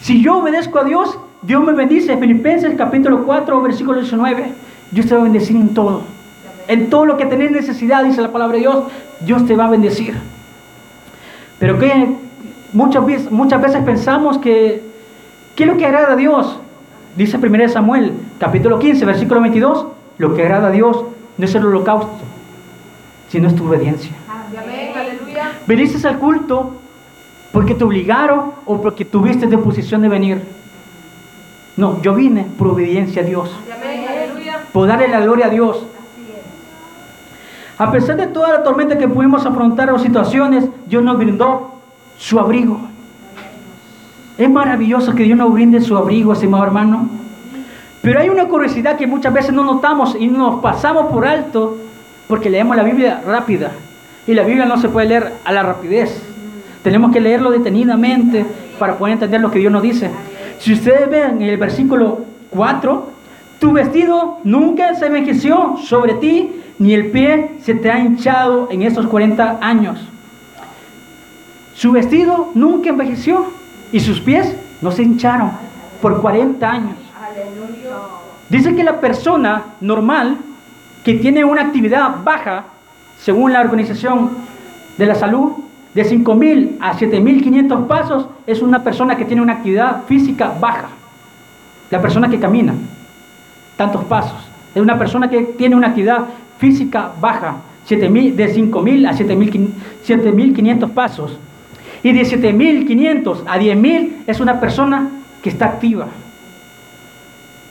si 0.00 0.22
yo 0.22 0.38
obedezco 0.38 0.78
a 0.78 0.84
Dios, 0.84 1.18
Dios 1.42 1.62
me 1.62 1.72
bendice. 1.72 2.16
Filipenses 2.16 2.74
capítulo 2.76 3.24
4, 3.24 3.60
versículo 3.60 4.00
19. 4.00 4.52
Dios 4.90 5.06
te 5.06 5.14
va 5.14 5.26
en 5.26 5.74
todo. 5.74 6.17
En 6.68 6.90
todo 6.90 7.06
lo 7.06 7.16
que 7.16 7.26
tenés 7.26 7.50
necesidad, 7.50 8.04
dice 8.04 8.20
la 8.20 8.30
palabra 8.30 8.54
de 8.54 8.60
Dios, 8.60 8.84
Dios 9.20 9.46
te 9.46 9.56
va 9.56 9.64
a 9.64 9.70
bendecir. 9.70 10.14
Pero 11.58 11.78
que 11.78 12.14
muchas 12.72 13.04
veces, 13.04 13.30
muchas 13.30 13.60
veces 13.60 13.82
pensamos 13.82 14.38
que, 14.38 14.82
¿qué 15.56 15.64
es 15.64 15.68
lo 15.68 15.76
que 15.76 15.86
agrada 15.86 16.12
a 16.12 16.16
Dios? 16.16 16.60
Dice 17.16 17.38
1 17.38 17.68
Samuel, 17.70 18.12
capítulo 18.38 18.78
15, 18.78 19.04
versículo 19.06 19.40
22, 19.40 19.86
lo 20.18 20.34
que 20.34 20.42
agrada 20.42 20.68
a 20.68 20.70
Dios 20.70 21.04
no 21.38 21.44
es 21.44 21.54
el 21.54 21.64
holocausto, 21.64 22.20
sino 23.28 23.48
es 23.48 23.56
tu 23.56 23.66
obediencia. 23.66 24.12
Amén, 24.28 24.92
aleluya. 24.94 25.52
¿Viniste 25.66 26.06
al 26.06 26.18
culto 26.18 26.74
porque 27.50 27.74
te 27.74 27.82
obligaron 27.84 28.52
o 28.66 28.80
porque 28.80 29.04
tuviste 29.04 29.46
disposición 29.46 30.02
de 30.02 30.08
venir? 30.08 30.42
No, 31.76 32.02
yo 32.02 32.14
vine 32.14 32.46
por 32.58 32.68
obediencia 32.68 33.22
a 33.22 33.24
Dios, 33.24 33.50
Amén, 33.74 34.04
aleluya. 34.08 34.60
por 34.72 34.86
darle 34.86 35.08
la 35.08 35.20
gloria 35.20 35.46
a 35.46 35.50
Dios. 35.50 35.86
A 37.78 37.92
pesar 37.92 38.16
de 38.16 38.26
toda 38.26 38.48
la 38.48 38.62
tormenta 38.64 38.98
que 38.98 39.06
pudimos 39.06 39.46
afrontar 39.46 39.90
o 39.90 39.98
situaciones, 40.00 40.64
Dios 40.86 41.02
nos 41.02 41.16
brindó 41.16 41.80
su 42.18 42.40
abrigo. 42.40 42.80
Es 44.36 44.50
maravilloso 44.50 45.14
que 45.14 45.22
Dios 45.22 45.38
nos 45.38 45.52
brinde 45.52 45.80
su 45.80 45.96
abrigo, 45.96 46.32
estimado 46.32 46.64
hermano. 46.64 47.08
Pero 48.02 48.18
hay 48.18 48.28
una 48.28 48.46
curiosidad 48.46 48.96
que 48.96 49.06
muchas 49.06 49.32
veces 49.32 49.52
no 49.52 49.62
notamos 49.62 50.16
y 50.18 50.26
nos 50.26 50.60
pasamos 50.60 51.06
por 51.12 51.26
alto 51.26 51.76
porque 52.26 52.50
leemos 52.50 52.76
la 52.76 52.82
Biblia 52.82 53.22
rápida. 53.24 53.72
Y 54.26 54.34
la 54.34 54.42
Biblia 54.42 54.66
no 54.66 54.76
se 54.78 54.88
puede 54.88 55.08
leer 55.08 55.32
a 55.44 55.52
la 55.52 55.62
rapidez. 55.62 56.20
Tenemos 56.82 57.12
que 57.12 57.20
leerlo 57.20 57.50
detenidamente 57.50 58.44
para 58.78 58.98
poder 58.98 59.14
entender 59.14 59.40
lo 59.40 59.50
que 59.50 59.58
Dios 59.60 59.72
nos 59.72 59.82
dice. 59.82 60.10
Si 60.58 60.72
ustedes 60.72 61.08
ven 61.08 61.42
en 61.42 61.48
el 61.48 61.56
versículo 61.56 62.22
4, 62.50 63.17
tu 63.58 63.72
vestido 63.72 64.38
nunca 64.44 64.94
se 64.94 65.06
envejeció 65.06 65.76
sobre 65.82 66.14
ti, 66.14 66.62
ni 66.78 66.94
el 66.94 67.10
pie 67.10 67.56
se 67.60 67.74
te 67.74 67.90
ha 67.90 67.98
hinchado 67.98 68.68
en 68.70 68.82
estos 68.82 69.06
40 69.06 69.58
años. 69.60 69.98
Su 71.74 71.92
vestido 71.92 72.50
nunca 72.54 72.90
envejeció 72.90 73.46
y 73.90 74.00
sus 74.00 74.20
pies 74.20 74.54
no 74.80 74.92
se 74.92 75.02
hincharon 75.02 75.50
por 76.00 76.20
40 76.20 76.70
años. 76.70 76.96
Dice 78.48 78.74
que 78.76 78.84
la 78.84 79.00
persona 79.00 79.64
normal 79.80 80.38
que 81.04 81.14
tiene 81.14 81.44
una 81.44 81.62
actividad 81.62 82.22
baja, 82.22 82.64
según 83.18 83.52
la 83.52 83.60
Organización 83.60 84.30
de 84.96 85.06
la 85.06 85.14
Salud, 85.16 85.52
de 85.94 86.04
5.000 86.04 86.76
a 86.80 86.94
7.500 86.94 87.86
pasos, 87.86 88.26
es 88.46 88.62
una 88.62 88.84
persona 88.84 89.16
que 89.16 89.24
tiene 89.24 89.42
una 89.42 89.54
actividad 89.54 90.04
física 90.04 90.54
baja. 90.60 90.88
La 91.90 92.00
persona 92.00 92.28
que 92.28 92.38
camina 92.38 92.74
tantos 93.78 94.04
pasos. 94.04 94.36
Es 94.74 94.82
una 94.82 94.98
persona 94.98 95.30
que 95.30 95.40
tiene 95.40 95.74
una 95.74 95.88
actividad 95.88 96.26
física 96.58 97.12
baja, 97.18 97.56
7.000 97.88 98.34
de 98.34 98.54
5.000 98.54 99.08
a 99.08 99.12
7.500 99.14 99.68
7.500 100.06 100.90
pasos. 100.90 101.38
Y 102.02 102.12
de 102.12 102.22
7.500 102.22 103.44
a 103.46 103.58
10.000 103.58 104.12
es 104.26 104.40
una 104.40 104.60
persona 104.60 105.08
que 105.42 105.48
está 105.48 105.66
activa. 105.66 106.06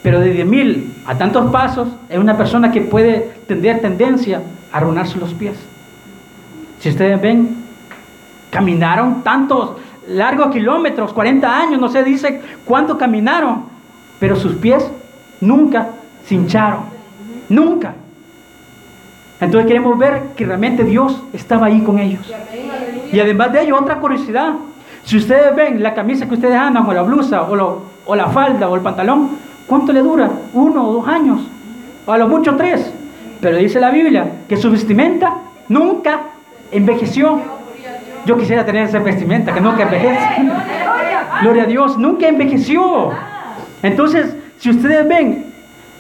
Pero 0.04 0.20
de 0.20 0.46
10.000 0.46 0.84
a 1.06 1.18
tantos 1.18 1.52
pasos 1.52 1.90
es 2.10 2.18
una 2.18 2.38
persona 2.38 2.72
que 2.72 2.82
puede 2.82 3.32
tener 3.48 3.82
tendencia 3.82 4.42
a 4.72 4.78
arruinarse 4.78 5.18
los 5.18 5.34
pies. 5.34 5.58
Si 6.80 6.90
ustedes 6.90 7.20
ven, 7.22 7.58
caminaron 8.50 9.24
tantos 9.24 9.72
largos 10.08 10.54
kilómetros, 10.54 11.12
40 11.12 11.60
años, 11.62 11.82
no 11.82 11.90
se 11.90 12.04
dice 12.04 12.42
cuánto 12.66 12.98
caminaron, 12.98 13.66
pero 14.20 14.36
sus 14.36 14.54
pies 14.54 14.90
nunca 15.42 15.90
se 16.28 16.36
hincharon. 16.36 16.82
Nunca. 17.50 17.94
Entonces 19.40 19.68
queremos 19.68 19.98
ver 19.98 20.22
que 20.36 20.46
realmente 20.46 20.84
Dios 20.84 21.22
estaba 21.34 21.68
ahí 21.68 21.82
con 21.82 22.00
ellos. 22.00 22.32
Y 23.12 23.20
además 23.20 23.54
de 23.54 23.62
ello, 23.64 23.78
otra 23.80 23.98
curiosidad. 24.00 24.54
Si 25.04 25.18
ustedes 25.18 25.56
ven 25.56 25.82
la 25.82 25.94
camisa 25.94 26.28
que 26.28 26.34
ustedes 26.34 26.56
andan, 26.58 26.86
o 26.86 26.94
la 26.94 27.04
blusa, 27.04 27.44
o, 27.44 27.56
lo- 27.56 27.82
o 28.06 28.16
la 28.16 28.28
falda, 28.28 28.68
o 28.68 28.76
el 28.76 28.82
pantalón, 28.82 29.30
¿cuánto 29.68 29.94
le 29.94 30.02
dura? 30.02 30.30
Uno 30.54 30.90
o 30.90 30.94
dos 30.94 31.08
años. 31.08 31.42
O 32.06 32.12
a 32.12 32.18
lo 32.18 32.28
mucho 32.28 32.56
tres. 32.56 32.92
Pero 33.40 33.58
dice 33.58 33.80
la 33.80 33.92
Biblia 33.92 34.26
que 34.50 34.58
su 34.58 34.72
vestimenta 34.72 35.36
nunca 35.70 36.22
envejeció. 36.72 37.40
Yo 38.26 38.38
quisiera 38.38 38.66
tener 38.66 38.84
esa 38.88 39.00
vestimenta 39.00 39.54
que 39.54 39.62
nunca 39.62 39.84
envejece. 39.84 40.28
Gloria 41.44 41.64
a 41.64 41.68
Dios, 41.68 41.98
nunca 41.98 42.28
envejeció. 42.28 43.12
Entonces, 43.84 44.36
si 44.58 44.72
ustedes 44.72 45.08
ven, 45.08 45.47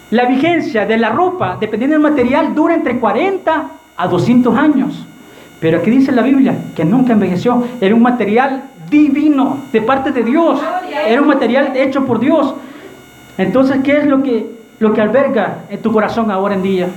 la 0.10 0.26
vigencia 0.26 0.86
de 0.86 0.98
la 0.98 1.10
ropa, 1.10 1.58
dependiendo 1.60 1.96
del 1.96 2.04
material, 2.04 2.56
dura 2.56 2.74
entre 2.74 3.00
40 3.00 3.72
a 3.98 4.08
200 4.08 4.58
años. 4.58 5.06
Pero 5.60 5.80
aquí 5.80 5.90
dice 5.90 6.12
la 6.12 6.22
Biblia 6.22 6.56
que 6.76 6.86
nunca 6.86 7.14
envejeció. 7.14 7.64
Era 7.82 7.94
un 7.94 8.02
material 8.02 8.64
divino 8.90 9.58
de 9.72 9.82
parte 9.82 10.12
de 10.12 10.24
Dios. 10.24 10.62
Era 11.08 11.22
un 11.22 11.28
material 11.28 11.76
hecho 11.76 12.06
por 12.06 12.20
Dios. 12.20 12.54
Entonces, 13.38 13.80
¿qué 13.84 13.98
es 13.98 14.06
lo 14.06 14.24
que, 14.24 14.50
lo 14.80 14.94
que 14.94 15.02
alberga 15.02 15.64
en 15.70 15.82
tu 15.82 15.92
corazón 15.92 16.32
ahora 16.32 16.56
en 16.56 16.64
día? 16.64 16.88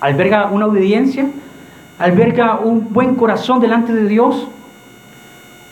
¿Alberga 0.00 0.46
una 0.46 0.66
obediencia? 0.66 1.26
¿Alberga 1.98 2.60
un 2.60 2.92
buen 2.92 3.16
corazón 3.16 3.60
delante 3.60 3.92
de 3.92 4.06
Dios? 4.06 4.48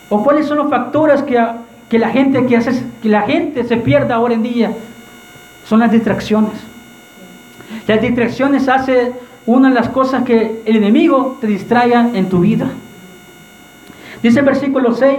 ¿O 0.08 0.22
cuáles 0.22 0.46
son 0.46 0.58
los 0.58 0.68
factores 0.68 1.22
que, 1.22 1.40
que 1.88 1.98
la 1.98 2.10
gente 2.10 2.46
que 2.46 2.56
hace 2.56 2.84
que 3.02 3.08
la 3.08 3.22
gente 3.22 3.64
se 3.64 3.76
pierda 3.76 4.16
ahora 4.16 4.34
en 4.34 4.42
día? 4.42 4.72
Son 5.68 5.80
las 5.80 5.90
distracciones. 5.90 6.52
Las 7.86 8.00
distracciones 8.00 8.68
hace 8.68 9.12
una 9.46 9.68
de 9.68 9.74
las 9.74 9.88
cosas 9.88 10.22
que 10.24 10.62
el 10.64 10.76
enemigo 10.76 11.38
te 11.40 11.46
distraiga 11.46 12.10
en 12.14 12.28
tu 12.28 12.40
vida. 12.40 12.68
Dice 14.22 14.40
el 14.40 14.44
versículo 14.44 14.94
6, 14.94 15.18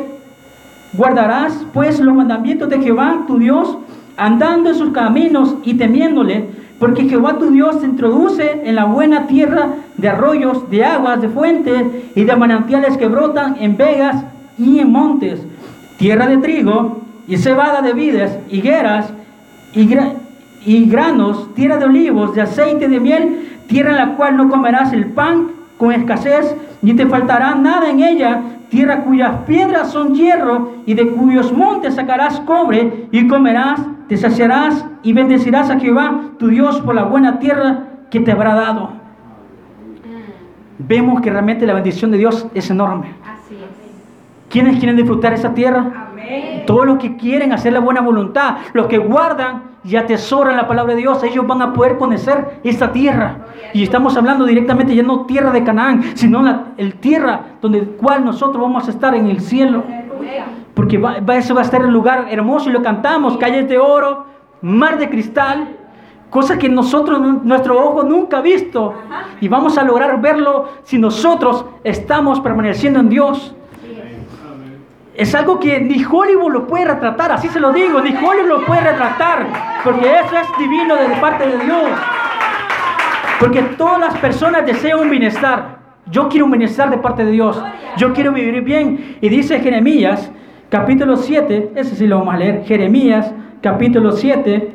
guardarás 0.94 1.66
pues 1.74 2.00
los 2.00 2.16
mandamientos 2.16 2.70
de 2.70 2.82
Jehová 2.82 3.24
tu 3.28 3.38
Dios, 3.38 3.78
andando 4.16 4.70
en 4.70 4.76
sus 4.76 4.92
caminos 4.92 5.56
y 5.64 5.76
temiéndole, 5.76 6.46
porque 6.80 7.08
Jehová 7.08 7.38
tu 7.38 7.52
Dios 7.52 7.80
te 7.80 7.86
introduce 7.86 8.62
en 8.64 8.76
la 8.76 8.86
buena 8.86 9.28
tierra 9.28 9.70
de 9.98 10.10
arroyos, 10.10 10.70
de 10.70 10.86
aguas, 10.86 11.22
de 11.22 11.30
fuentes 11.30 11.84
y 12.16 12.24
de 12.24 12.36
manantiales 12.36 12.98
que 12.98 13.08
brotan 13.08 13.58
en 13.60 13.78
vegas 13.78 14.24
y 14.58 14.80
en 14.80 14.92
montes, 14.92 15.42
tierra 15.98 16.28
de 16.28 16.38
trigo 16.38 17.02
y 17.28 17.38
cebada 17.38 17.82
de 17.82 17.94
vides, 17.94 18.38
higueras 18.50 19.12
y, 19.74 19.88
y 20.65 20.86
granos, 20.86 21.54
tierra 21.54 21.78
de 21.78 21.86
olivos, 21.86 22.36
de 22.36 22.41
aceite 22.41 22.88
de 22.88 23.00
miel, 23.00 23.60
tierra 23.67 23.91
en 23.91 23.98
la 23.98 24.15
cual 24.15 24.38
no 24.38 24.50
comerás 24.50 24.93
el 24.93 25.06
pan 25.08 25.48
con 25.78 25.91
escasez, 25.91 26.56
ni 26.82 26.93
te 26.93 27.06
faltará 27.06 27.56
nada 27.56 27.89
en 27.89 28.02
ella, 28.02 28.41
tierra 28.70 29.04
cuyas 29.04 29.32
piedras 29.46 29.91
son 29.91 30.15
hierro, 30.15 30.74
y 30.86 30.93
de 30.93 31.08
cuyos 31.10 31.54
montes 31.54 31.96
sacarás 31.96 32.39
cobre, 32.41 33.08
y 33.12 33.28
comerás, 33.28 33.80
te 34.08 34.17
saciarás, 34.17 34.86
y 35.04 35.13
bendecirás 35.13 35.70
a 35.70 35.80
Jehová, 35.80 36.22
tu 36.38 36.48
Dios, 36.48 36.82
por 36.82 36.96
la 36.96 37.04
buena 37.04 37.39
tierra 37.39 37.84
que 38.10 38.20
te 38.20 38.32
habrá 38.32 38.56
dado. 38.56 38.91
Vemos 40.80 41.22
que 41.22 41.30
realmente 41.30 41.65
la 41.65 41.74
bendición 41.74 42.12
de 42.12 42.17
Dios 42.17 42.48
es 42.54 42.70
enorme. 42.70 43.08
¿Quiénes 44.58 44.78
quieren 44.80 44.96
disfrutar 44.98 45.34
esa 45.34 45.54
tierra? 45.54 46.08
Amén. 46.12 46.63
Todos 46.65 46.84
los 46.88 46.98
que 46.98 47.15
quieren 47.15 47.54
hacer 47.54 47.74
la 47.74 47.80
buena 47.80 48.02
voluntad, 48.02 48.56
los 48.74 48.88
que 48.88 48.98
guardan 48.98 49.65
y 49.84 49.96
atesoran 49.96 50.58
la 50.58 50.67
palabra 50.67 50.96
de 50.96 51.02
Dios, 51.02 51.24
ellos 51.24 51.46
van 51.46 51.62
a 51.62 51.74
poder 51.74 52.00
conocer 52.00 52.60
esta 52.63 52.91
tierra. 52.91 53.46
Y 53.76 53.84
estamos 53.84 54.17
hablando 54.17 54.46
directamente 54.48 54.96
ya 54.96 55.04
no 55.04 55.28
tierra 55.28 55.52
de 55.52 55.63
Canaán, 55.63 56.02
sino 56.15 56.41
la 56.41 56.63
el 56.78 56.96
tierra 56.96 57.39
donde 57.62 57.78
el 57.78 57.86
cual 57.89 58.26
nosotros 58.26 58.60
vamos 58.60 58.88
a 58.88 58.89
estar 58.89 59.13
en 59.13 59.28
el 59.28 59.41
cielo. 59.41 59.84
Porque 60.74 60.98
va, 60.98 61.20
va- 61.20 61.36
ese 61.38 61.54
va 61.54 61.62
a 61.62 61.63
estar 61.63 61.82
el 61.84 61.91
lugar 61.91 62.26
hermoso 62.32 62.72
y 62.72 62.74
lo 62.74 62.82
cantamos, 62.82 63.38
calles 63.38 63.70
de 63.70 63.78
oro, 63.78 64.26
mar 64.63 64.98
de 64.98 65.08
cristal, 65.08 65.67
cosa 66.32 66.58
que 66.58 66.67
nosotros, 66.67 67.22
nuestro 67.43 67.78
ojo 67.80 68.02
nunca 68.02 68.39
ha 68.39 68.41
visto. 68.41 68.95
Y 69.39 69.49
vamos 69.49 69.78
a 69.78 69.84
lograr 69.84 70.20
verlo 70.20 70.66
si 70.82 70.97
nosotros 70.97 71.64
estamos 71.84 72.39
permaneciendo 72.39 72.99
en 72.99 73.10
Dios. 73.10 73.53
Es 75.18 75.34
algo 75.34 75.59
que 75.59 75.82
ni 75.82 76.05
Hollywood 76.05 76.51
lo 76.51 76.68
puede 76.68 76.86
retratar, 76.86 77.32
así 77.32 77.47
se 77.47 77.59
lo 77.59 77.74
digo, 77.74 77.99
ni 78.01 78.11
Hollywood 78.11 78.47
lo 78.47 78.65
puede 78.68 78.82
retratar, 78.82 79.47
porque 79.84 80.05
eso 80.05 80.38
es 80.38 80.59
divino 80.59 80.95
de 80.95 81.07
parte 81.20 81.47
de 81.47 81.57
Dios. 81.57 81.89
Porque 83.39 83.63
todas 83.63 83.99
las 83.99 84.18
personas 84.20 84.63
desean 84.68 84.99
un 84.99 85.09
bienestar. 85.09 85.80
Yo 86.05 86.30
quiero 86.30 86.45
un 86.45 86.51
bienestar 86.51 86.91
de 86.91 86.99
parte 86.99 87.26
de 87.26 87.32
Dios. 87.32 87.59
Yo 87.97 88.13
quiero 88.13 88.32
vivir 88.32 88.61
bien. 88.61 89.18
Y 89.20 89.30
dice 89.30 89.59
Jeremías, 89.59 90.32
capítulo 90.70 91.18
7, 91.18 91.72
ese 91.76 91.95
sí 91.95 92.05
lo 92.05 92.20
vamos 92.20 92.36
a 92.36 92.38
leer, 92.38 92.63
Jeremías, 92.65 93.34
capítulo 93.59 94.11
7, 94.11 94.72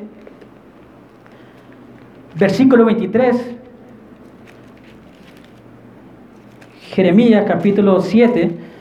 versículo 2.34 2.84
23. 2.84 3.56
Jeremías, 6.90 7.44
capítulo 7.46 8.00
7, 8.00 8.71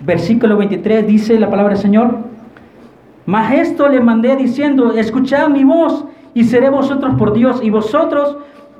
versículo 0.00 0.56
23, 0.56 1.06
dice 1.06 1.38
la 1.38 1.50
palabra 1.50 1.74
del 1.74 1.82
Señor. 1.82 2.18
Mas 3.24 3.52
esto 3.54 3.88
le 3.88 4.00
mandé 4.00 4.36
diciendo, 4.36 4.92
escuchad 4.92 5.48
mi 5.48 5.64
voz 5.64 6.04
y 6.34 6.44
seré 6.44 6.70
vosotros 6.70 7.14
por 7.18 7.32
Dios 7.32 7.60
y 7.62 7.70
vosotros 7.70 8.36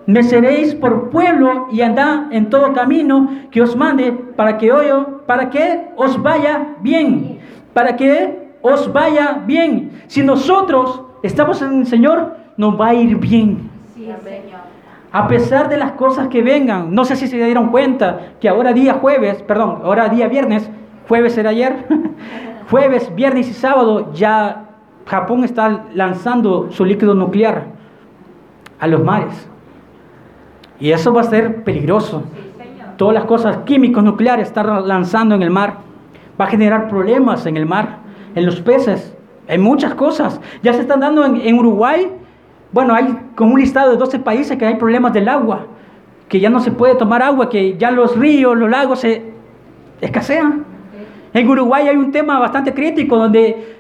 me 0.06 0.22
seréis 0.22 0.74
por 0.74 1.10
pueblo 1.10 1.66
y 1.72 1.80
andad 1.80 2.32
en 2.32 2.48
todo 2.48 2.72
camino 2.72 3.28
que 3.50 3.60
os 3.60 3.74
mande 3.74 4.12
para 4.12 4.56
que 4.56 4.70
hoy, 4.70 4.86
para 5.26 5.50
que 5.50 5.88
os 5.96 6.22
vaya 6.22 6.76
bien, 6.80 7.40
para 7.72 7.96
que 7.96 8.52
os 8.62 8.92
vaya 8.92 9.42
bien. 9.44 9.90
Si 10.06 10.22
nosotros 10.22 11.02
estamos 11.24 11.60
en 11.60 11.80
el 11.80 11.86
Señor, 11.86 12.36
nos 12.56 12.80
va 12.80 12.88
a 12.88 12.94
ir 12.94 13.16
bien. 13.16 13.68
Sí, 13.94 14.04
Señor. 14.04 14.60
A 15.10 15.26
pesar 15.28 15.68
de 15.68 15.76
las 15.76 15.92
cosas 15.92 16.28
que 16.28 16.42
vengan, 16.42 16.94
no 16.94 17.04
sé 17.04 17.16
si 17.16 17.26
se 17.26 17.36
dieron 17.36 17.70
cuenta 17.70 18.34
que 18.40 18.48
ahora 18.48 18.72
día 18.72 18.94
jueves, 18.94 19.42
perdón, 19.42 19.80
ahora 19.82 20.08
día 20.08 20.28
viernes, 20.28 20.70
jueves 21.08 21.36
era 21.38 21.50
ayer, 21.50 21.86
jueves, 22.70 23.14
viernes 23.14 23.48
y 23.48 23.52
sábado 23.52 24.12
ya 24.12 24.66
Japón 25.06 25.44
está 25.44 25.84
lanzando 25.94 26.70
su 26.70 26.84
líquido 26.84 27.14
nuclear 27.14 27.66
a 28.80 28.86
los 28.86 29.02
mares. 29.02 29.48
Y 30.80 30.90
eso 30.90 31.12
va 31.12 31.22
a 31.22 31.24
ser 31.24 31.62
peligroso. 31.64 32.24
Todas 32.96 33.14
las 33.14 33.24
cosas 33.24 33.58
químicos 33.58 34.02
nucleares 34.02 34.48
están 34.48 34.86
lanzando 34.86 35.34
en 35.34 35.42
el 35.42 35.50
mar. 35.50 35.78
Va 36.38 36.46
a 36.46 36.48
generar 36.48 36.88
problemas 36.88 37.46
en 37.46 37.56
el 37.56 37.66
mar, 37.66 37.98
en 38.34 38.44
los 38.44 38.60
peces, 38.60 39.14
en 39.48 39.60
muchas 39.60 39.94
cosas. 39.94 40.40
Ya 40.62 40.72
se 40.72 40.80
están 40.80 41.00
dando 41.00 41.24
en, 41.24 41.36
en 41.36 41.58
Uruguay. 41.58 42.10
Bueno, 42.72 42.94
hay 42.94 43.16
como 43.36 43.54
un 43.54 43.60
listado 43.60 43.92
de 43.92 43.96
12 43.96 44.18
países 44.18 44.58
que 44.58 44.66
hay 44.66 44.74
problemas 44.74 45.12
del 45.12 45.28
agua, 45.28 45.66
que 46.28 46.40
ya 46.40 46.50
no 46.50 46.60
se 46.60 46.72
puede 46.72 46.96
tomar 46.96 47.22
agua, 47.22 47.48
que 47.48 47.78
ya 47.78 47.90
los 47.90 48.16
ríos, 48.18 48.56
los 48.56 48.68
lagos 48.68 49.00
se 49.00 49.32
escasean. 50.00 50.75
En 51.36 51.46
Uruguay 51.50 51.86
hay 51.86 51.96
un 51.98 52.12
tema 52.12 52.38
bastante 52.38 52.72
crítico 52.72 53.14
donde 53.14 53.76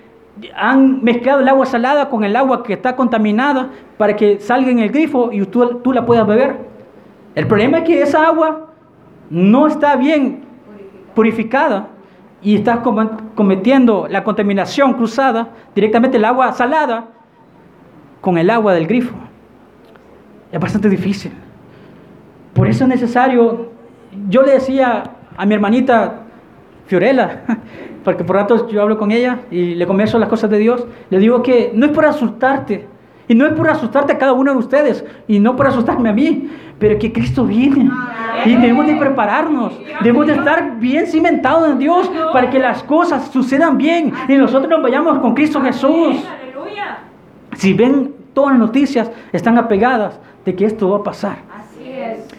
han 0.54 1.02
mezclado 1.02 1.40
el 1.40 1.48
agua 1.48 1.64
salada 1.64 2.10
con 2.10 2.22
el 2.22 2.36
agua 2.36 2.62
que 2.62 2.74
está 2.74 2.94
contaminada 2.94 3.70
para 3.96 4.14
que 4.14 4.40
salga 4.40 4.70
en 4.70 4.80
el 4.80 4.90
grifo 4.90 5.30
y 5.32 5.42
tú, 5.46 5.90
la 5.94 6.04
puedas 6.04 6.26
beber. 6.26 6.58
El 7.34 7.46
problema 7.46 7.78
es 7.78 7.84
que 7.84 8.02
esa 8.02 8.26
agua 8.26 8.72
no 9.30 9.68
está 9.68 9.96
bien 9.96 10.42
purificada 11.14 11.88
y 12.42 12.56
está 12.56 12.82
cometiendo 13.34 14.06
la 14.06 14.22
contaminación 14.22 14.92
cruzada 14.92 15.48
directamente 15.74 16.18
el 16.18 16.26
agua 16.26 16.52
salada 16.52 17.06
con 18.20 18.36
el 18.36 18.50
agua 18.50 18.74
del 18.74 18.86
grifo. 18.86 19.16
Es 20.52 20.60
bastante 20.60 20.90
difícil. 20.90 21.32
Por 22.52 22.68
eso 22.68 22.84
es 22.84 22.90
necesario, 22.90 23.70
yo 24.28 24.42
le 24.42 24.52
decía 24.52 25.04
a 25.34 25.46
mi 25.46 25.54
hermanita 25.54 26.25
Fiorella, 26.86 27.42
porque 28.04 28.24
por 28.24 28.36
rato 28.36 28.68
yo 28.68 28.82
hablo 28.82 28.98
con 28.98 29.10
ella 29.10 29.40
y 29.50 29.74
le 29.74 29.86
comienzo 29.86 30.18
las 30.18 30.28
cosas 30.28 30.50
de 30.50 30.58
Dios, 30.58 30.86
le 31.10 31.18
digo 31.18 31.42
que 31.42 31.72
no 31.74 31.86
es 31.86 31.92
por 31.92 32.06
asustarte, 32.06 32.86
y 33.28 33.34
no 33.34 33.46
es 33.46 33.52
por 33.54 33.68
asustarte 33.68 34.12
a 34.12 34.18
cada 34.18 34.32
uno 34.32 34.52
de 34.52 34.58
ustedes, 34.58 35.04
y 35.26 35.40
no 35.40 35.56
por 35.56 35.66
asustarme 35.66 36.08
a 36.08 36.12
mí, 36.12 36.48
pero 36.78 36.98
que 36.98 37.12
Cristo 37.12 37.44
viene. 37.44 37.90
Y 38.44 38.54
debemos 38.54 38.86
de 38.86 38.96
prepararnos, 38.96 39.72
debemos 40.02 40.26
de 40.26 40.34
estar 40.34 40.78
bien 40.78 41.06
cimentados 41.06 41.70
en 41.70 41.78
Dios 41.78 42.10
para 42.32 42.50
que 42.50 42.58
las 42.58 42.82
cosas 42.82 43.30
sucedan 43.32 43.78
bien 43.78 44.12
y 44.28 44.34
nosotros 44.34 44.70
nos 44.70 44.82
vayamos 44.82 45.18
con 45.18 45.34
Cristo 45.34 45.60
Jesús. 45.60 46.16
Si 47.56 47.72
ven 47.72 48.14
todas 48.34 48.52
las 48.52 48.60
noticias, 48.60 49.10
están 49.32 49.58
apegadas 49.58 50.20
de 50.44 50.54
que 50.54 50.66
esto 50.66 50.90
va 50.90 50.98
a 50.98 51.02
pasar. 51.02 51.38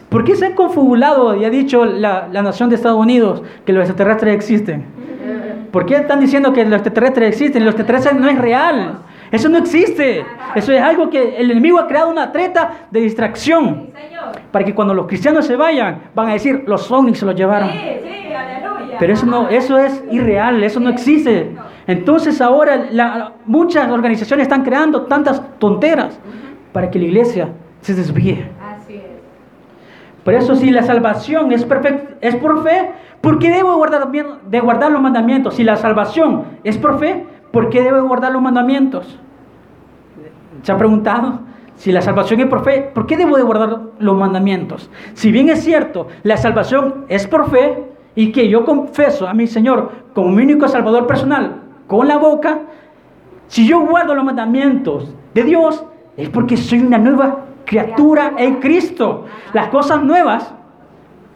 ¿Por 0.10 0.24
qué 0.24 0.36
se 0.36 0.46
han 0.46 0.54
confabulado 0.54 1.36
y 1.36 1.44
ha 1.46 1.50
dicho 1.50 1.86
la, 1.86 2.28
la 2.32 2.42
nación 2.42 2.70
de 2.70 2.76
Estados 2.76 2.98
Unidos 3.00 3.44
que 3.66 3.74
los 3.74 3.84
extraterrestres 3.90 4.34
existen? 4.36 4.86
¿Por 5.72 5.86
qué 5.86 5.96
están 5.96 6.20
diciendo 6.22 6.54
que 6.54 6.64
los 6.64 6.76
extraterrestres 6.76 7.30
existen? 7.30 7.66
Los 7.66 7.74
extraterrestres 7.74 8.16
no 8.20 8.30
es 8.30 8.38
real. 8.38 9.00
Eso 9.32 9.50
no 9.50 9.58
existe. 9.58 10.26
Eso 10.56 10.72
es 10.72 10.82
algo 10.82 11.10
que 11.10 11.36
el 11.38 11.52
enemigo 11.52 11.78
ha 11.80 11.88
creado 11.88 12.10
una 12.10 12.32
treta 12.32 12.88
de 12.90 13.02
distracción. 13.02 13.90
Para 14.52 14.64
que 14.64 14.74
cuando 14.74 14.94
los 14.94 15.08
cristianos 15.08 15.46
se 15.46 15.58
vayan, 15.58 16.04
van 16.16 16.30
a 16.30 16.34
decir, 16.34 16.64
los 16.66 16.90
ovnis 16.90 17.20
se 17.20 17.26
los 17.26 17.36
llevaron. 17.36 17.70
Pero 19.00 19.14
eso, 19.14 19.26
no, 19.26 19.50
eso 19.50 19.78
es 19.78 20.02
irreal, 20.10 20.64
eso 20.64 20.80
no 20.80 20.90
existe. 20.90 21.52
Entonces 21.86 22.40
ahora 22.42 22.88
la- 22.92 23.34
muchas 23.46 23.92
organizaciones 23.92 24.44
están 24.46 24.64
creando 24.64 25.02
tantas 25.04 25.42
tonteras 25.60 26.18
para 26.72 26.90
que 26.90 26.98
la 26.98 27.06
iglesia 27.06 27.50
se 27.82 27.94
desvíe. 27.94 28.46
Por 30.28 30.34
eso 30.34 30.58
si 30.58 30.72
la 30.72 30.84
salvación 30.84 31.54
es, 31.54 31.64
por 31.64 31.82
fe, 31.82 32.92
¿por 33.22 33.40
qué 33.40 33.50
debo 33.50 33.78
guardar, 33.78 34.12
de 34.12 34.60
guardar 34.60 34.92
los 34.92 35.02
mandamientos? 35.02 35.56
Si 35.56 35.64
la 35.64 35.78
salvación 35.78 36.44
es 36.66 36.78
por 36.78 37.00
fe, 37.00 37.26
¿por 37.54 37.70
qué 37.70 37.82
debo 37.82 38.06
guardar 38.06 38.34
los 38.34 38.42
mandamientos? 38.42 39.18
¿Se 40.64 40.72
ha 40.74 40.78
preguntado? 40.78 41.40
Si 41.78 41.94
la 41.94 42.02
salvación 42.02 42.42
es 42.42 42.48
por 42.48 42.66
fe, 42.66 42.92
¿por 42.94 43.08
qué 43.08 43.16
debo 43.16 43.38
de 43.38 43.44
guardar 43.44 43.80
los 44.00 44.18
mandamientos? 44.18 44.90
Si 45.14 45.32
bien 45.32 45.48
es 45.48 45.64
cierto, 45.64 46.08
la 46.24 46.36
salvación 46.36 47.06
es 47.08 47.26
por 47.26 47.50
fe 47.50 47.86
y 48.14 48.34
que 48.34 48.50
yo 48.50 48.66
confeso 48.66 49.30
a 49.30 49.34
mi 49.34 49.48
Señor 49.48 49.92
como 50.14 50.28
mi 50.28 50.44
único 50.44 50.68
salvador 50.68 51.08
personal 51.08 51.62
con 51.88 52.06
la 52.06 52.18
boca, 52.18 52.64
si 53.48 53.66
yo 53.66 53.80
guardo 53.80 54.14
los 54.14 54.26
mandamientos 54.26 55.10
de 55.34 55.44
Dios, 55.44 55.86
es 56.18 56.28
porque 56.28 56.58
soy 56.58 56.82
una 56.82 56.98
nueva 56.98 57.47
criatura 57.68 58.34
en 58.38 58.56
Cristo. 58.56 59.26
Las 59.54 59.68
cosas 59.68 60.02
nuevas, 60.02 60.52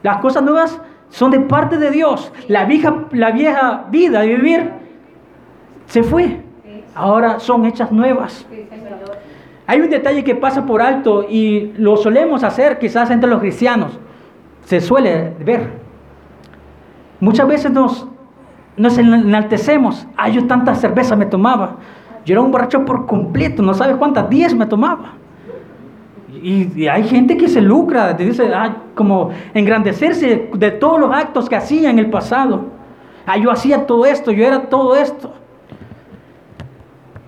las 0.01 0.17
cosas 0.17 0.41
nuevas 0.41 0.81
son 1.09 1.29
de 1.29 1.41
parte 1.41 1.77
de 1.77 1.91
Dios. 1.91 2.31
La 2.47 2.65
vieja, 2.65 3.05
la 3.11 3.31
vieja 3.31 3.85
vida 3.91 4.21
de 4.21 4.27
vivir 4.27 4.71
se 5.85 6.01
fue. 6.01 6.41
Ahora 6.95 7.39
son 7.39 7.65
hechas 7.65 7.91
nuevas. 7.91 8.47
Hay 9.67 9.79
un 9.79 9.89
detalle 9.89 10.23
que 10.23 10.35
pasa 10.35 10.65
por 10.65 10.81
alto 10.81 11.25
y 11.29 11.73
lo 11.77 11.97
solemos 11.97 12.43
hacer 12.43 12.79
quizás 12.79 13.11
entre 13.11 13.29
los 13.29 13.39
cristianos. 13.39 13.99
Se 14.65 14.81
suele 14.81 15.33
ver. 15.39 15.69
Muchas 17.19 17.47
veces 17.47 17.71
nos, 17.71 18.07
nos 18.77 18.97
enaltecemos. 18.97 20.07
Ay, 20.17 20.33
yo 20.33 20.47
tanta 20.47 20.75
cerveza 20.75 21.15
me 21.15 21.25
tomaba. 21.25 21.75
Yo 22.25 22.33
era 22.33 22.41
un 22.41 22.51
borracho 22.51 22.85
por 22.85 23.05
completo. 23.05 23.61
No 23.61 23.73
sabes 23.73 23.97
cuántas, 23.97 24.29
10 24.29 24.55
me 24.55 24.65
tomaba. 24.65 25.13
Y, 26.41 26.81
y 26.81 26.87
hay 26.87 27.03
gente 27.03 27.37
que 27.37 27.47
se 27.47 27.61
lucra, 27.61 28.15
te 28.17 28.25
dice, 28.25 28.51
ay, 28.53 28.71
como 28.95 29.29
engrandecerse 29.53 30.49
de 30.53 30.71
todos 30.71 30.99
los 30.99 31.13
actos 31.13 31.47
que 31.47 31.55
hacía 31.55 31.89
en 31.89 31.99
el 31.99 32.09
pasado. 32.09 32.65
Ah, 33.25 33.37
yo 33.37 33.51
hacía 33.51 33.85
todo 33.85 34.05
esto, 34.05 34.31
yo 34.31 34.45
era 34.45 34.63
todo 34.69 34.95
esto. 34.95 35.33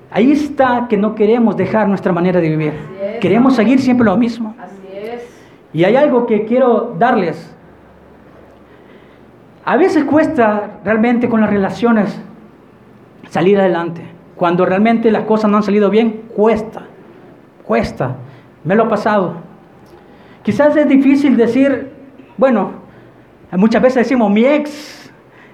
Ahí 0.10 0.32
está 0.32 0.88
que 0.88 0.98
no 0.98 1.16
queremos 1.16 1.58
dejar 1.58 1.88
nuestra 1.88 2.14
manera 2.14 2.40
de 2.40 2.50
vivir. 2.50 2.74
Es. 3.02 3.20
Queremos 3.20 3.56
seguir 3.56 3.80
siempre 3.80 4.06
lo 4.06 4.16
mismo. 4.16 4.54
Así 4.60 4.76
es. 4.96 5.28
Y 5.74 5.84
hay 5.84 5.96
algo 5.96 6.28
que 6.28 6.46
quiero 6.46 6.96
darles. 7.00 7.56
A 9.66 9.78
veces 9.78 10.04
cuesta 10.04 10.80
realmente 10.84 11.30
con 11.30 11.42
las 11.42 11.50
relaciones 11.50 12.20
salir 13.30 13.60
adelante. 13.60 14.04
Cuando 14.36 14.66
realmente 14.66 15.10
las 15.10 15.24
cosas 15.24 15.50
no 15.50 15.58
han 15.58 15.64
salido 15.64 15.90
bien, 15.90 16.24
cuesta. 16.36 16.84
Cuesta. 17.64 18.18
Me 18.64 18.76
lo 18.76 18.84
ha 18.84 18.90
pasado. 18.90 19.36
Quizás 20.44 20.76
es 20.76 20.88
difícil 20.88 21.38
decir, 21.38 21.92
bueno, 22.38 22.72
muchas 23.52 23.82
veces 23.82 24.06
decimos 24.06 24.32
mi 24.32 24.46
ex, 24.46 25.12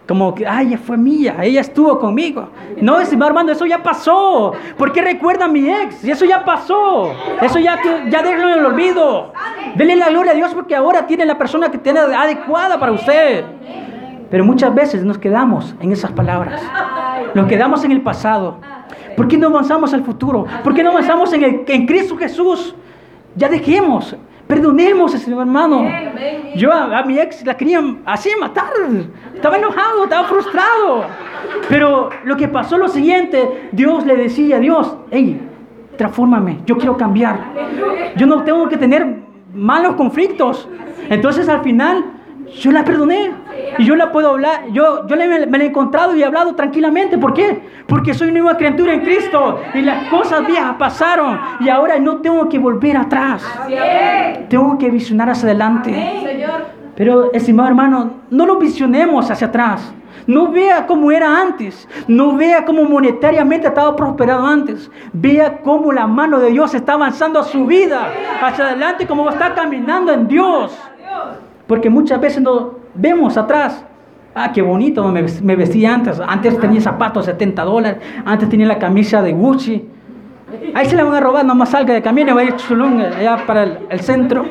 como 0.07 0.33
que, 0.33 0.47
ay, 0.47 0.75
fue 0.77 0.97
mía, 0.97 1.37
ella 1.43 1.61
estuvo 1.61 1.99
conmigo. 1.99 2.49
No, 2.81 2.99
estimado 2.99 3.29
hermano, 3.29 3.51
eso 3.51 3.67
ya 3.67 3.83
pasó. 3.83 4.53
¿Por 4.75 4.91
qué 4.91 5.03
recuerda 5.03 5.47
mi 5.47 5.69
ex? 5.69 6.03
Eso 6.03 6.25
ya 6.25 6.43
pasó. 6.43 7.13
Eso 7.41 7.59
ya, 7.59 7.79
ya 8.09 8.19
en 8.21 8.41
el 8.41 8.65
olvido. 8.65 9.31
Dele 9.75 9.95
la 9.95 10.09
gloria 10.09 10.31
a 10.31 10.35
Dios 10.35 10.51
porque 10.55 10.75
ahora 10.75 11.05
tiene 11.05 11.27
la 11.27 11.37
persona 11.37 11.69
que 11.69 11.77
tiene 11.77 11.99
adecuada 11.99 12.79
para 12.79 12.91
usted. 12.91 13.45
Pero 14.31 14.43
muchas 14.43 14.73
veces 14.73 15.03
nos 15.03 15.19
quedamos 15.19 15.75
en 15.79 15.91
esas 15.91 16.11
palabras. 16.11 16.59
Nos 17.35 17.47
quedamos 17.47 17.83
en 17.83 17.91
el 17.91 18.01
pasado. 18.01 18.57
¿Por 19.15 19.27
qué 19.27 19.37
no 19.37 19.47
avanzamos 19.47 19.93
al 19.93 20.03
futuro? 20.03 20.47
¿Por 20.63 20.73
qué 20.73 20.81
no 20.83 20.89
avanzamos 20.89 21.31
en, 21.33 21.43
el, 21.43 21.63
en 21.67 21.85
Cristo 21.85 22.17
Jesús? 22.17 22.75
Ya 23.39 23.47
dejemos, 23.47 24.17
perdonemos, 24.47 25.13
Señor 25.13 25.39
hermano. 25.39 25.89
Yo 26.55 26.73
a, 26.73 26.99
a 26.99 27.03
mi 27.05 27.17
ex 27.17 27.45
la 27.45 27.55
quería 27.55 27.81
así 28.03 28.29
matar. 28.37 28.73
Estaba 29.33 29.57
enojado, 29.57 30.03
estaba 30.03 30.27
frustrado. 30.27 31.05
Pero 31.69 32.09
lo 32.25 32.35
que 32.35 32.49
pasó 32.49 32.77
lo 32.77 32.89
siguiente: 32.89 33.69
Dios 33.71 34.05
le 34.05 34.17
decía 34.17 34.57
a 34.57 34.59
Dios, 34.59 34.93
hey, 35.09 35.39
transfórmame, 35.95 36.59
yo 36.65 36.77
quiero 36.77 36.97
cambiar. 36.97 37.39
Yo 38.17 38.27
no 38.27 38.43
tengo 38.43 38.67
que 38.67 38.75
tener 38.75 39.07
malos 39.53 39.95
conflictos. 39.95 40.67
Entonces 41.09 41.47
al 41.47 41.61
final 41.63 42.03
yo 42.57 42.71
la 42.71 42.83
perdoné 42.83 43.31
y 43.77 43.85
yo 43.85 43.95
la 43.95 44.11
puedo 44.11 44.29
hablar, 44.31 44.63
yo, 44.71 45.05
yo 45.07 45.15
le- 45.15 45.45
me 45.47 45.57
la 45.57 45.63
he 45.63 45.67
encontrado 45.67 46.15
y 46.15 46.21
he 46.21 46.25
hablado 46.25 46.55
tranquilamente. 46.55 47.17
¿Por 47.17 47.33
qué? 47.33 47.61
Porque 47.87 48.13
soy 48.13 48.29
una 48.29 48.39
nueva 48.41 48.57
criatura 48.57 48.93
en 48.93 49.01
Cristo 49.01 49.59
y 49.73 49.81
las 49.81 50.07
cosas 50.09 50.45
viejas 50.47 50.75
pasaron 50.77 51.39
y 51.59 51.69
ahora 51.69 51.99
no 51.99 52.17
tengo 52.17 52.47
que 52.49 52.57
volver 52.59 52.97
atrás. 52.97 53.43
Tengo 54.49 54.77
que 54.77 54.89
visionar 54.89 55.29
hacia 55.29 55.45
adelante. 55.49 55.91
Pero, 56.95 57.31
estimado 57.33 57.69
hermano, 57.69 58.11
no 58.29 58.45
lo 58.45 58.57
visionemos 58.57 59.29
hacia 59.31 59.47
atrás. 59.47 59.93
No 60.27 60.51
vea 60.51 60.85
cómo 60.85 61.11
era 61.11 61.39
antes. 61.41 61.87
No 62.07 62.35
vea 62.35 62.65
cómo 62.65 62.83
monetariamente 62.83 63.67
estaba 63.67 63.95
prosperado 63.95 64.45
antes. 64.45 64.91
Vea 65.13 65.59
cómo 65.61 65.91
la 65.91 66.05
mano 66.07 66.39
de 66.39 66.51
Dios 66.51 66.73
está 66.75 66.93
avanzando 66.93 67.39
a 67.39 67.43
su 67.43 67.65
vida 67.65 68.07
hacia 68.43 68.65
adelante, 68.67 69.07
cómo 69.07 69.27
está 69.29 69.55
caminando 69.55 70.11
en 70.11 70.27
Dios. 70.27 70.77
Porque 71.69 71.87
muchas 71.87 72.19
veces 72.19 72.41
nos 72.41 72.69
vemos 72.95 73.37
atrás. 73.37 73.85
Ah, 74.33 74.51
qué 74.51 74.63
bonito 74.63 75.07
me, 75.09 75.23
me 75.43 75.55
vestía 75.55 75.93
antes. 75.93 76.19
Antes 76.19 76.59
tenía 76.59 76.81
zapatos 76.81 77.27
de 77.27 77.33
70 77.33 77.63
dólares. 77.63 78.01
Antes 78.25 78.49
tenía 78.49 78.65
la 78.65 78.79
camisa 78.79 79.21
de 79.21 79.33
Gucci. 79.33 79.87
Ahí 80.73 80.87
se 80.87 80.95
la 80.95 81.03
van 81.03 81.13
a 81.13 81.19
robar, 81.19 81.45
nomás 81.45 81.69
salga 81.69 81.93
de 81.93 82.01
camino 82.01 82.31
y 82.31 82.33
va 82.33 82.41
a 82.41 82.43
ir 82.45 82.55
chulón 82.55 82.99
allá 82.99 83.45
para 83.45 83.63
el, 83.65 83.77
el 83.87 83.99
centro. 83.99 84.45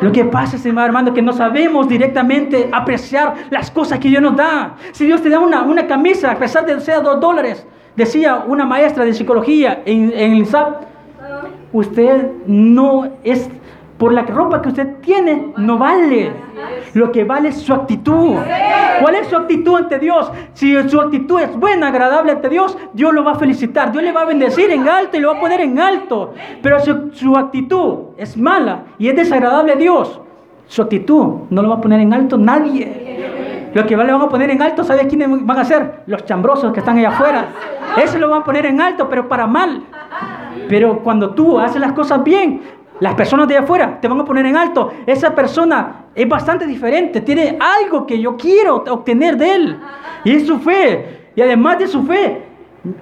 Lo 0.00 0.10
que 0.10 0.24
pasa, 0.24 0.56
estimado 0.56 0.88
hermano, 0.88 1.10
es 1.10 1.14
que 1.14 1.22
no 1.22 1.32
sabemos 1.32 1.86
directamente 1.86 2.68
apreciar 2.72 3.34
las 3.50 3.70
cosas 3.70 4.00
que 4.00 4.08
Dios 4.08 4.20
nos 4.20 4.34
da. 4.34 4.74
Si 4.90 5.06
Dios 5.06 5.22
te 5.22 5.30
da 5.30 5.38
una, 5.38 5.62
una 5.62 5.86
camisa, 5.86 6.32
a 6.32 6.36
pesar 6.36 6.66
de 6.66 6.74
que 6.74 6.80
sea 6.80 6.98
dos 6.98 7.20
dólares, 7.20 7.64
decía 7.94 8.42
una 8.48 8.64
maestra 8.64 9.04
de 9.04 9.14
psicología 9.14 9.82
en, 9.84 10.12
en 10.12 10.32
el 10.32 10.46
SAP, 10.46 10.82
usted 11.72 12.32
no 12.46 13.08
es, 13.22 13.48
por 14.02 14.12
la 14.12 14.22
ropa 14.22 14.60
que 14.60 14.70
usted 14.70 14.96
tiene, 15.00 15.52
no 15.58 15.78
vale. 15.78 16.32
Lo 16.92 17.12
que 17.12 17.22
vale 17.22 17.50
es 17.50 17.58
su 17.58 17.72
actitud. 17.72 18.34
¿Cuál 19.00 19.14
es 19.14 19.28
su 19.28 19.36
actitud 19.36 19.76
ante 19.76 20.00
Dios? 20.00 20.28
Si 20.54 20.76
su 20.88 21.00
actitud 21.00 21.38
es 21.38 21.56
buena, 21.56 21.86
agradable 21.86 22.32
ante 22.32 22.48
Dios, 22.48 22.76
Dios 22.94 23.14
lo 23.14 23.22
va 23.22 23.30
a 23.30 23.34
felicitar. 23.36 23.92
Dios 23.92 24.02
le 24.02 24.10
va 24.10 24.22
a 24.22 24.24
bendecir 24.24 24.72
en 24.72 24.88
alto 24.88 25.16
y 25.16 25.20
lo 25.20 25.30
va 25.30 25.38
a 25.38 25.40
poner 25.40 25.60
en 25.60 25.78
alto. 25.78 26.34
Pero 26.60 26.80
si 26.80 26.92
su 27.12 27.36
actitud 27.36 28.06
es 28.16 28.36
mala 28.36 28.86
y 28.98 29.06
es 29.06 29.14
desagradable 29.14 29.74
a 29.74 29.76
Dios, 29.76 30.20
su 30.66 30.82
actitud 30.82 31.42
no 31.48 31.62
lo 31.62 31.68
va 31.68 31.76
a 31.76 31.80
poner 31.80 32.00
en 32.00 32.12
alto 32.12 32.36
nadie. 32.36 33.70
Lo 33.72 33.86
que 33.86 33.96
le 33.96 34.12
van 34.12 34.20
a 34.20 34.28
poner 34.28 34.50
en 34.50 34.62
alto, 34.62 34.82
¿sabe 34.82 35.06
quiénes 35.06 35.28
van 35.46 35.58
a 35.60 35.64
ser? 35.64 36.02
Los 36.06 36.24
chambrosos 36.24 36.72
que 36.72 36.80
están 36.80 36.98
allá 36.98 37.10
afuera. 37.10 37.44
Eso 38.02 38.18
lo 38.18 38.28
van 38.28 38.42
a 38.42 38.44
poner 38.44 38.66
en 38.66 38.80
alto, 38.80 39.08
pero 39.08 39.28
para 39.28 39.46
mal. 39.46 39.84
Pero 40.68 40.98
cuando 41.04 41.30
tú 41.30 41.60
haces 41.60 41.80
las 41.80 41.92
cosas 41.92 42.24
bien, 42.24 42.81
las 43.02 43.16
personas 43.16 43.48
de 43.48 43.56
afuera 43.56 43.98
te 44.00 44.06
van 44.06 44.20
a 44.20 44.24
poner 44.24 44.46
en 44.46 44.56
alto. 44.56 44.92
Esa 45.06 45.34
persona 45.34 46.04
es 46.14 46.28
bastante 46.28 46.68
diferente, 46.68 47.20
tiene 47.20 47.58
algo 47.58 48.06
que 48.06 48.20
yo 48.20 48.36
quiero 48.36 48.76
obtener 48.76 49.36
de 49.36 49.54
él. 49.56 49.80
Y 50.22 50.30
es 50.30 50.46
su 50.46 50.60
fe. 50.60 51.30
Y 51.34 51.40
además 51.40 51.80
de 51.80 51.88
su 51.88 52.04
fe, 52.04 52.44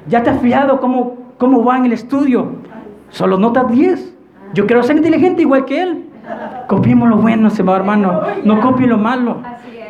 ya 0.06 0.22
te 0.22 0.30
has 0.30 0.40
fijado 0.40 0.80
cómo, 0.80 1.34
cómo 1.36 1.62
va 1.62 1.76
en 1.76 1.84
el 1.84 1.92
estudio. 1.92 2.46
Solo 3.10 3.36
notas 3.36 3.68
10. 3.68 4.16
Yo 4.54 4.66
quiero 4.66 4.82
ser 4.82 4.96
inteligente 4.96 5.42
igual 5.42 5.66
que 5.66 5.82
él. 5.82 6.06
Copiemos 6.66 7.06
lo 7.06 7.16
bueno, 7.16 7.50
hermano. 7.50 8.22
No 8.42 8.58
copie 8.62 8.86
lo 8.86 8.96
malo. 8.96 9.42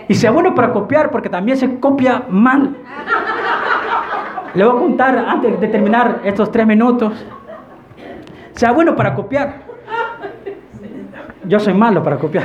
Y 0.08 0.14
sea 0.14 0.32
bueno 0.32 0.56
para 0.56 0.72
copiar, 0.72 1.12
porque 1.12 1.28
también 1.28 1.56
se 1.56 1.78
copia 1.78 2.24
mal. 2.28 2.74
Le 4.54 4.64
voy 4.64 4.76
a 4.76 4.80
contar 4.80 5.16
antes 5.18 5.60
de 5.60 5.68
terminar 5.68 6.22
estos 6.24 6.50
tres 6.50 6.66
minutos. 6.66 7.12
Sea 8.54 8.72
bueno 8.72 8.96
para 8.96 9.14
copiar. 9.14 9.69
Yo 11.44 11.58
soy 11.58 11.74
malo 11.74 12.02
para 12.02 12.16
copiar. 12.16 12.44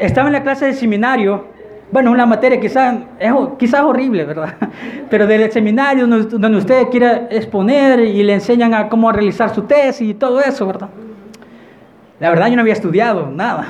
Estaba 0.00 0.28
en 0.28 0.34
la 0.34 0.42
clase 0.42 0.66
de 0.66 0.72
seminario. 0.74 1.46
Bueno, 1.90 2.12
una 2.12 2.26
materia 2.26 2.60
quizás 2.60 2.96
es 3.18 3.32
quizás 3.58 3.80
horrible, 3.80 4.24
¿verdad? 4.24 4.54
Pero 5.10 5.26
del 5.26 5.50
seminario 5.50 6.06
donde, 6.06 6.56
usted 6.58 6.88
quiere 6.88 7.28
exponer 7.30 8.00
y 8.00 8.22
le 8.22 8.34
enseñan 8.34 8.74
a 8.74 8.88
cómo 8.88 9.10
realizar 9.10 9.54
su 9.54 9.62
tesis 9.62 10.10
y 10.10 10.14
todo 10.14 10.40
eso, 10.40 10.66
¿verdad? 10.66 10.90
La 12.20 12.28
verdad 12.28 12.48
yo 12.48 12.56
no 12.56 12.62
había 12.62 12.74
estudiado 12.74 13.30
nada. 13.30 13.66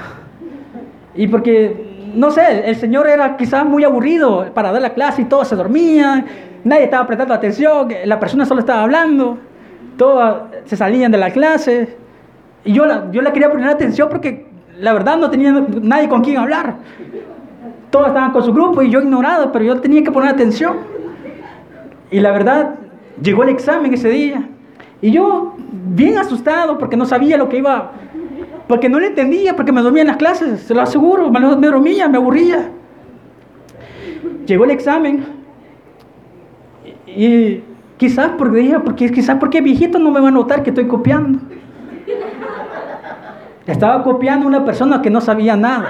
Y 1.15 1.29
porque 1.29 2.11
no 2.15 2.31
sé, 2.31 2.69
el 2.69 2.77
señor 2.77 3.07
era 3.07 3.37
quizás 3.37 3.65
muy 3.65 3.85
aburrido 3.85 4.51
para 4.53 4.73
dar 4.73 4.83
la 4.83 4.95
clase 4.95 5.23
y 5.23 5.25
todos 5.27 5.47
se 5.47 5.55
dormían, 5.55 6.27
nadie 6.65 6.85
estaba 6.85 7.07
prestando 7.07 7.35
atención, 7.35 7.89
la 8.05 8.19
persona 8.19 8.47
solo 8.47 8.61
estaba 8.61 8.83
hablando, 8.83 9.39
todos 9.97 10.43
se 10.65 10.77
salían 10.77 11.13
de 11.13 11.19
la 11.19 11.31
clase. 11.31 12.08
Y 12.65 12.73
yo 12.73 12.87
la, 12.87 13.11
yo 13.11 13.23
la 13.23 13.33
quería 13.33 13.51
poner 13.51 13.69
atención 13.69 14.09
porque 14.09 14.47
la 14.79 14.93
verdad 14.93 15.17
no 15.17 15.31
tenía 15.31 15.53
nadie 15.53 16.09
con 16.09 16.23
quien 16.23 16.39
hablar. 16.39 16.77
Todos 17.91 18.09
estaban 18.09 18.33
con 18.33 18.43
su 18.43 18.53
grupo 18.53 18.83
y 18.83 18.91
yo 18.91 19.01
ignorado, 19.01 19.51
pero 19.53 19.65
yo 19.65 19.81
tenía 19.81 20.03
que 20.03 20.13
poner 20.13 20.31
atención. 20.31 20.77
Y 22.11 22.21
la 22.21 22.33
verdad, 22.33 22.75
llegó 23.23 23.43
el 23.43 23.49
examen 23.51 23.93
ese 23.95 24.09
día. 24.09 24.49
Y 25.01 25.11
yo, 25.11 25.55
bien 25.95 26.19
asustado, 26.19 26.79
porque 26.79 26.97
no 26.97 27.07
sabía 27.07 27.37
lo 27.37 27.49
que 27.49 27.59
iba 27.59 27.93
porque 28.69 28.91
no 28.91 29.01
le 29.01 29.07
entendía, 29.07 29.57
porque 29.57 29.73
me 29.73 29.81
dormía 29.81 30.03
en 30.03 30.09
las 30.09 30.19
clases, 30.19 30.61
se 30.61 30.75
lo 30.75 30.83
aseguro, 30.83 31.31
me, 31.31 31.41
me 31.41 31.67
dormía, 31.67 32.07
me 32.07 32.19
aburría. 32.19 32.71
Llegó 34.47 34.65
el 34.65 34.71
examen 34.71 35.25
y, 37.07 37.63
quizás 37.97 38.33
porque 38.37 38.59
dije, 38.59 38.79
porque 38.81 39.11
quizás 39.11 39.39
porque 39.41 39.63
viejito 39.63 39.99
no 39.99 40.11
me 40.11 40.21
va 40.21 40.29
a 40.29 40.31
notar 40.31 40.63
que 40.63 40.71
estoy 40.71 40.87
copiando. 40.87 41.41
Estaba 43.69 44.03
copiando 44.03 44.47
una 44.47 44.65
persona 44.65 45.01
que 45.03 45.11
no 45.11 45.21
sabía 45.21 45.55
nada. 45.57 45.87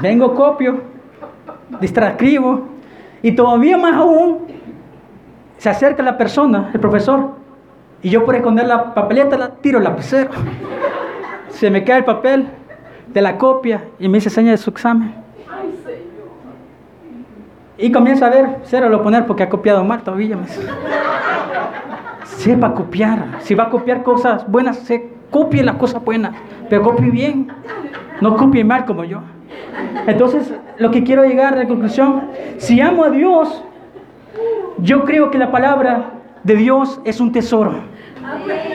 Vengo, 0.00 0.34
copio, 0.34 0.82
distrascribo 1.80 2.68
y 3.22 3.32
todavía 3.32 3.78
más 3.78 3.94
aún 3.94 4.46
se 5.56 5.70
acerca 5.70 6.02
la 6.02 6.18
persona, 6.18 6.70
el 6.74 6.80
profesor, 6.80 7.30
y 8.02 8.10
yo 8.10 8.26
por 8.26 8.36
esconder 8.36 8.66
la 8.66 8.92
papeleta 8.92 9.38
la 9.38 9.48
tiro 9.48 9.78
el 9.78 9.84
lapicero 9.84 10.30
se 11.48 11.70
me 11.70 11.82
cae 11.82 11.98
el 11.98 12.04
papel 12.04 12.46
de 13.08 13.22
la 13.22 13.38
copia 13.38 13.84
y 13.98 14.08
me 14.08 14.18
dice 14.18 14.28
seña 14.28 14.50
de 14.50 14.58
su 14.58 14.68
examen. 14.68 15.14
Y 17.78 17.90
comienza 17.90 18.26
a 18.26 18.30
ver, 18.30 18.58
cero 18.64 18.90
lo 18.90 19.02
poner 19.02 19.26
porque 19.26 19.44
ha 19.44 19.48
copiado 19.48 19.82
mal 19.82 20.02
todavía. 20.02 20.36
Sepa 22.24 22.74
copiar. 22.74 23.38
Si 23.40 23.54
va 23.54 23.64
a 23.64 23.70
copiar 23.70 24.02
cosas 24.02 24.46
buenas, 24.50 24.78
se 24.80 25.15
copie 25.30 25.62
las 25.62 25.76
cosas 25.76 26.04
buenas, 26.04 26.34
pero 26.68 26.82
copie 26.82 27.10
bien. 27.10 27.48
No 28.20 28.36
copie 28.36 28.64
mal 28.64 28.84
como 28.84 29.04
yo. 29.04 29.20
Entonces, 30.06 30.52
lo 30.78 30.90
que 30.90 31.04
quiero 31.04 31.24
llegar 31.24 31.54
a 31.54 31.58
la 31.58 31.68
conclusión, 31.68 32.28
si 32.58 32.80
amo 32.80 33.04
a 33.04 33.10
Dios, 33.10 33.62
yo 34.78 35.04
creo 35.04 35.30
que 35.30 35.38
la 35.38 35.50
palabra 35.50 36.12
de 36.42 36.56
Dios 36.56 37.00
es 37.04 37.20
un 37.20 37.32
tesoro. 37.32 37.74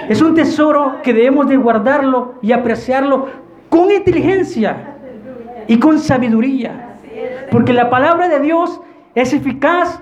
Es 0.10 0.22
un 0.22 0.36
tesoro 0.36 0.97
que 1.04 1.14
debemos 1.14 1.47
de 1.47 1.58
guardarlo 1.58 2.36
y 2.41 2.52
apreciarlo 2.52 3.28
con 3.70 3.91
inteligencia 3.91 4.95
y 5.68 5.78
con 5.80 5.99
sabiduría. 5.99 6.97
Porque 7.52 7.74
la 7.74 7.89
palabra 7.89 8.28
de 8.28 8.39
Dios 8.39 8.82
es 9.16 9.34
eficaz 9.34 10.02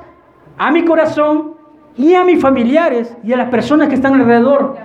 a 0.57 0.71
mi 0.71 0.85
corazón 0.85 1.55
y 1.97 2.13
a 2.13 2.23
mis 2.23 2.41
familiares 2.41 3.15
y 3.23 3.33
a 3.33 3.37
las 3.37 3.49
personas 3.49 3.87
que 3.87 3.95
están 3.95 4.13
alrededor. 4.13 4.77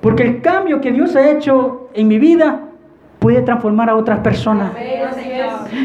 Porque 0.00 0.22
el 0.22 0.40
cambio 0.40 0.80
que 0.80 0.92
Dios 0.92 1.16
ha 1.16 1.30
hecho 1.30 1.88
en 1.94 2.08
mi 2.08 2.18
vida 2.18 2.68
puede 3.18 3.42
transformar 3.42 3.90
a 3.90 3.96
otras 3.96 4.20
personas. 4.20 4.72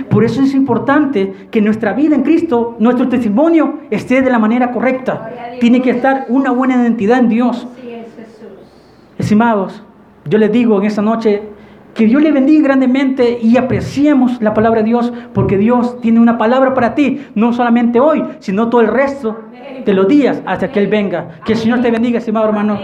Por 0.10 0.24
eso 0.24 0.42
es 0.42 0.54
importante 0.54 1.48
que 1.50 1.62
nuestra 1.62 1.94
vida 1.94 2.16
en 2.16 2.24
Cristo, 2.24 2.76
nuestro 2.80 3.10
testimonio, 3.10 3.80
esté 3.90 4.22
de 4.22 4.30
la 4.30 4.40
manera 4.40 4.72
correcta. 4.72 5.30
Tiene 5.60 5.82
que 5.82 5.90
estar 5.90 6.26
una 6.30 6.52
buena 6.52 6.76
identidad 6.76 7.20
en 7.20 7.30
Dios. 7.30 7.68
Estimados, 9.18 9.84
yo 10.26 10.38
les 10.38 10.52
digo 10.52 10.80
en 10.80 10.86
esta 10.86 11.02
noche 11.02 11.42
que 11.94 12.06
Dios 12.06 12.22
le 12.24 12.32
bendiga 12.32 12.64
grandemente 12.64 13.40
y 13.42 13.58
apreciemos 13.58 14.42
la 14.42 14.54
palabra 14.54 14.82
de 14.82 14.88
Dios, 14.88 15.14
porque 15.34 15.58
Dios 15.58 16.02
tiene 16.02 16.20
una 16.20 16.38
palabra 16.38 16.74
para 16.74 16.96
ti, 16.96 17.22
no 17.36 17.54
solamente 17.54 18.00
hoy, 18.00 18.24
sino 18.40 18.70
todo 18.70 18.82
el 18.82 18.88
resto 18.88 19.42
de 19.86 19.94
los 19.94 20.08
días 20.08 20.42
hasta 20.46 20.72
que 20.72 20.80
Él 20.80 20.88
venga. 20.88 21.40
Que 21.46 21.54
el 21.54 21.60
Señor 21.60 21.82
te 21.82 21.92
bendiga, 21.92 22.20
estimado 22.20 22.48
hermano. 22.48 22.80